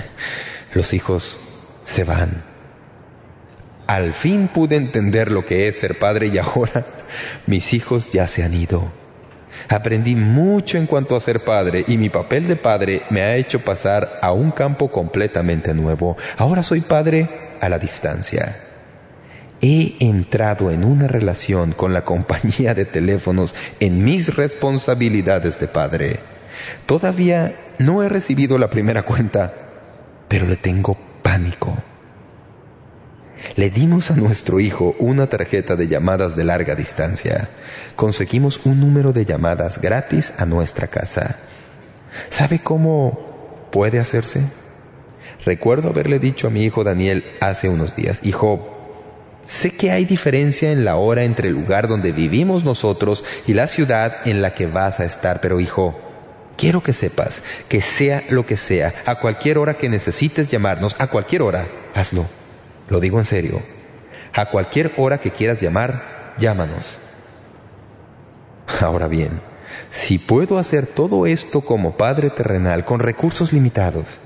los 0.74 0.92
hijos 0.92 1.38
se 1.84 2.04
van. 2.04 2.44
Al 3.86 4.12
fin 4.12 4.48
pude 4.48 4.76
entender 4.76 5.30
lo 5.30 5.44
que 5.44 5.68
es 5.68 5.78
ser 5.78 5.98
padre 5.98 6.28
y 6.28 6.38
ahora 6.38 6.86
mis 7.46 7.72
hijos 7.72 8.12
ya 8.12 8.28
se 8.28 8.44
han 8.44 8.54
ido. 8.54 8.92
Aprendí 9.68 10.14
mucho 10.14 10.78
en 10.78 10.86
cuanto 10.86 11.16
a 11.16 11.20
ser 11.20 11.44
padre 11.44 11.84
y 11.86 11.98
mi 11.98 12.08
papel 12.08 12.46
de 12.46 12.56
padre 12.56 13.02
me 13.10 13.22
ha 13.22 13.34
hecho 13.34 13.60
pasar 13.60 14.20
a 14.22 14.32
un 14.32 14.52
campo 14.52 14.90
completamente 14.90 15.74
nuevo. 15.74 16.16
Ahora 16.36 16.62
soy 16.62 16.80
padre 16.80 17.28
a 17.60 17.68
la 17.68 17.78
distancia 17.78 18.69
he 19.60 19.96
entrado 20.00 20.70
en 20.70 20.84
una 20.84 21.06
relación 21.06 21.72
con 21.72 21.92
la 21.92 22.04
compañía 22.04 22.74
de 22.74 22.84
teléfonos 22.84 23.54
en 23.78 24.04
mis 24.04 24.34
responsabilidades 24.36 25.60
de 25.60 25.68
padre. 25.68 26.20
Todavía 26.86 27.74
no 27.78 28.02
he 28.02 28.08
recibido 28.08 28.58
la 28.58 28.70
primera 28.70 29.02
cuenta, 29.02 29.54
pero 30.28 30.46
le 30.46 30.56
tengo 30.56 30.96
pánico. 31.22 31.76
Le 33.56 33.70
dimos 33.70 34.10
a 34.10 34.16
nuestro 34.16 34.60
hijo 34.60 34.94
una 34.98 35.26
tarjeta 35.26 35.76
de 35.76 35.88
llamadas 35.88 36.36
de 36.36 36.44
larga 36.44 36.74
distancia. 36.74 37.48
Conseguimos 37.96 38.60
un 38.64 38.80
número 38.80 39.12
de 39.12 39.24
llamadas 39.24 39.80
gratis 39.80 40.34
a 40.38 40.44
nuestra 40.44 40.88
casa. 40.88 41.36
¿Sabe 42.28 42.58
cómo 42.58 43.68
puede 43.70 43.98
hacerse? 43.98 44.42
Recuerdo 45.44 45.88
haberle 45.88 46.18
dicho 46.18 46.48
a 46.48 46.50
mi 46.50 46.64
hijo 46.64 46.84
Daniel 46.84 47.24
hace 47.40 47.68
unos 47.68 47.96
días, 47.96 48.20
hijo, 48.24 48.79
Sé 49.50 49.72
que 49.72 49.90
hay 49.90 50.04
diferencia 50.04 50.70
en 50.70 50.84
la 50.84 50.94
hora 50.94 51.24
entre 51.24 51.48
el 51.48 51.54
lugar 51.54 51.88
donde 51.88 52.12
vivimos 52.12 52.62
nosotros 52.62 53.24
y 53.48 53.54
la 53.54 53.66
ciudad 53.66 54.18
en 54.24 54.42
la 54.42 54.54
que 54.54 54.68
vas 54.68 55.00
a 55.00 55.04
estar, 55.04 55.40
pero 55.40 55.58
hijo, 55.58 56.00
quiero 56.56 56.84
que 56.84 56.92
sepas 56.92 57.42
que 57.68 57.80
sea 57.80 58.22
lo 58.30 58.46
que 58.46 58.56
sea, 58.56 58.94
a 59.06 59.16
cualquier 59.16 59.58
hora 59.58 59.74
que 59.74 59.88
necesites 59.88 60.52
llamarnos, 60.52 60.94
a 61.00 61.08
cualquier 61.08 61.42
hora, 61.42 61.66
hazlo. 61.96 62.26
Lo 62.88 63.00
digo 63.00 63.18
en 63.18 63.24
serio. 63.24 63.60
A 64.34 64.46
cualquier 64.46 64.92
hora 64.96 65.18
que 65.18 65.32
quieras 65.32 65.60
llamar, 65.60 66.36
llámanos. 66.38 66.98
Ahora 68.80 69.08
bien, 69.08 69.40
si 69.90 70.18
puedo 70.18 70.58
hacer 70.58 70.86
todo 70.86 71.26
esto 71.26 71.62
como 71.62 71.96
Padre 71.96 72.30
terrenal 72.30 72.84
con 72.84 73.00
recursos 73.00 73.52
limitados, 73.52 74.18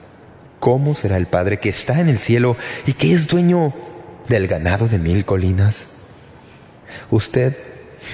¿cómo 0.60 0.94
será 0.94 1.16
el 1.16 1.28
Padre 1.28 1.60
que 1.60 1.70
está 1.70 1.98
en 2.00 2.10
el 2.10 2.18
cielo 2.18 2.58
y 2.84 2.92
que 2.92 3.14
es 3.14 3.26
dueño 3.26 3.72
del 4.28 4.46
ganado 4.46 4.88
de 4.88 4.98
mil 4.98 5.24
colinas? 5.24 5.86
Usted 7.10 7.56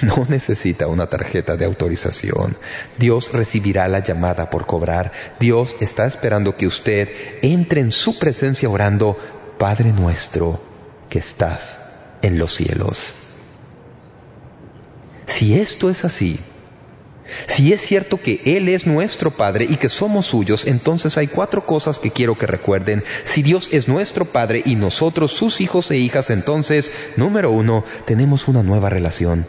no 0.01 0.25
necesita 0.29 0.87
una 0.87 1.07
tarjeta 1.07 1.57
de 1.57 1.65
autorización. 1.65 2.57
Dios 2.97 3.31
recibirá 3.33 3.87
la 3.87 3.99
llamada 3.99 4.49
por 4.49 4.65
cobrar. 4.65 5.11
Dios 5.39 5.75
está 5.79 6.05
esperando 6.05 6.55
que 6.55 6.67
usted 6.67 7.09
entre 7.41 7.81
en 7.81 7.91
su 7.91 8.19
presencia 8.19 8.69
orando, 8.69 9.17
Padre 9.57 9.91
nuestro 9.91 10.61
que 11.09 11.19
estás 11.19 11.77
en 12.21 12.39
los 12.39 12.53
cielos. 12.53 13.13
Si 15.27 15.59
esto 15.59 15.89
es 15.89 16.03
así, 16.03 16.39
si 17.47 17.73
es 17.73 17.81
cierto 17.81 18.21
que 18.21 18.41
Él 18.45 18.69
es 18.69 18.85
nuestro 18.85 19.31
Padre 19.31 19.65
y 19.69 19.75
que 19.75 19.89
somos 19.89 20.25
suyos, 20.27 20.65
entonces 20.67 21.17
hay 21.17 21.27
cuatro 21.27 21.65
cosas 21.65 21.99
que 21.99 22.11
quiero 22.11 22.37
que 22.37 22.47
recuerden. 22.47 23.03
Si 23.23 23.41
Dios 23.41 23.69
es 23.71 23.87
nuestro 23.87 24.25
Padre 24.25 24.61
y 24.65 24.75
nosotros 24.75 25.31
sus 25.31 25.61
hijos 25.61 25.91
e 25.91 25.97
hijas, 25.97 26.29
entonces, 26.29 26.91
número 27.15 27.51
uno, 27.51 27.83
tenemos 28.05 28.47
una 28.47 28.63
nueva 28.63 28.89
relación. 28.89 29.47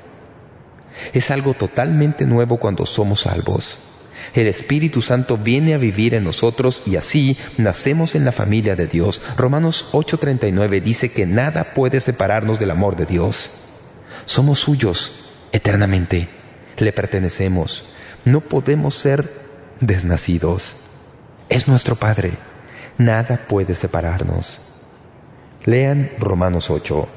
Es 1.12 1.30
algo 1.30 1.54
totalmente 1.54 2.24
nuevo 2.26 2.58
cuando 2.58 2.86
somos 2.86 3.20
salvos. 3.20 3.78
El 4.34 4.46
Espíritu 4.46 5.02
Santo 5.02 5.36
viene 5.36 5.74
a 5.74 5.78
vivir 5.78 6.14
en 6.14 6.24
nosotros 6.24 6.82
y 6.86 6.96
así 6.96 7.36
nacemos 7.58 8.14
en 8.14 8.24
la 8.24 8.32
familia 8.32 8.76
de 8.76 8.86
Dios. 8.86 9.20
Romanos 9.36 9.86
8:39 9.92 10.80
dice 10.80 11.10
que 11.10 11.26
nada 11.26 11.74
puede 11.74 11.98
separarnos 11.98 12.60
del 12.60 12.70
amor 12.70 12.94
de 12.96 13.06
Dios. 13.06 13.50
Somos 14.26 14.60
suyos 14.60 15.24
eternamente 15.50 16.41
le 16.82 16.92
pertenecemos. 16.92 17.84
No 18.24 18.40
podemos 18.40 18.94
ser 18.94 19.30
desnacidos. 19.80 20.76
es 21.48 21.68
nuestro 21.68 21.96
Padre. 21.96 22.32
Nada 22.98 23.46
puede 23.48 23.74
separarnos. 23.74 24.60
Lean 25.64 26.10
Romanos 26.18 26.70
8. 26.70 27.08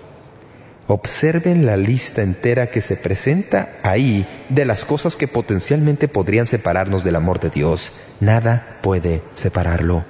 Observen 0.88 1.66
la 1.66 1.78
lista 1.78 2.22
entera 2.22 2.70
que 2.70 2.82
se 2.82 2.95
presenta 2.95 3.80
ahí 3.82 4.28
de 4.49 4.66
las 4.66 4.86
cosas 4.86 5.16
que 5.16 5.28
potencialmente 5.28 6.07
podrían 6.07 6.47
separarnos 6.47 7.03
del 7.03 7.16
amor 7.16 7.39
de 7.39 7.49
Dios. 7.49 7.91
Nada 8.20 8.78
puede 8.82 9.22
separarlo. 9.34 10.05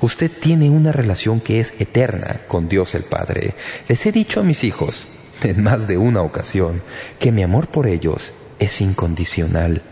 Usted 0.00 0.30
tiene 0.30 0.70
una 0.70 0.90
relación 0.90 1.40
que 1.40 1.60
es 1.60 1.74
eterna 1.78 2.40
con 2.48 2.68
Dios 2.68 2.94
el 2.94 3.02
Padre. 3.02 3.54
Les 3.88 4.04
he 4.06 4.12
dicho 4.12 4.40
a 4.40 4.44
mis 4.44 4.64
hijos, 4.64 5.06
en 5.48 5.62
más 5.62 5.86
de 5.86 5.98
una 5.98 6.22
ocasión, 6.22 6.82
que 7.18 7.32
mi 7.32 7.42
amor 7.42 7.68
por 7.68 7.86
ellos 7.86 8.32
es 8.58 8.80
incondicional. 8.80 9.82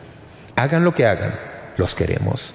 Hagan 0.56 0.84
lo 0.84 0.94
que 0.94 1.06
hagan, 1.06 1.38
los 1.76 1.94
queremos. 1.94 2.54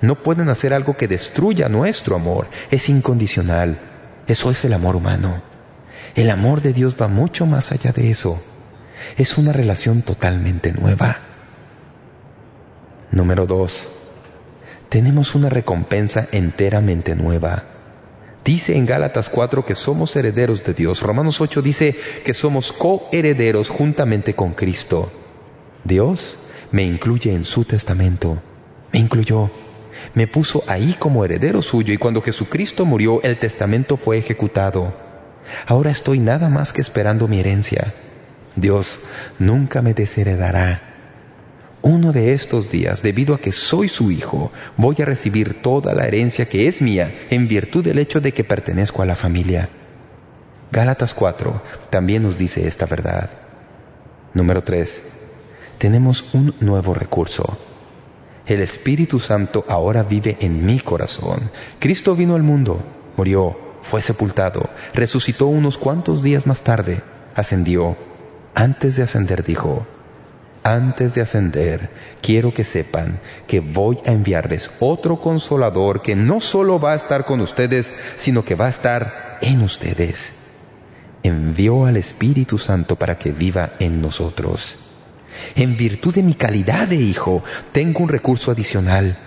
No 0.00 0.16
pueden 0.16 0.48
hacer 0.50 0.74
algo 0.74 0.96
que 0.96 1.08
destruya 1.08 1.68
nuestro 1.68 2.16
amor. 2.16 2.48
Es 2.70 2.88
incondicional. 2.88 3.78
Eso 4.26 4.50
es 4.50 4.64
el 4.64 4.74
amor 4.74 4.96
humano. 4.96 5.42
El 6.14 6.30
amor 6.30 6.60
de 6.60 6.72
Dios 6.72 6.96
va 7.00 7.08
mucho 7.08 7.46
más 7.46 7.72
allá 7.72 7.92
de 7.92 8.10
eso. 8.10 8.42
Es 9.16 9.38
una 9.38 9.52
relación 9.52 10.02
totalmente 10.02 10.72
nueva. 10.72 11.18
Número 13.10 13.46
dos. 13.46 13.88
Tenemos 14.88 15.34
una 15.34 15.48
recompensa 15.48 16.28
enteramente 16.32 17.14
nueva. 17.14 17.64
Dice 18.46 18.76
en 18.76 18.86
Gálatas 18.86 19.28
4 19.28 19.64
que 19.64 19.74
somos 19.74 20.14
herederos 20.14 20.62
de 20.62 20.72
Dios. 20.72 21.02
Romanos 21.02 21.40
8 21.40 21.62
dice 21.62 21.96
que 22.24 22.32
somos 22.32 22.72
coherederos 22.72 23.70
juntamente 23.70 24.34
con 24.34 24.54
Cristo. 24.54 25.10
Dios 25.82 26.36
me 26.70 26.84
incluye 26.84 27.32
en 27.32 27.44
su 27.44 27.64
testamento. 27.64 28.40
Me 28.92 29.00
incluyó. 29.00 29.50
Me 30.14 30.28
puso 30.28 30.62
ahí 30.68 30.94
como 30.96 31.24
heredero 31.24 31.60
suyo 31.60 31.92
y 31.92 31.96
cuando 31.96 32.22
Jesucristo 32.22 32.84
murió 32.84 33.20
el 33.24 33.36
testamento 33.36 33.96
fue 33.96 34.18
ejecutado. 34.18 34.94
Ahora 35.66 35.90
estoy 35.90 36.20
nada 36.20 36.48
más 36.48 36.72
que 36.72 36.82
esperando 36.82 37.26
mi 37.26 37.40
herencia. 37.40 37.94
Dios 38.54 39.00
nunca 39.40 39.82
me 39.82 39.92
desheredará. 39.92 40.85
Uno 41.86 42.10
de 42.10 42.32
estos 42.32 42.68
días, 42.68 43.00
debido 43.00 43.32
a 43.32 43.38
que 43.38 43.52
soy 43.52 43.86
su 43.86 44.10
hijo, 44.10 44.50
voy 44.76 44.96
a 44.98 45.04
recibir 45.04 45.62
toda 45.62 45.94
la 45.94 46.08
herencia 46.08 46.48
que 46.48 46.66
es 46.66 46.82
mía 46.82 47.14
en 47.30 47.46
virtud 47.46 47.84
del 47.84 48.00
hecho 48.00 48.20
de 48.20 48.32
que 48.32 48.42
pertenezco 48.42 49.02
a 49.02 49.06
la 49.06 49.14
familia. 49.14 49.68
Gálatas 50.72 51.14
4 51.14 51.62
también 51.88 52.24
nos 52.24 52.36
dice 52.36 52.66
esta 52.66 52.86
verdad. 52.86 53.30
Número 54.34 54.64
3. 54.64 55.00
Tenemos 55.78 56.34
un 56.34 56.56
nuevo 56.58 56.92
recurso. 56.92 57.56
El 58.46 58.62
Espíritu 58.62 59.20
Santo 59.20 59.64
ahora 59.68 60.02
vive 60.02 60.38
en 60.40 60.66
mi 60.66 60.80
corazón. 60.80 61.52
Cristo 61.78 62.16
vino 62.16 62.34
al 62.34 62.42
mundo, 62.42 62.82
murió, 63.16 63.56
fue 63.82 64.02
sepultado, 64.02 64.70
resucitó 64.92 65.46
unos 65.46 65.78
cuantos 65.78 66.24
días 66.24 66.48
más 66.48 66.62
tarde, 66.62 67.02
ascendió. 67.36 67.96
Antes 68.56 68.96
de 68.96 69.04
ascender 69.04 69.44
dijo, 69.44 69.86
antes 70.66 71.14
de 71.14 71.20
ascender, 71.20 71.90
quiero 72.20 72.52
que 72.52 72.64
sepan 72.64 73.20
que 73.46 73.60
voy 73.60 73.98
a 74.04 74.10
enviarles 74.10 74.72
otro 74.80 75.20
consolador 75.20 76.02
que 76.02 76.16
no 76.16 76.40
solo 76.40 76.80
va 76.80 76.92
a 76.92 76.96
estar 76.96 77.24
con 77.24 77.40
ustedes, 77.40 77.94
sino 78.16 78.44
que 78.44 78.56
va 78.56 78.66
a 78.66 78.70
estar 78.70 79.38
en 79.42 79.60
ustedes. 79.60 80.32
Envió 81.22 81.86
al 81.86 81.96
Espíritu 81.96 82.58
Santo 82.58 82.96
para 82.96 83.16
que 83.16 83.30
viva 83.30 83.74
en 83.78 84.02
nosotros. 84.02 84.74
En 85.54 85.76
virtud 85.76 86.12
de 86.12 86.24
mi 86.24 86.34
calidad 86.34 86.88
de 86.88 86.96
hijo, 86.96 87.44
tengo 87.70 88.00
un 88.00 88.08
recurso 88.08 88.50
adicional. 88.50 89.18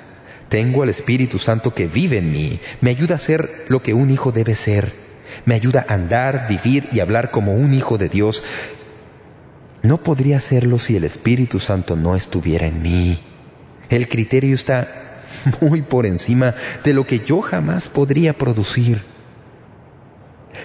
Tengo 0.50 0.84
al 0.84 0.90
Espíritu 0.90 1.40
Santo 1.40 1.74
que 1.74 1.88
vive 1.88 2.18
en 2.18 2.34
mí. 2.34 2.60
Me 2.82 2.90
ayuda 2.90 3.16
a 3.16 3.20
ser 3.20 3.66
lo 3.70 3.82
que 3.82 3.94
un 3.94 4.10
hijo 4.10 4.34
debe 4.34 4.56
ser. 4.56 4.92
Me 5.46 5.56
ayuda 5.56 5.86
a 5.88 5.94
andar, 5.94 6.48
vivir 6.50 6.90
y 6.92 7.00
hablar 7.00 7.32
como 7.32 7.54
un 7.54 7.74
hijo 7.74 7.98
de 7.98 8.10
Dios. 8.10 8.44
No 9.90 9.98
podría 9.98 10.38
hacerlo 10.38 10.78
si 10.78 10.98
el 10.98 11.04
Espíritu 11.04 11.60
Santo 11.60 11.96
no 11.96 12.16
estuviera 12.16 12.68
en 12.68 12.80
mí. 12.80 13.18
El 13.90 14.08
criterio 14.08 14.54
está 14.54 15.24
muy 15.62 15.82
por 15.82 16.06
encima 16.06 16.54
de 16.84 16.94
lo 16.94 17.08
que 17.08 17.22
yo 17.22 17.42
jamás 17.42 17.88
podría 17.88 18.34
producir. 18.34 19.02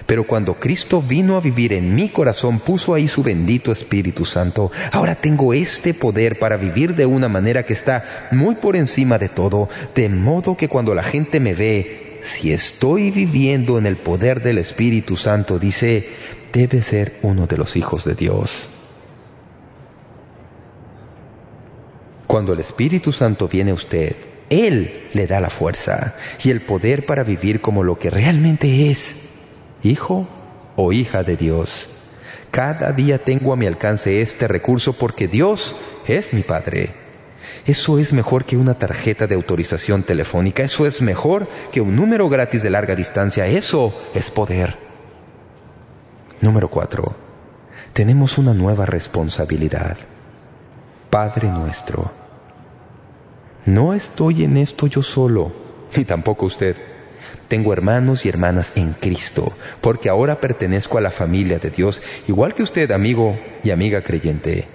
Pero 0.05 0.27
cuando 0.27 0.59
Cristo 0.59 1.01
vino 1.01 1.37
a 1.37 1.41
vivir 1.41 1.73
en 1.73 1.95
mi 1.95 2.09
corazón, 2.09 2.59
puso 2.59 2.93
ahí 2.93 3.07
su 3.07 3.23
bendito 3.23 3.71
Espíritu 3.71 4.25
Santo. 4.25 4.71
Ahora 4.91 5.15
tengo 5.15 5.55
este 5.55 5.95
poder 5.95 6.37
para 6.37 6.55
vivir 6.55 6.95
de 6.95 7.07
una 7.07 7.27
manera 7.27 7.65
que 7.65 7.73
está 7.73 8.29
muy 8.31 8.53
por 8.53 8.75
encima 8.75 9.17
de 9.17 9.29
todo, 9.29 9.69
de 9.95 10.07
modo 10.07 10.55
que 10.55 10.69
cuando 10.69 10.93
la 10.93 11.01
gente 11.01 11.39
me 11.39 11.55
ve, 11.55 12.19
si 12.21 12.53
estoy 12.53 13.09
viviendo 13.09 13.79
en 13.79 13.87
el 13.87 13.95
poder 13.95 14.43
del 14.43 14.59
Espíritu 14.59 15.17
Santo, 15.17 15.57
dice, 15.57 16.09
debe 16.53 16.83
ser 16.83 17.15
uno 17.23 17.47
de 17.47 17.57
los 17.57 17.75
hijos 17.75 18.05
de 18.05 18.13
Dios. 18.13 18.69
Cuando 22.35 22.51
el 22.51 22.59
Espíritu 22.59 23.13
Santo 23.13 23.47
viene 23.47 23.71
a 23.71 23.75
usted, 23.75 24.13
Él 24.49 25.07
le 25.13 25.25
da 25.25 25.39
la 25.39 25.49
fuerza 25.49 26.15
y 26.43 26.49
el 26.49 26.59
poder 26.59 27.05
para 27.05 27.23
vivir 27.23 27.61
como 27.61 27.81
lo 27.81 27.97
que 27.97 28.09
realmente 28.09 28.91
es 28.91 29.21
hijo 29.83 30.27
o 30.75 30.91
hija 30.91 31.23
de 31.23 31.37
Dios. 31.37 31.87
Cada 32.51 32.91
día 32.91 33.19
tengo 33.19 33.53
a 33.53 33.55
mi 33.55 33.67
alcance 33.67 34.21
este 34.21 34.49
recurso 34.49 34.91
porque 34.91 35.29
Dios 35.29 35.77
es 36.07 36.33
mi 36.33 36.41
Padre. 36.41 36.93
Eso 37.65 37.99
es 37.99 38.11
mejor 38.11 38.43
que 38.43 38.57
una 38.57 38.73
tarjeta 38.73 39.27
de 39.27 39.35
autorización 39.35 40.03
telefónica. 40.03 40.61
Eso 40.61 40.85
es 40.85 41.01
mejor 41.01 41.47
que 41.71 41.79
un 41.79 41.95
número 41.95 42.27
gratis 42.27 42.61
de 42.61 42.69
larga 42.69 42.95
distancia. 42.95 43.47
Eso 43.47 43.97
es 44.13 44.29
poder. 44.29 44.75
Número 46.41 46.67
cuatro. 46.67 47.15
Tenemos 47.93 48.37
una 48.37 48.53
nueva 48.53 48.85
responsabilidad. 48.85 49.95
Padre 51.09 51.47
nuestro. 51.47 52.24
No 53.65 53.93
estoy 53.93 54.43
en 54.43 54.57
esto 54.57 54.85
yo 54.85 55.01
solo, 55.01 55.51
ni 55.97 56.05
tampoco 56.05 56.45
usted. 56.45 56.75
Tengo 57.47 57.73
hermanos 57.73 58.25
y 58.25 58.29
hermanas 58.29 58.71
en 58.75 58.93
Cristo, 58.93 59.53
porque 59.81 60.09
ahora 60.09 60.39
pertenezco 60.39 60.97
a 60.97 61.01
la 61.01 61.09
familia 61.11 61.57
de 61.57 61.71
Dios, 61.71 62.01
igual 62.27 62.53
que 62.53 62.63
usted, 62.63 62.91
amigo 62.91 63.39
y 63.63 63.71
amiga 63.71 64.01
creyente. 64.01 64.67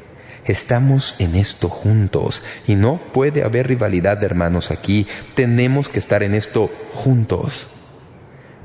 Estamos 0.45 1.14
en 1.20 1.36
esto 1.36 1.68
juntos 1.68 2.43
y 2.66 2.74
no 2.74 3.01
puede 3.12 3.45
haber 3.45 3.68
rivalidad 3.68 4.18
de 4.18 4.26
hermanos 4.26 4.72
aquí. 4.72 5.07
Tenemos 5.34 5.88
que 5.88 5.99
estar 5.99 6.22
en 6.24 6.34
esto 6.34 6.70
juntos. 6.93 7.68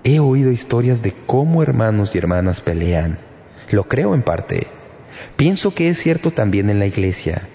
He 0.04 0.20
oído 0.20 0.52
historias 0.52 1.02
de 1.04 1.14
cómo 1.26 1.62
hermanos 1.62 2.16
y 2.16 2.18
hermanas 2.18 2.62
pelean. 2.62 3.20
Lo 3.70 3.84
creo 3.84 4.16
en 4.16 4.24
parte. 4.24 4.68
Pienso 5.36 5.76
que 5.76 5.90
es 5.90 6.00
cierto 6.00 6.32
también 6.32 6.70
en 6.70 6.80
la 6.80 6.88
iglesia. 6.88 7.48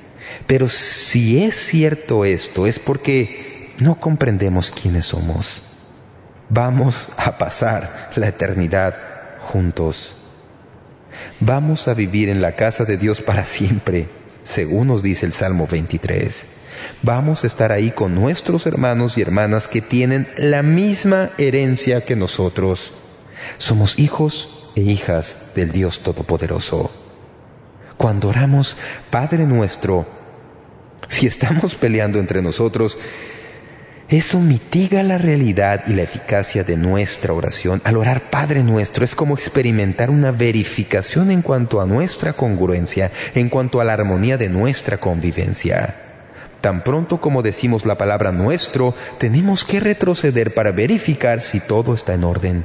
Pero 0.47 0.69
si 0.69 1.43
es 1.43 1.57
cierto 1.57 2.25
esto 2.25 2.67
es 2.67 2.79
porque 2.79 3.73
no 3.79 4.01
comprendemos 4.01 4.71
quiénes 4.71 5.07
somos 5.07 5.63
vamos 6.51 7.11
a 7.17 7.39
pasar 7.39 8.11
la 8.17 8.29
eternidad 8.29 8.95
juntos. 9.39 10.15
Vamos 11.39 11.89
a 11.89 11.95
vivir 11.95 12.29
en 12.29 12.43
la 12.43 12.57
casa 12.57 12.85
de 12.85 12.99
Dios 12.99 13.23
para 13.23 13.45
siempre, 13.45 14.09
según 14.43 14.89
nos 14.89 15.03
dice 15.03 15.25
el 15.25 15.33
Salmo 15.33 15.67
23. 15.71 16.47
Vamos 17.03 17.45
a 17.45 17.47
estar 17.47 17.73
ahí 17.73 17.91
con 17.91 18.15
nuestros 18.15 18.67
hermanos 18.67 19.17
y 19.17 19.23
hermanas 19.23 19.69
que 19.69 19.81
tienen 19.81 20.29
la 20.37 20.63
misma 20.63 21.31
herencia 21.39 22.05
que 22.05 22.17
nosotros. 22.17 22.93
Somos 23.59 23.99
hijos 23.99 24.71
e 24.77 24.83
hijas 24.83 25.37
del 25.55 25.73
Dios 25.73 26.01
Todopoderoso. 26.01 26.91
Cuando 27.97 28.29
oramos, 28.29 28.77
Padre 29.11 29.47
nuestro, 29.47 30.07
si 31.09 31.27
estamos 31.27 31.75
peleando 31.75 32.19
entre 32.19 32.43
nosotros, 32.43 32.99
eso 34.11 34.41
mitiga 34.41 35.05
la 35.05 35.19
realidad 35.19 35.85
y 35.87 35.93
la 35.93 36.03
eficacia 36.03 36.65
de 36.65 36.77
nuestra 36.77 37.33
oración. 37.33 37.81
Al 37.85 37.97
orar 37.97 38.23
Padre 38.29 38.65
nuestro 38.65 39.05
es 39.05 39.15
como 39.15 39.35
experimentar 39.35 40.11
una 40.11 40.33
verificación 40.33 41.31
en 41.31 41.43
cuanto 41.43 41.81
a 41.81 41.87
nuestra 41.87 42.33
congruencia, 42.33 43.13
en 43.37 43.49
cuanto 43.49 43.81
a 43.81 43.85
la 43.85 43.93
armonía 43.93 44.37
de 44.37 44.49
nuestra 44.49 44.97
convivencia. 44.99 45.95
Tan 46.61 46.83
pronto 46.83 47.21
como 47.21 47.43
decimos 47.43 47.87
la 47.87 47.97
palabra 47.99 48.33
nuestro, 48.33 48.97
tenemos 49.19 49.65
que 49.65 49.79
retroceder 49.79 50.55
para 50.55 50.73
verificar 50.73 51.41
si 51.41 51.61
todo 51.61 51.95
está 51.95 52.15
en 52.15 52.25
orden. 52.25 52.65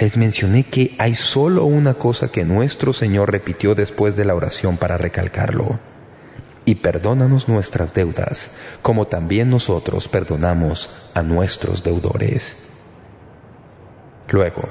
Les 0.00 0.16
mencioné 0.16 0.62
que 0.62 0.94
hay 0.98 1.16
solo 1.16 1.64
una 1.64 1.94
cosa 1.94 2.28
que 2.28 2.44
nuestro 2.44 2.92
Señor 2.92 3.32
repitió 3.32 3.74
después 3.74 4.14
de 4.14 4.24
la 4.24 4.36
oración 4.36 4.76
para 4.76 4.96
recalcarlo 4.96 5.80
y 6.64 6.76
perdónanos 6.76 7.48
nuestras 7.48 7.94
deudas, 7.94 8.52
como 8.82 9.06
también 9.06 9.50
nosotros 9.50 10.08
perdonamos 10.08 11.10
a 11.14 11.22
nuestros 11.22 11.82
deudores. 11.82 12.58
Luego, 14.30 14.68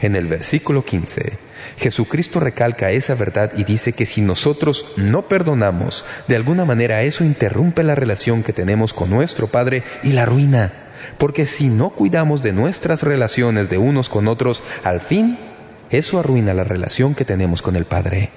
En 0.00 0.16
el 0.16 0.26
versículo 0.26 0.84
15, 0.84 1.38
Jesucristo 1.78 2.38
recalca 2.38 2.90
esa 2.90 3.14
verdad 3.14 3.52
y 3.56 3.64
dice 3.64 3.94
que 3.94 4.04
si 4.04 4.20
nosotros 4.20 4.92
no 4.98 5.28
perdonamos, 5.28 6.04
de 6.28 6.36
alguna 6.36 6.66
manera 6.66 7.00
eso 7.02 7.24
interrumpe 7.24 7.82
la 7.82 7.94
relación 7.94 8.42
que 8.42 8.52
tenemos 8.52 8.92
con 8.92 9.08
nuestro 9.08 9.46
Padre 9.46 9.82
y 10.02 10.12
la 10.12 10.24
arruina. 10.24 10.72
Porque 11.16 11.46
si 11.46 11.68
no 11.68 11.90
cuidamos 11.90 12.42
de 12.42 12.52
nuestras 12.52 13.02
relaciones 13.02 13.70
de 13.70 13.78
unos 13.78 14.10
con 14.10 14.28
otros, 14.28 14.62
al 14.82 15.00
fin, 15.00 15.38
eso 15.88 16.18
arruina 16.18 16.52
la 16.52 16.64
relación 16.64 17.14
que 17.14 17.24
tenemos 17.24 17.62
con 17.62 17.76
el 17.76 17.86
Padre. 17.86 18.30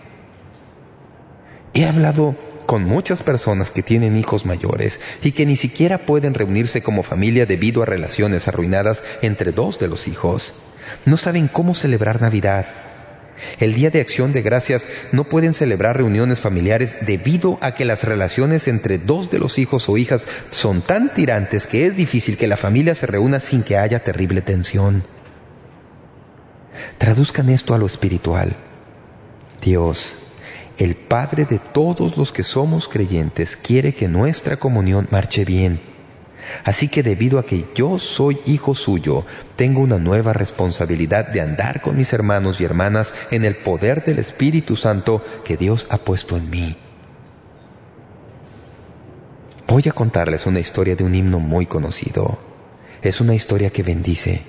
He 1.73 1.85
hablado 1.85 2.35
con 2.67 2.83
muchas 2.83 3.23
personas 3.23 3.71
que 3.71 3.81
tienen 3.81 4.15
hijos 4.15 4.45
mayores 4.45 4.99
y 5.23 5.31
que 5.31 5.47
ni 5.47 5.55
siquiera 5.55 6.05
pueden 6.05 6.35
reunirse 6.35 6.83
como 6.83 7.01
familia 7.01 7.47
debido 7.47 7.81
a 7.81 7.87
relaciones 7.87 8.47
arruinadas 8.47 9.01
entre 9.23 9.51
dos 9.51 9.79
de 9.79 9.87
los 9.87 10.07
hijos. 10.07 10.53
No 11.05 11.17
saben 11.17 11.47
cómo 11.47 11.73
celebrar 11.73 12.21
Navidad, 12.21 12.67
el 13.59 13.73
Día 13.73 13.89
de 13.89 14.01
Acción 14.01 14.33
de 14.33 14.41
Gracias 14.41 14.87
no 15.11 15.23
pueden 15.23 15.53
celebrar 15.53 15.97
reuniones 15.97 16.39
familiares 16.39 16.97
debido 17.01 17.57
a 17.61 17.73
que 17.73 17.85
las 17.85 18.03
relaciones 18.03 18.67
entre 18.67 18.97
dos 18.97 19.29
de 19.29 19.39
los 19.39 19.57
hijos 19.57 19.89
o 19.89 19.97
hijas 19.97 20.25
son 20.49 20.81
tan 20.81 21.13
tirantes 21.13 21.67
que 21.67 21.85
es 21.85 21.95
difícil 21.95 22.37
que 22.37 22.47
la 22.47 22.57
familia 22.57 22.95
se 22.95 23.07
reúna 23.07 23.39
sin 23.39 23.63
que 23.63 23.77
haya 23.77 24.03
terrible 24.03 24.41
tensión. 24.41 25.03
Traduzcan 26.97 27.49
esto 27.49 27.73
a 27.73 27.77
lo 27.77 27.85
espiritual. 27.85 28.55
Dios, 29.61 30.16
el 30.77 30.95
Padre 30.95 31.45
de 31.45 31.59
todos 31.59 32.17
los 32.17 32.31
que 32.31 32.43
somos 32.43 32.87
creyentes, 32.87 33.55
quiere 33.55 33.93
que 33.93 34.07
nuestra 34.07 34.57
comunión 34.57 35.07
marche 35.11 35.45
bien 35.45 35.79
Así 36.63 36.87
que 36.87 37.03
debido 37.03 37.39
a 37.39 37.45
que 37.45 37.65
yo 37.75 37.99
soy 37.99 38.39
hijo 38.45 38.75
suyo, 38.75 39.25
tengo 39.55 39.81
una 39.81 39.97
nueva 39.97 40.33
responsabilidad 40.33 41.27
de 41.27 41.41
andar 41.41 41.81
con 41.81 41.97
mis 41.97 42.13
hermanos 42.13 42.61
y 42.61 42.65
hermanas 42.65 43.13
en 43.31 43.45
el 43.45 43.55
poder 43.55 44.03
del 44.05 44.19
Espíritu 44.19 44.75
Santo 44.75 45.23
que 45.43 45.57
Dios 45.57 45.87
ha 45.89 45.97
puesto 45.97 46.37
en 46.37 46.49
mí. 46.49 46.77
Voy 49.67 49.83
a 49.87 49.91
contarles 49.91 50.45
una 50.45 50.59
historia 50.59 50.95
de 50.95 51.03
un 51.03 51.13
himno 51.13 51.39
muy 51.39 51.65
conocido. 51.65 52.39
Es 53.01 53.19
una 53.19 53.35
historia 53.35 53.69
que 53.69 53.83
bendice. 53.83 54.41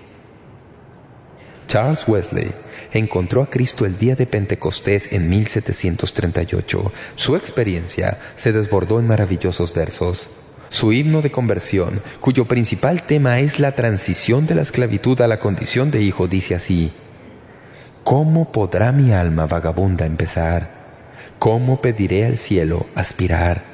Charles 1.67 2.07
Wesley 2.07 2.53
encontró 2.93 3.43
a 3.43 3.51
Cristo 3.51 3.87
el 3.87 3.99
día 3.99 4.17
de 4.17 4.27
Pentecostés 4.27 5.13
en 5.13 5.29
1738. 5.29 6.93
Su 7.15 7.37
experiencia 7.37 8.19
se 8.37 8.53
desbordó 8.53 8.99
en 9.01 9.07
maravillosos 9.07 9.75
versos. 9.75 10.29
Su 10.71 10.93
himno 10.93 11.23
de 11.23 11.31
conversión, 11.31 12.03
cuyo 12.21 12.45
principal 12.45 13.03
tema 13.03 13.41
es 13.41 13.59
la 13.59 13.73
transición 13.73 14.47
de 14.47 14.55
la 14.55 14.63
esclavitud 14.63 15.21
a 15.23 15.27
la 15.27 15.39
condición 15.39 15.91
de 15.91 16.03
hijo, 16.03 16.29
dice 16.29 16.55
así, 16.55 16.93
¿Cómo 18.05 18.53
podrá 18.53 18.93
mi 18.93 19.13
alma 19.13 19.47
vagabunda 19.47 20.07
empezar? 20.07 20.71
¿Cómo 21.39 21.81
pediré 21.81 22.25
al 22.25 22.37
cielo 22.37 22.87
aspirar? 22.95 23.65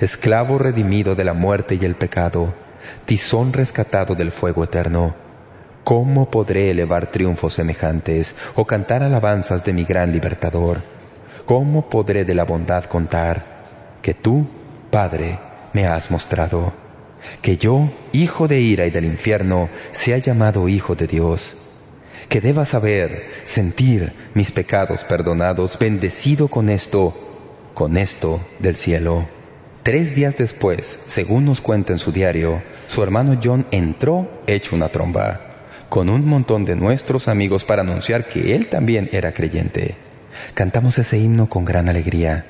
Esclavo 0.00 0.58
redimido 0.58 1.14
de 1.14 1.24
la 1.24 1.34
muerte 1.34 1.78
y 1.80 1.84
el 1.84 1.94
pecado, 1.94 2.54
tizón 3.04 3.52
rescatado 3.52 4.14
del 4.14 4.32
fuego 4.32 4.64
eterno, 4.64 5.14
¿cómo 5.84 6.30
podré 6.30 6.70
elevar 6.70 7.10
triunfos 7.10 7.54
semejantes 7.54 8.34
o 8.54 8.66
cantar 8.66 9.02
alabanzas 9.02 9.64
de 9.64 9.72
mi 9.72 9.84
gran 9.84 10.12
libertador? 10.12 10.82
¿Cómo 11.44 11.88
podré 11.88 12.24
de 12.24 12.34
la 12.34 12.44
bondad 12.44 12.84
contar 12.84 13.44
que 14.00 14.14
tú, 14.14 14.46
Padre, 14.90 15.38
me 15.74 15.86
has 15.86 16.10
mostrado, 16.10 16.72
que 17.42 17.56
yo, 17.58 17.90
hijo 18.12 18.48
de 18.48 18.60
ira 18.60 18.86
y 18.86 18.90
del 18.90 19.04
infierno, 19.04 19.68
sea 19.92 20.18
llamado 20.18 20.68
hijo 20.68 20.94
de 20.94 21.06
Dios, 21.06 21.56
que 22.28 22.40
deba 22.40 22.64
saber, 22.64 23.26
sentir 23.44 24.12
mis 24.34 24.50
pecados 24.50 25.04
perdonados, 25.04 25.78
bendecido 25.78 26.48
con 26.48 26.70
esto, 26.70 27.14
con 27.74 27.96
esto 27.96 28.40
del 28.58 28.76
cielo. 28.76 29.28
Tres 29.82 30.14
días 30.14 30.36
después, 30.38 30.98
según 31.06 31.44
nos 31.44 31.60
cuenta 31.60 31.92
en 31.92 31.98
su 31.98 32.10
diario, 32.10 32.62
su 32.86 33.02
hermano 33.02 33.38
John 33.42 33.66
entró 33.70 34.28
hecho 34.46 34.74
una 34.74 34.88
tromba, 34.88 35.43
con 35.94 36.08
un 36.08 36.26
montón 36.26 36.64
de 36.64 36.74
nuestros 36.74 37.28
amigos 37.28 37.64
para 37.64 37.82
anunciar 37.82 38.26
que 38.26 38.56
él 38.56 38.66
también 38.66 39.08
era 39.12 39.32
creyente. 39.32 39.94
Cantamos 40.54 40.98
ese 40.98 41.18
himno 41.18 41.48
con 41.48 41.64
gran 41.64 41.88
alegría. 41.88 42.46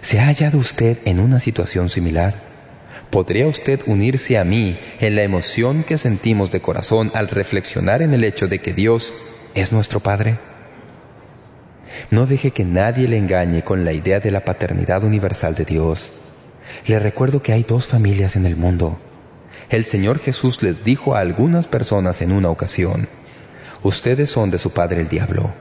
¿Se 0.00 0.18
ha 0.18 0.26
hallado 0.26 0.58
usted 0.58 0.98
en 1.04 1.20
una 1.20 1.38
situación 1.38 1.88
similar? 1.90 2.34
¿Podría 3.10 3.46
usted 3.46 3.82
unirse 3.86 4.36
a 4.36 4.42
mí 4.42 4.80
en 4.98 5.14
la 5.14 5.22
emoción 5.22 5.84
que 5.84 5.96
sentimos 5.96 6.50
de 6.50 6.60
corazón 6.60 7.12
al 7.14 7.28
reflexionar 7.28 8.02
en 8.02 8.14
el 8.14 8.24
hecho 8.24 8.48
de 8.48 8.58
que 8.58 8.72
Dios 8.72 9.14
es 9.54 9.70
nuestro 9.70 10.00
Padre? 10.00 10.40
No 12.10 12.26
deje 12.26 12.50
que 12.50 12.64
nadie 12.64 13.06
le 13.06 13.16
engañe 13.18 13.62
con 13.62 13.84
la 13.84 13.92
idea 13.92 14.18
de 14.18 14.32
la 14.32 14.44
paternidad 14.44 15.04
universal 15.04 15.54
de 15.54 15.66
Dios. 15.66 16.14
Le 16.88 16.98
recuerdo 16.98 17.42
que 17.42 17.52
hay 17.52 17.62
dos 17.62 17.86
familias 17.86 18.34
en 18.34 18.44
el 18.44 18.56
mundo. 18.56 18.98
El 19.70 19.84
Señor 19.84 20.18
Jesús 20.18 20.62
les 20.62 20.84
dijo 20.84 21.14
a 21.14 21.20
algunas 21.20 21.66
personas 21.66 22.20
en 22.20 22.32
una 22.32 22.50
ocasión, 22.50 23.08
Ustedes 23.82 24.30
son 24.30 24.50
de 24.50 24.58
su 24.58 24.70
padre 24.70 25.00
el 25.00 25.08
diablo 25.08 25.54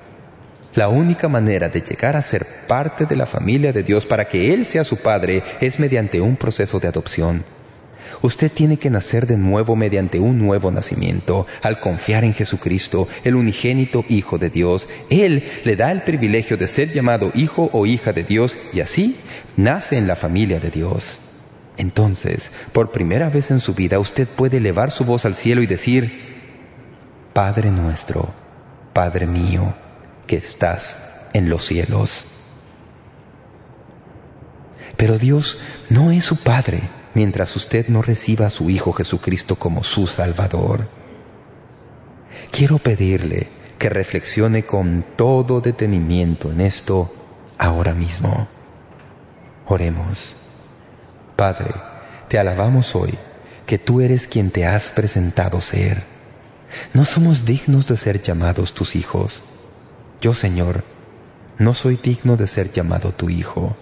la 0.76 0.88
única 0.88 1.28
manera 1.28 1.70
de 1.70 1.82
llegar 1.82 2.16
a 2.16 2.22
ser 2.22 2.46
parte 2.68 3.06
de 3.06 3.16
la 3.16 3.26
familia 3.26 3.74
de 3.74 3.84
Dios 3.84 4.06
para 4.06 4.26
que 4.28 4.54
Él 4.54 4.66
sea 4.66 4.84
su 4.84 4.98
Padre 4.98 5.44
es 5.62 5.80
mediante 5.80 6.22
un 6.22 6.36
proceso 6.36 6.80
de 6.80 6.88
adopción. 6.88 7.44
Usted 8.22 8.52
tiene 8.52 8.78
que 8.78 8.90
nacer 8.90 9.28
de 9.28 9.38
nuevo 9.38 9.76
mediante 9.76 10.20
un 10.20 10.40
nuevo 10.40 10.72
nacimiento. 10.72 11.48
Al 11.62 11.80
confiar 11.80 12.24
en 12.24 12.34
Jesucristo, 12.34 13.08
el 13.24 13.36
unigénito 13.36 14.04
Hijo 14.10 14.38
de 14.38 14.50
Dios, 14.50 14.88
Él 15.10 15.44
le 15.64 15.76
da 15.76 15.92
el 15.92 16.04
privilegio 16.04 16.58
de 16.58 16.68
ser 16.68 16.92
llamado 16.92 17.32
hijo 17.36 17.70
o 17.72 17.86
hija 17.86 18.14
de 18.14 18.24
Dios 18.24 18.58
y 18.74 18.82
así 18.82 19.18
nace 19.58 19.98
en 19.98 20.08
la 20.08 20.16
familia 20.16 20.60
de 20.60 20.72
Dios. 20.72 21.20
Entonces, 21.80 22.52
por 22.74 22.92
primera 22.92 23.30
vez 23.30 23.52
en 23.52 23.62
su 23.62 23.74
vida, 23.74 24.00
usted 24.00 24.28
puede 24.28 24.58
elevar 24.58 24.92
su 24.92 25.06
voz 25.06 25.24
al 25.24 25.34
cielo 25.34 25.62
y 25.62 25.66
decir, 25.66 26.12
Padre 27.32 27.72
nuestro, 27.72 28.34
Padre 28.92 29.26
mío, 29.26 29.74
que 30.28 30.36
estás 30.36 30.98
en 31.32 31.48
los 31.48 31.64
cielos. 31.64 32.26
Pero 34.98 35.18
Dios 35.18 35.62
no 35.90 36.12
es 36.12 36.26
su 36.26 36.36
Padre 36.44 36.82
mientras 37.14 37.56
usted 37.56 37.88
no 37.88 38.02
reciba 38.02 38.48
a 38.48 38.50
su 38.50 38.70
Hijo 38.70 38.92
Jesucristo 38.92 39.56
como 39.56 39.82
su 39.82 40.06
Salvador. 40.06 40.86
Quiero 42.52 42.80
pedirle 42.80 43.48
que 43.78 43.88
reflexione 43.88 44.66
con 44.66 45.06
todo 45.16 45.62
detenimiento 45.62 46.52
en 46.52 46.60
esto 46.60 47.14
ahora 47.58 47.94
mismo. 47.94 48.50
Oremos. 49.66 50.36
Padre, 51.40 51.74
te 52.28 52.38
alabamos 52.38 52.98
hoy 52.98 53.18
que 53.66 53.78
tú 53.78 54.02
eres 54.02 54.28
quien 54.28 54.52
te 54.52 54.66
has 54.66 54.92
presentado 54.92 55.62
ser. 55.62 56.04
No 56.94 57.06
somos 57.06 57.46
dignos 57.46 57.88
de 57.88 57.96
ser 57.96 58.22
llamados 58.22 58.74
tus 58.74 58.94
hijos, 58.94 59.42
yo, 60.20 60.34
Señor, 60.34 60.84
no 61.58 61.74
soy 61.74 61.96
digno 61.96 62.36
de 62.36 62.46
ser 62.46 62.74
llamado 62.74 63.14
tu 63.14 63.30
Hijo, 63.30 63.78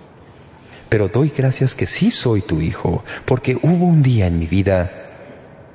pero 0.87 1.07
doy 1.07 1.33
gracias 1.35 1.73
que 1.73 1.87
sí 1.87 2.11
soy 2.11 2.41
tu 2.41 2.61
Hijo, 2.61 3.03
porque 3.25 3.57
hubo 3.63 3.85
un 3.85 4.03
día 4.03 4.27
en 4.27 4.37
mi 4.37 4.45
vida 4.45 4.91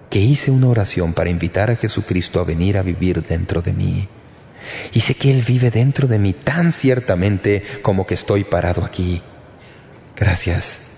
que 0.09 0.21
hice 0.21 0.53
una 0.53 0.69
oración 0.69 1.15
para 1.15 1.31
invitar 1.31 1.69
a 1.69 1.75
Jesucristo 1.75 2.39
a 2.39 2.45
venir 2.45 2.79
a 2.79 2.83
vivir 2.83 3.27
dentro 3.27 3.61
de 3.61 3.73
mí. 3.73 4.09
Y 4.93 5.01
sé 5.01 5.17
que 5.17 5.33
Él 5.33 5.43
vive 5.45 5.73
dentro 5.73 6.07
de 6.07 6.21
mí 6.21 6.33
tan 6.33 6.71
ciertamente 6.71 7.65
como 7.83 8.07
que 8.07 8.15
estoy 8.15 8.45
parado 8.45 8.85
aquí. 8.85 9.21
Gracias. 10.15 10.92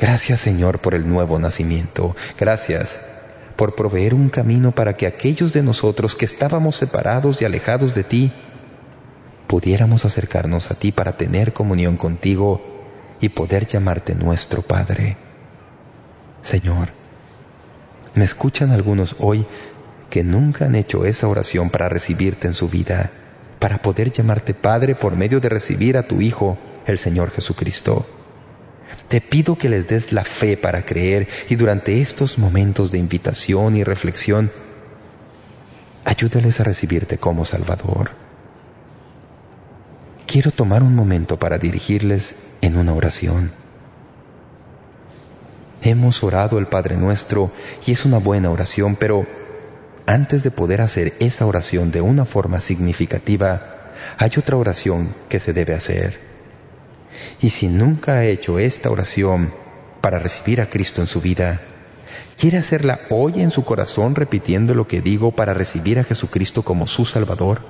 Gracias, 0.00 0.40
Señor, 0.40 0.78
por 0.78 0.94
el 0.94 1.06
nuevo 1.06 1.38
nacimiento. 1.38 2.16
Gracias 2.38 2.98
por 3.56 3.74
proveer 3.74 4.14
un 4.14 4.30
camino 4.30 4.72
para 4.72 4.96
que 4.96 5.06
aquellos 5.06 5.52
de 5.52 5.62
nosotros 5.62 6.14
que 6.14 6.24
estábamos 6.24 6.76
separados 6.76 7.42
y 7.42 7.44
alejados 7.44 7.94
de 7.94 8.04
ti, 8.04 8.32
pudiéramos 9.46 10.06
acercarnos 10.06 10.70
a 10.70 10.74
ti 10.74 10.92
para 10.92 11.18
tener 11.18 11.52
comunión 11.52 11.98
contigo 11.98 12.62
y 13.20 13.28
poder 13.28 13.66
llamarte 13.66 14.14
nuestro 14.14 14.62
Padre. 14.62 15.18
Señor, 16.40 16.88
me 18.14 18.24
escuchan 18.24 18.70
algunos 18.70 19.16
hoy 19.18 19.44
que 20.08 20.24
nunca 20.24 20.64
han 20.64 20.76
hecho 20.76 21.04
esa 21.04 21.28
oración 21.28 21.68
para 21.68 21.90
recibirte 21.90 22.46
en 22.46 22.54
su 22.54 22.70
vida, 22.70 23.10
para 23.58 23.82
poder 23.82 24.10
llamarte 24.10 24.54
Padre 24.54 24.94
por 24.94 25.14
medio 25.14 25.40
de 25.40 25.50
recibir 25.50 25.98
a 25.98 26.04
tu 26.04 26.22
Hijo, 26.22 26.56
el 26.86 26.96
Señor 26.96 27.30
Jesucristo. 27.30 28.06
Te 29.08 29.20
pido 29.20 29.56
que 29.56 29.68
les 29.68 29.88
des 29.88 30.12
la 30.12 30.24
fe 30.24 30.56
para 30.56 30.84
creer 30.84 31.28
y 31.48 31.56
durante 31.56 32.00
estos 32.00 32.38
momentos 32.38 32.90
de 32.90 32.98
invitación 32.98 33.76
y 33.76 33.84
reflexión, 33.84 34.50
ayúdales 36.04 36.60
a 36.60 36.64
recibirte 36.64 37.18
como 37.18 37.44
Salvador. 37.44 38.12
Quiero 40.26 40.52
tomar 40.52 40.82
un 40.82 40.94
momento 40.94 41.38
para 41.38 41.58
dirigirles 41.58 42.44
en 42.60 42.76
una 42.76 42.92
oración. 42.92 43.50
Hemos 45.82 46.22
orado 46.22 46.58
el 46.58 46.66
Padre 46.66 46.96
Nuestro 46.96 47.50
y 47.86 47.92
es 47.92 48.04
una 48.04 48.18
buena 48.18 48.50
oración, 48.50 48.96
pero 48.96 49.26
antes 50.06 50.42
de 50.42 50.50
poder 50.50 50.82
hacer 50.82 51.14
esta 51.20 51.46
oración 51.46 51.90
de 51.90 52.00
una 52.00 52.26
forma 52.26 52.60
significativa, 52.60 53.92
hay 54.18 54.30
otra 54.38 54.56
oración 54.56 55.14
que 55.28 55.40
se 55.40 55.52
debe 55.52 55.74
hacer. 55.74 56.29
Y 57.42 57.50
si 57.50 57.68
nunca 57.68 58.14
ha 58.14 58.24
hecho 58.24 58.58
esta 58.58 58.90
oración 58.90 59.52
para 60.00 60.18
recibir 60.18 60.60
a 60.60 60.68
Cristo 60.68 61.00
en 61.00 61.06
su 61.06 61.20
vida, 61.20 61.60
¿quiere 62.36 62.58
hacerla 62.58 63.00
hoy 63.10 63.40
en 63.40 63.50
su 63.50 63.64
corazón 63.64 64.14
repitiendo 64.14 64.74
lo 64.74 64.86
que 64.86 65.00
digo 65.00 65.30
para 65.32 65.54
recibir 65.54 65.98
a 65.98 66.04
Jesucristo 66.04 66.62
como 66.62 66.86
su 66.86 67.04
Salvador? 67.04 67.62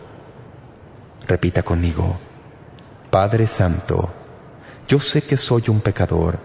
Repita 1.26 1.62
conmigo, 1.62 2.18
Padre 3.10 3.46
Santo, 3.46 4.10
yo 4.88 4.98
sé 4.98 5.22
que 5.22 5.36
soy 5.36 5.64
un 5.68 5.80
pecador. 5.80 6.38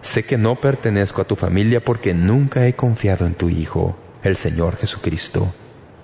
Sé 0.00 0.24
que 0.24 0.38
no 0.38 0.60
pertenezco 0.60 1.22
a 1.22 1.24
tu 1.24 1.36
familia 1.36 1.82
porque 1.82 2.14
nunca 2.14 2.66
he 2.66 2.74
confiado 2.74 3.26
en 3.26 3.34
tu 3.34 3.48
Hijo, 3.48 3.96
el 4.22 4.36
Señor 4.36 4.76
Jesucristo. 4.76 5.52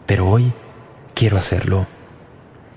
Pero 0.07 0.29
hoy 0.29 0.53
quiero 1.15 1.37
hacerlo. 1.37 1.87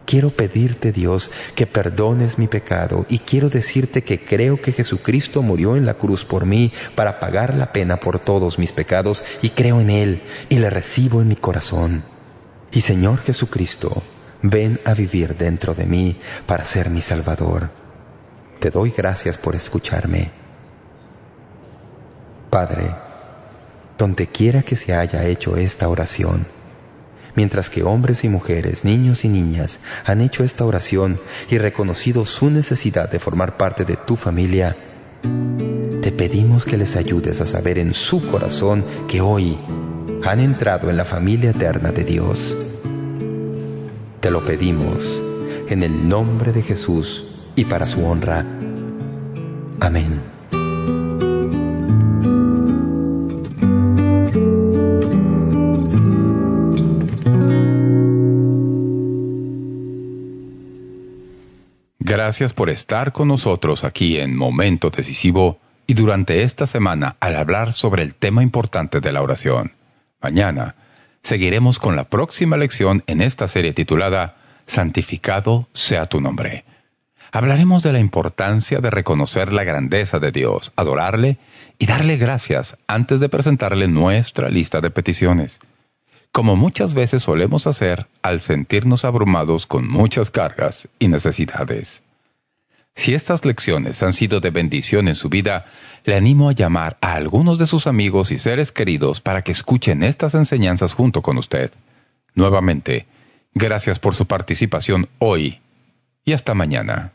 Quiero 0.08 0.30
pedirte, 0.30 0.93
Dios, 0.93 1.32
que 1.53 1.68
perdones 1.68 2.38
mi 2.38 2.47
pecado 2.47 3.05
y 3.10 3.20
quiero 3.20 3.49
decirte 3.49 4.05
que 4.05 4.24
creo 4.24 4.62
que 4.62 4.72
Jesucristo 4.72 5.41
murió 5.41 5.76
en 5.76 5.86
la 5.86 5.95
cruz 5.95 6.24
por 6.24 6.45
mí 6.45 6.72
para 6.95 7.20
pagar 7.20 7.53
la 7.55 7.74
pena 7.74 7.99
por 7.99 8.18
todos 8.18 8.58
mis 8.58 8.72
pecados 8.72 9.26
y 9.41 9.49
creo 9.49 9.82
en 9.82 9.89
Él 9.89 10.22
y 10.47 10.60
le 10.60 10.70
recibo 10.70 11.22
en 11.22 11.28
mi 11.28 11.36
corazón. 11.36 12.05
Y 12.72 12.80
Señor 12.80 13.20
Jesucristo, 13.20 14.01
ven 14.41 14.80
a 14.86 14.93
vivir 14.93 15.36
dentro 15.36 15.74
de 15.74 15.86
mí 15.86 16.16
para 16.45 16.64
ser 16.64 16.89
mi 16.89 17.01
Salvador. 17.01 17.70
Te 18.60 18.70
doy 18.70 18.93
gracias 18.95 19.38
por 19.38 19.58
escucharme. 19.58 20.32
Padre, 22.49 22.95
donde 23.97 24.28
quiera 24.28 24.62
que 24.62 24.78
se 24.78 24.95
haya 24.95 25.26
hecho 25.26 25.58
esta 25.58 25.89
oración, 25.89 26.47
mientras 27.38 27.69
que 27.69 27.83
hombres 27.83 28.25
y 28.25 28.29
mujeres, 28.29 28.83
niños 28.83 29.23
y 29.23 29.29
niñas 29.29 29.79
han 30.03 30.19
hecho 30.19 30.43
esta 30.43 30.65
oración 30.65 31.21
y 31.49 31.59
reconocido 31.59 32.25
su 32.25 32.49
necesidad 32.49 33.09
de 33.09 33.19
formar 33.19 33.55
parte 33.55 33.85
de 33.85 33.95
tu 33.95 34.17
familia, 34.17 34.75
te 36.01 36.11
pedimos 36.11 36.65
que 36.65 36.77
les 36.77 36.95
ayudes 36.95 37.39
a 37.39 37.45
saber 37.45 37.77
en 37.77 37.93
su 37.93 38.25
corazón 38.27 38.83
que 39.07 39.21
hoy 39.21 39.57
han 40.23 40.39
entrado 40.39 40.89
en 40.89 40.97
la 40.97 41.05
familia 41.05 41.51
eterna 41.51 41.91
de 41.91 42.03
Dios. 42.03 42.57
Te 44.19 44.31
lo 44.31 44.43
pedimos 44.43 45.21
en 45.69 45.83
el 45.83 46.09
nombre 46.09 46.51
de 46.51 46.63
Jesús 46.63 47.27
y 47.55 47.65
para 47.65 47.85
su 47.85 48.03
honra. 48.03 48.43
Amén. 49.79 50.36
Gracias 62.28 62.51
por 62.51 62.69
estar 62.69 63.13
con 63.13 63.30
nosotros 63.30 63.86
aquí 63.86 64.17
en 64.17 64.36
Momento 64.36 64.89
Decisivo 64.89 65.61
y 65.88 65.93
durante 65.93 66.43
esta 66.43 66.67
semana 66.67 67.15
al 67.21 67.38
hablar 67.38 67.71
sobre 67.71 68.03
el 68.03 68.15
tema 68.15 68.43
importante 68.43 68.99
de 68.99 69.13
la 69.13 69.21
oración. 69.21 69.71
Mañana 70.21 70.75
seguiremos 71.23 71.80
con 71.80 71.95
la 71.95 72.03
próxima 72.09 72.57
lección 72.57 73.01
en 73.07 73.21
esta 73.21 73.47
serie 73.47 73.71
titulada 73.71 74.36
Santificado 74.65 75.69
sea 75.71 76.05
tu 76.07 76.19
nombre. 76.19 76.65
Hablaremos 77.32 77.82
de 77.82 77.93
la 77.93 77.99
importancia 77.99 78.80
de 78.80 78.89
reconocer 78.89 79.53
la 79.53 79.63
grandeza 79.63 80.19
de 80.19 80.34
Dios, 80.34 80.73
adorarle 80.75 81.38
y 81.80 81.86
darle 81.86 82.17
gracias 82.17 82.75
antes 82.88 83.21
de 83.21 83.30
presentarle 83.30 83.88
nuestra 83.88 84.49
lista 84.49 84.82
de 84.82 84.89
peticiones 84.89 85.61
como 86.34 86.55
muchas 86.55 86.93
veces 86.93 87.23
solemos 87.23 87.65
hacer 87.65 88.05
al 88.21 88.41
sentirnos 88.41 89.05
abrumados 89.05 89.65
con 89.65 89.88
muchas 89.88 90.30
cargas 90.30 90.88
y 90.99 91.07
necesidades. 91.07 92.03
Si 92.97 93.13
estas 93.13 93.45
lecciones 93.45 94.01
han 94.01 94.11
sido 94.11 94.39
de 94.39 94.49
bendición 94.49 95.07
en 95.07 95.13
su 95.13 95.29
vida, 95.29 95.67
le 96.03 96.15
animo 96.15 96.49
a 96.49 96.53
llamar 96.53 96.97
a 96.99 97.13
algunos 97.13 97.59
de 97.59 97.67
sus 97.67 97.85
amigos 97.85 98.31
y 98.31 98.39
seres 98.39 98.71
queridos 98.71 99.21
para 99.21 99.43
que 99.43 99.51
escuchen 99.51 100.01
estas 100.01 100.33
enseñanzas 100.33 100.93
junto 100.93 101.21
con 101.21 101.37
usted. 101.37 101.71
Nuevamente, 102.33 103.05
gracias 103.53 103.99
por 103.99 104.15
su 104.15 104.25
participación 104.25 105.07
hoy 105.19 105.61
y 106.25 106.33
hasta 106.33 106.55
mañana. 106.55 107.13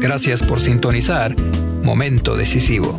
Gracias 0.00 0.42
por 0.42 0.58
sintonizar 0.58 1.36
Momento 1.84 2.34
Decisivo. 2.34 2.98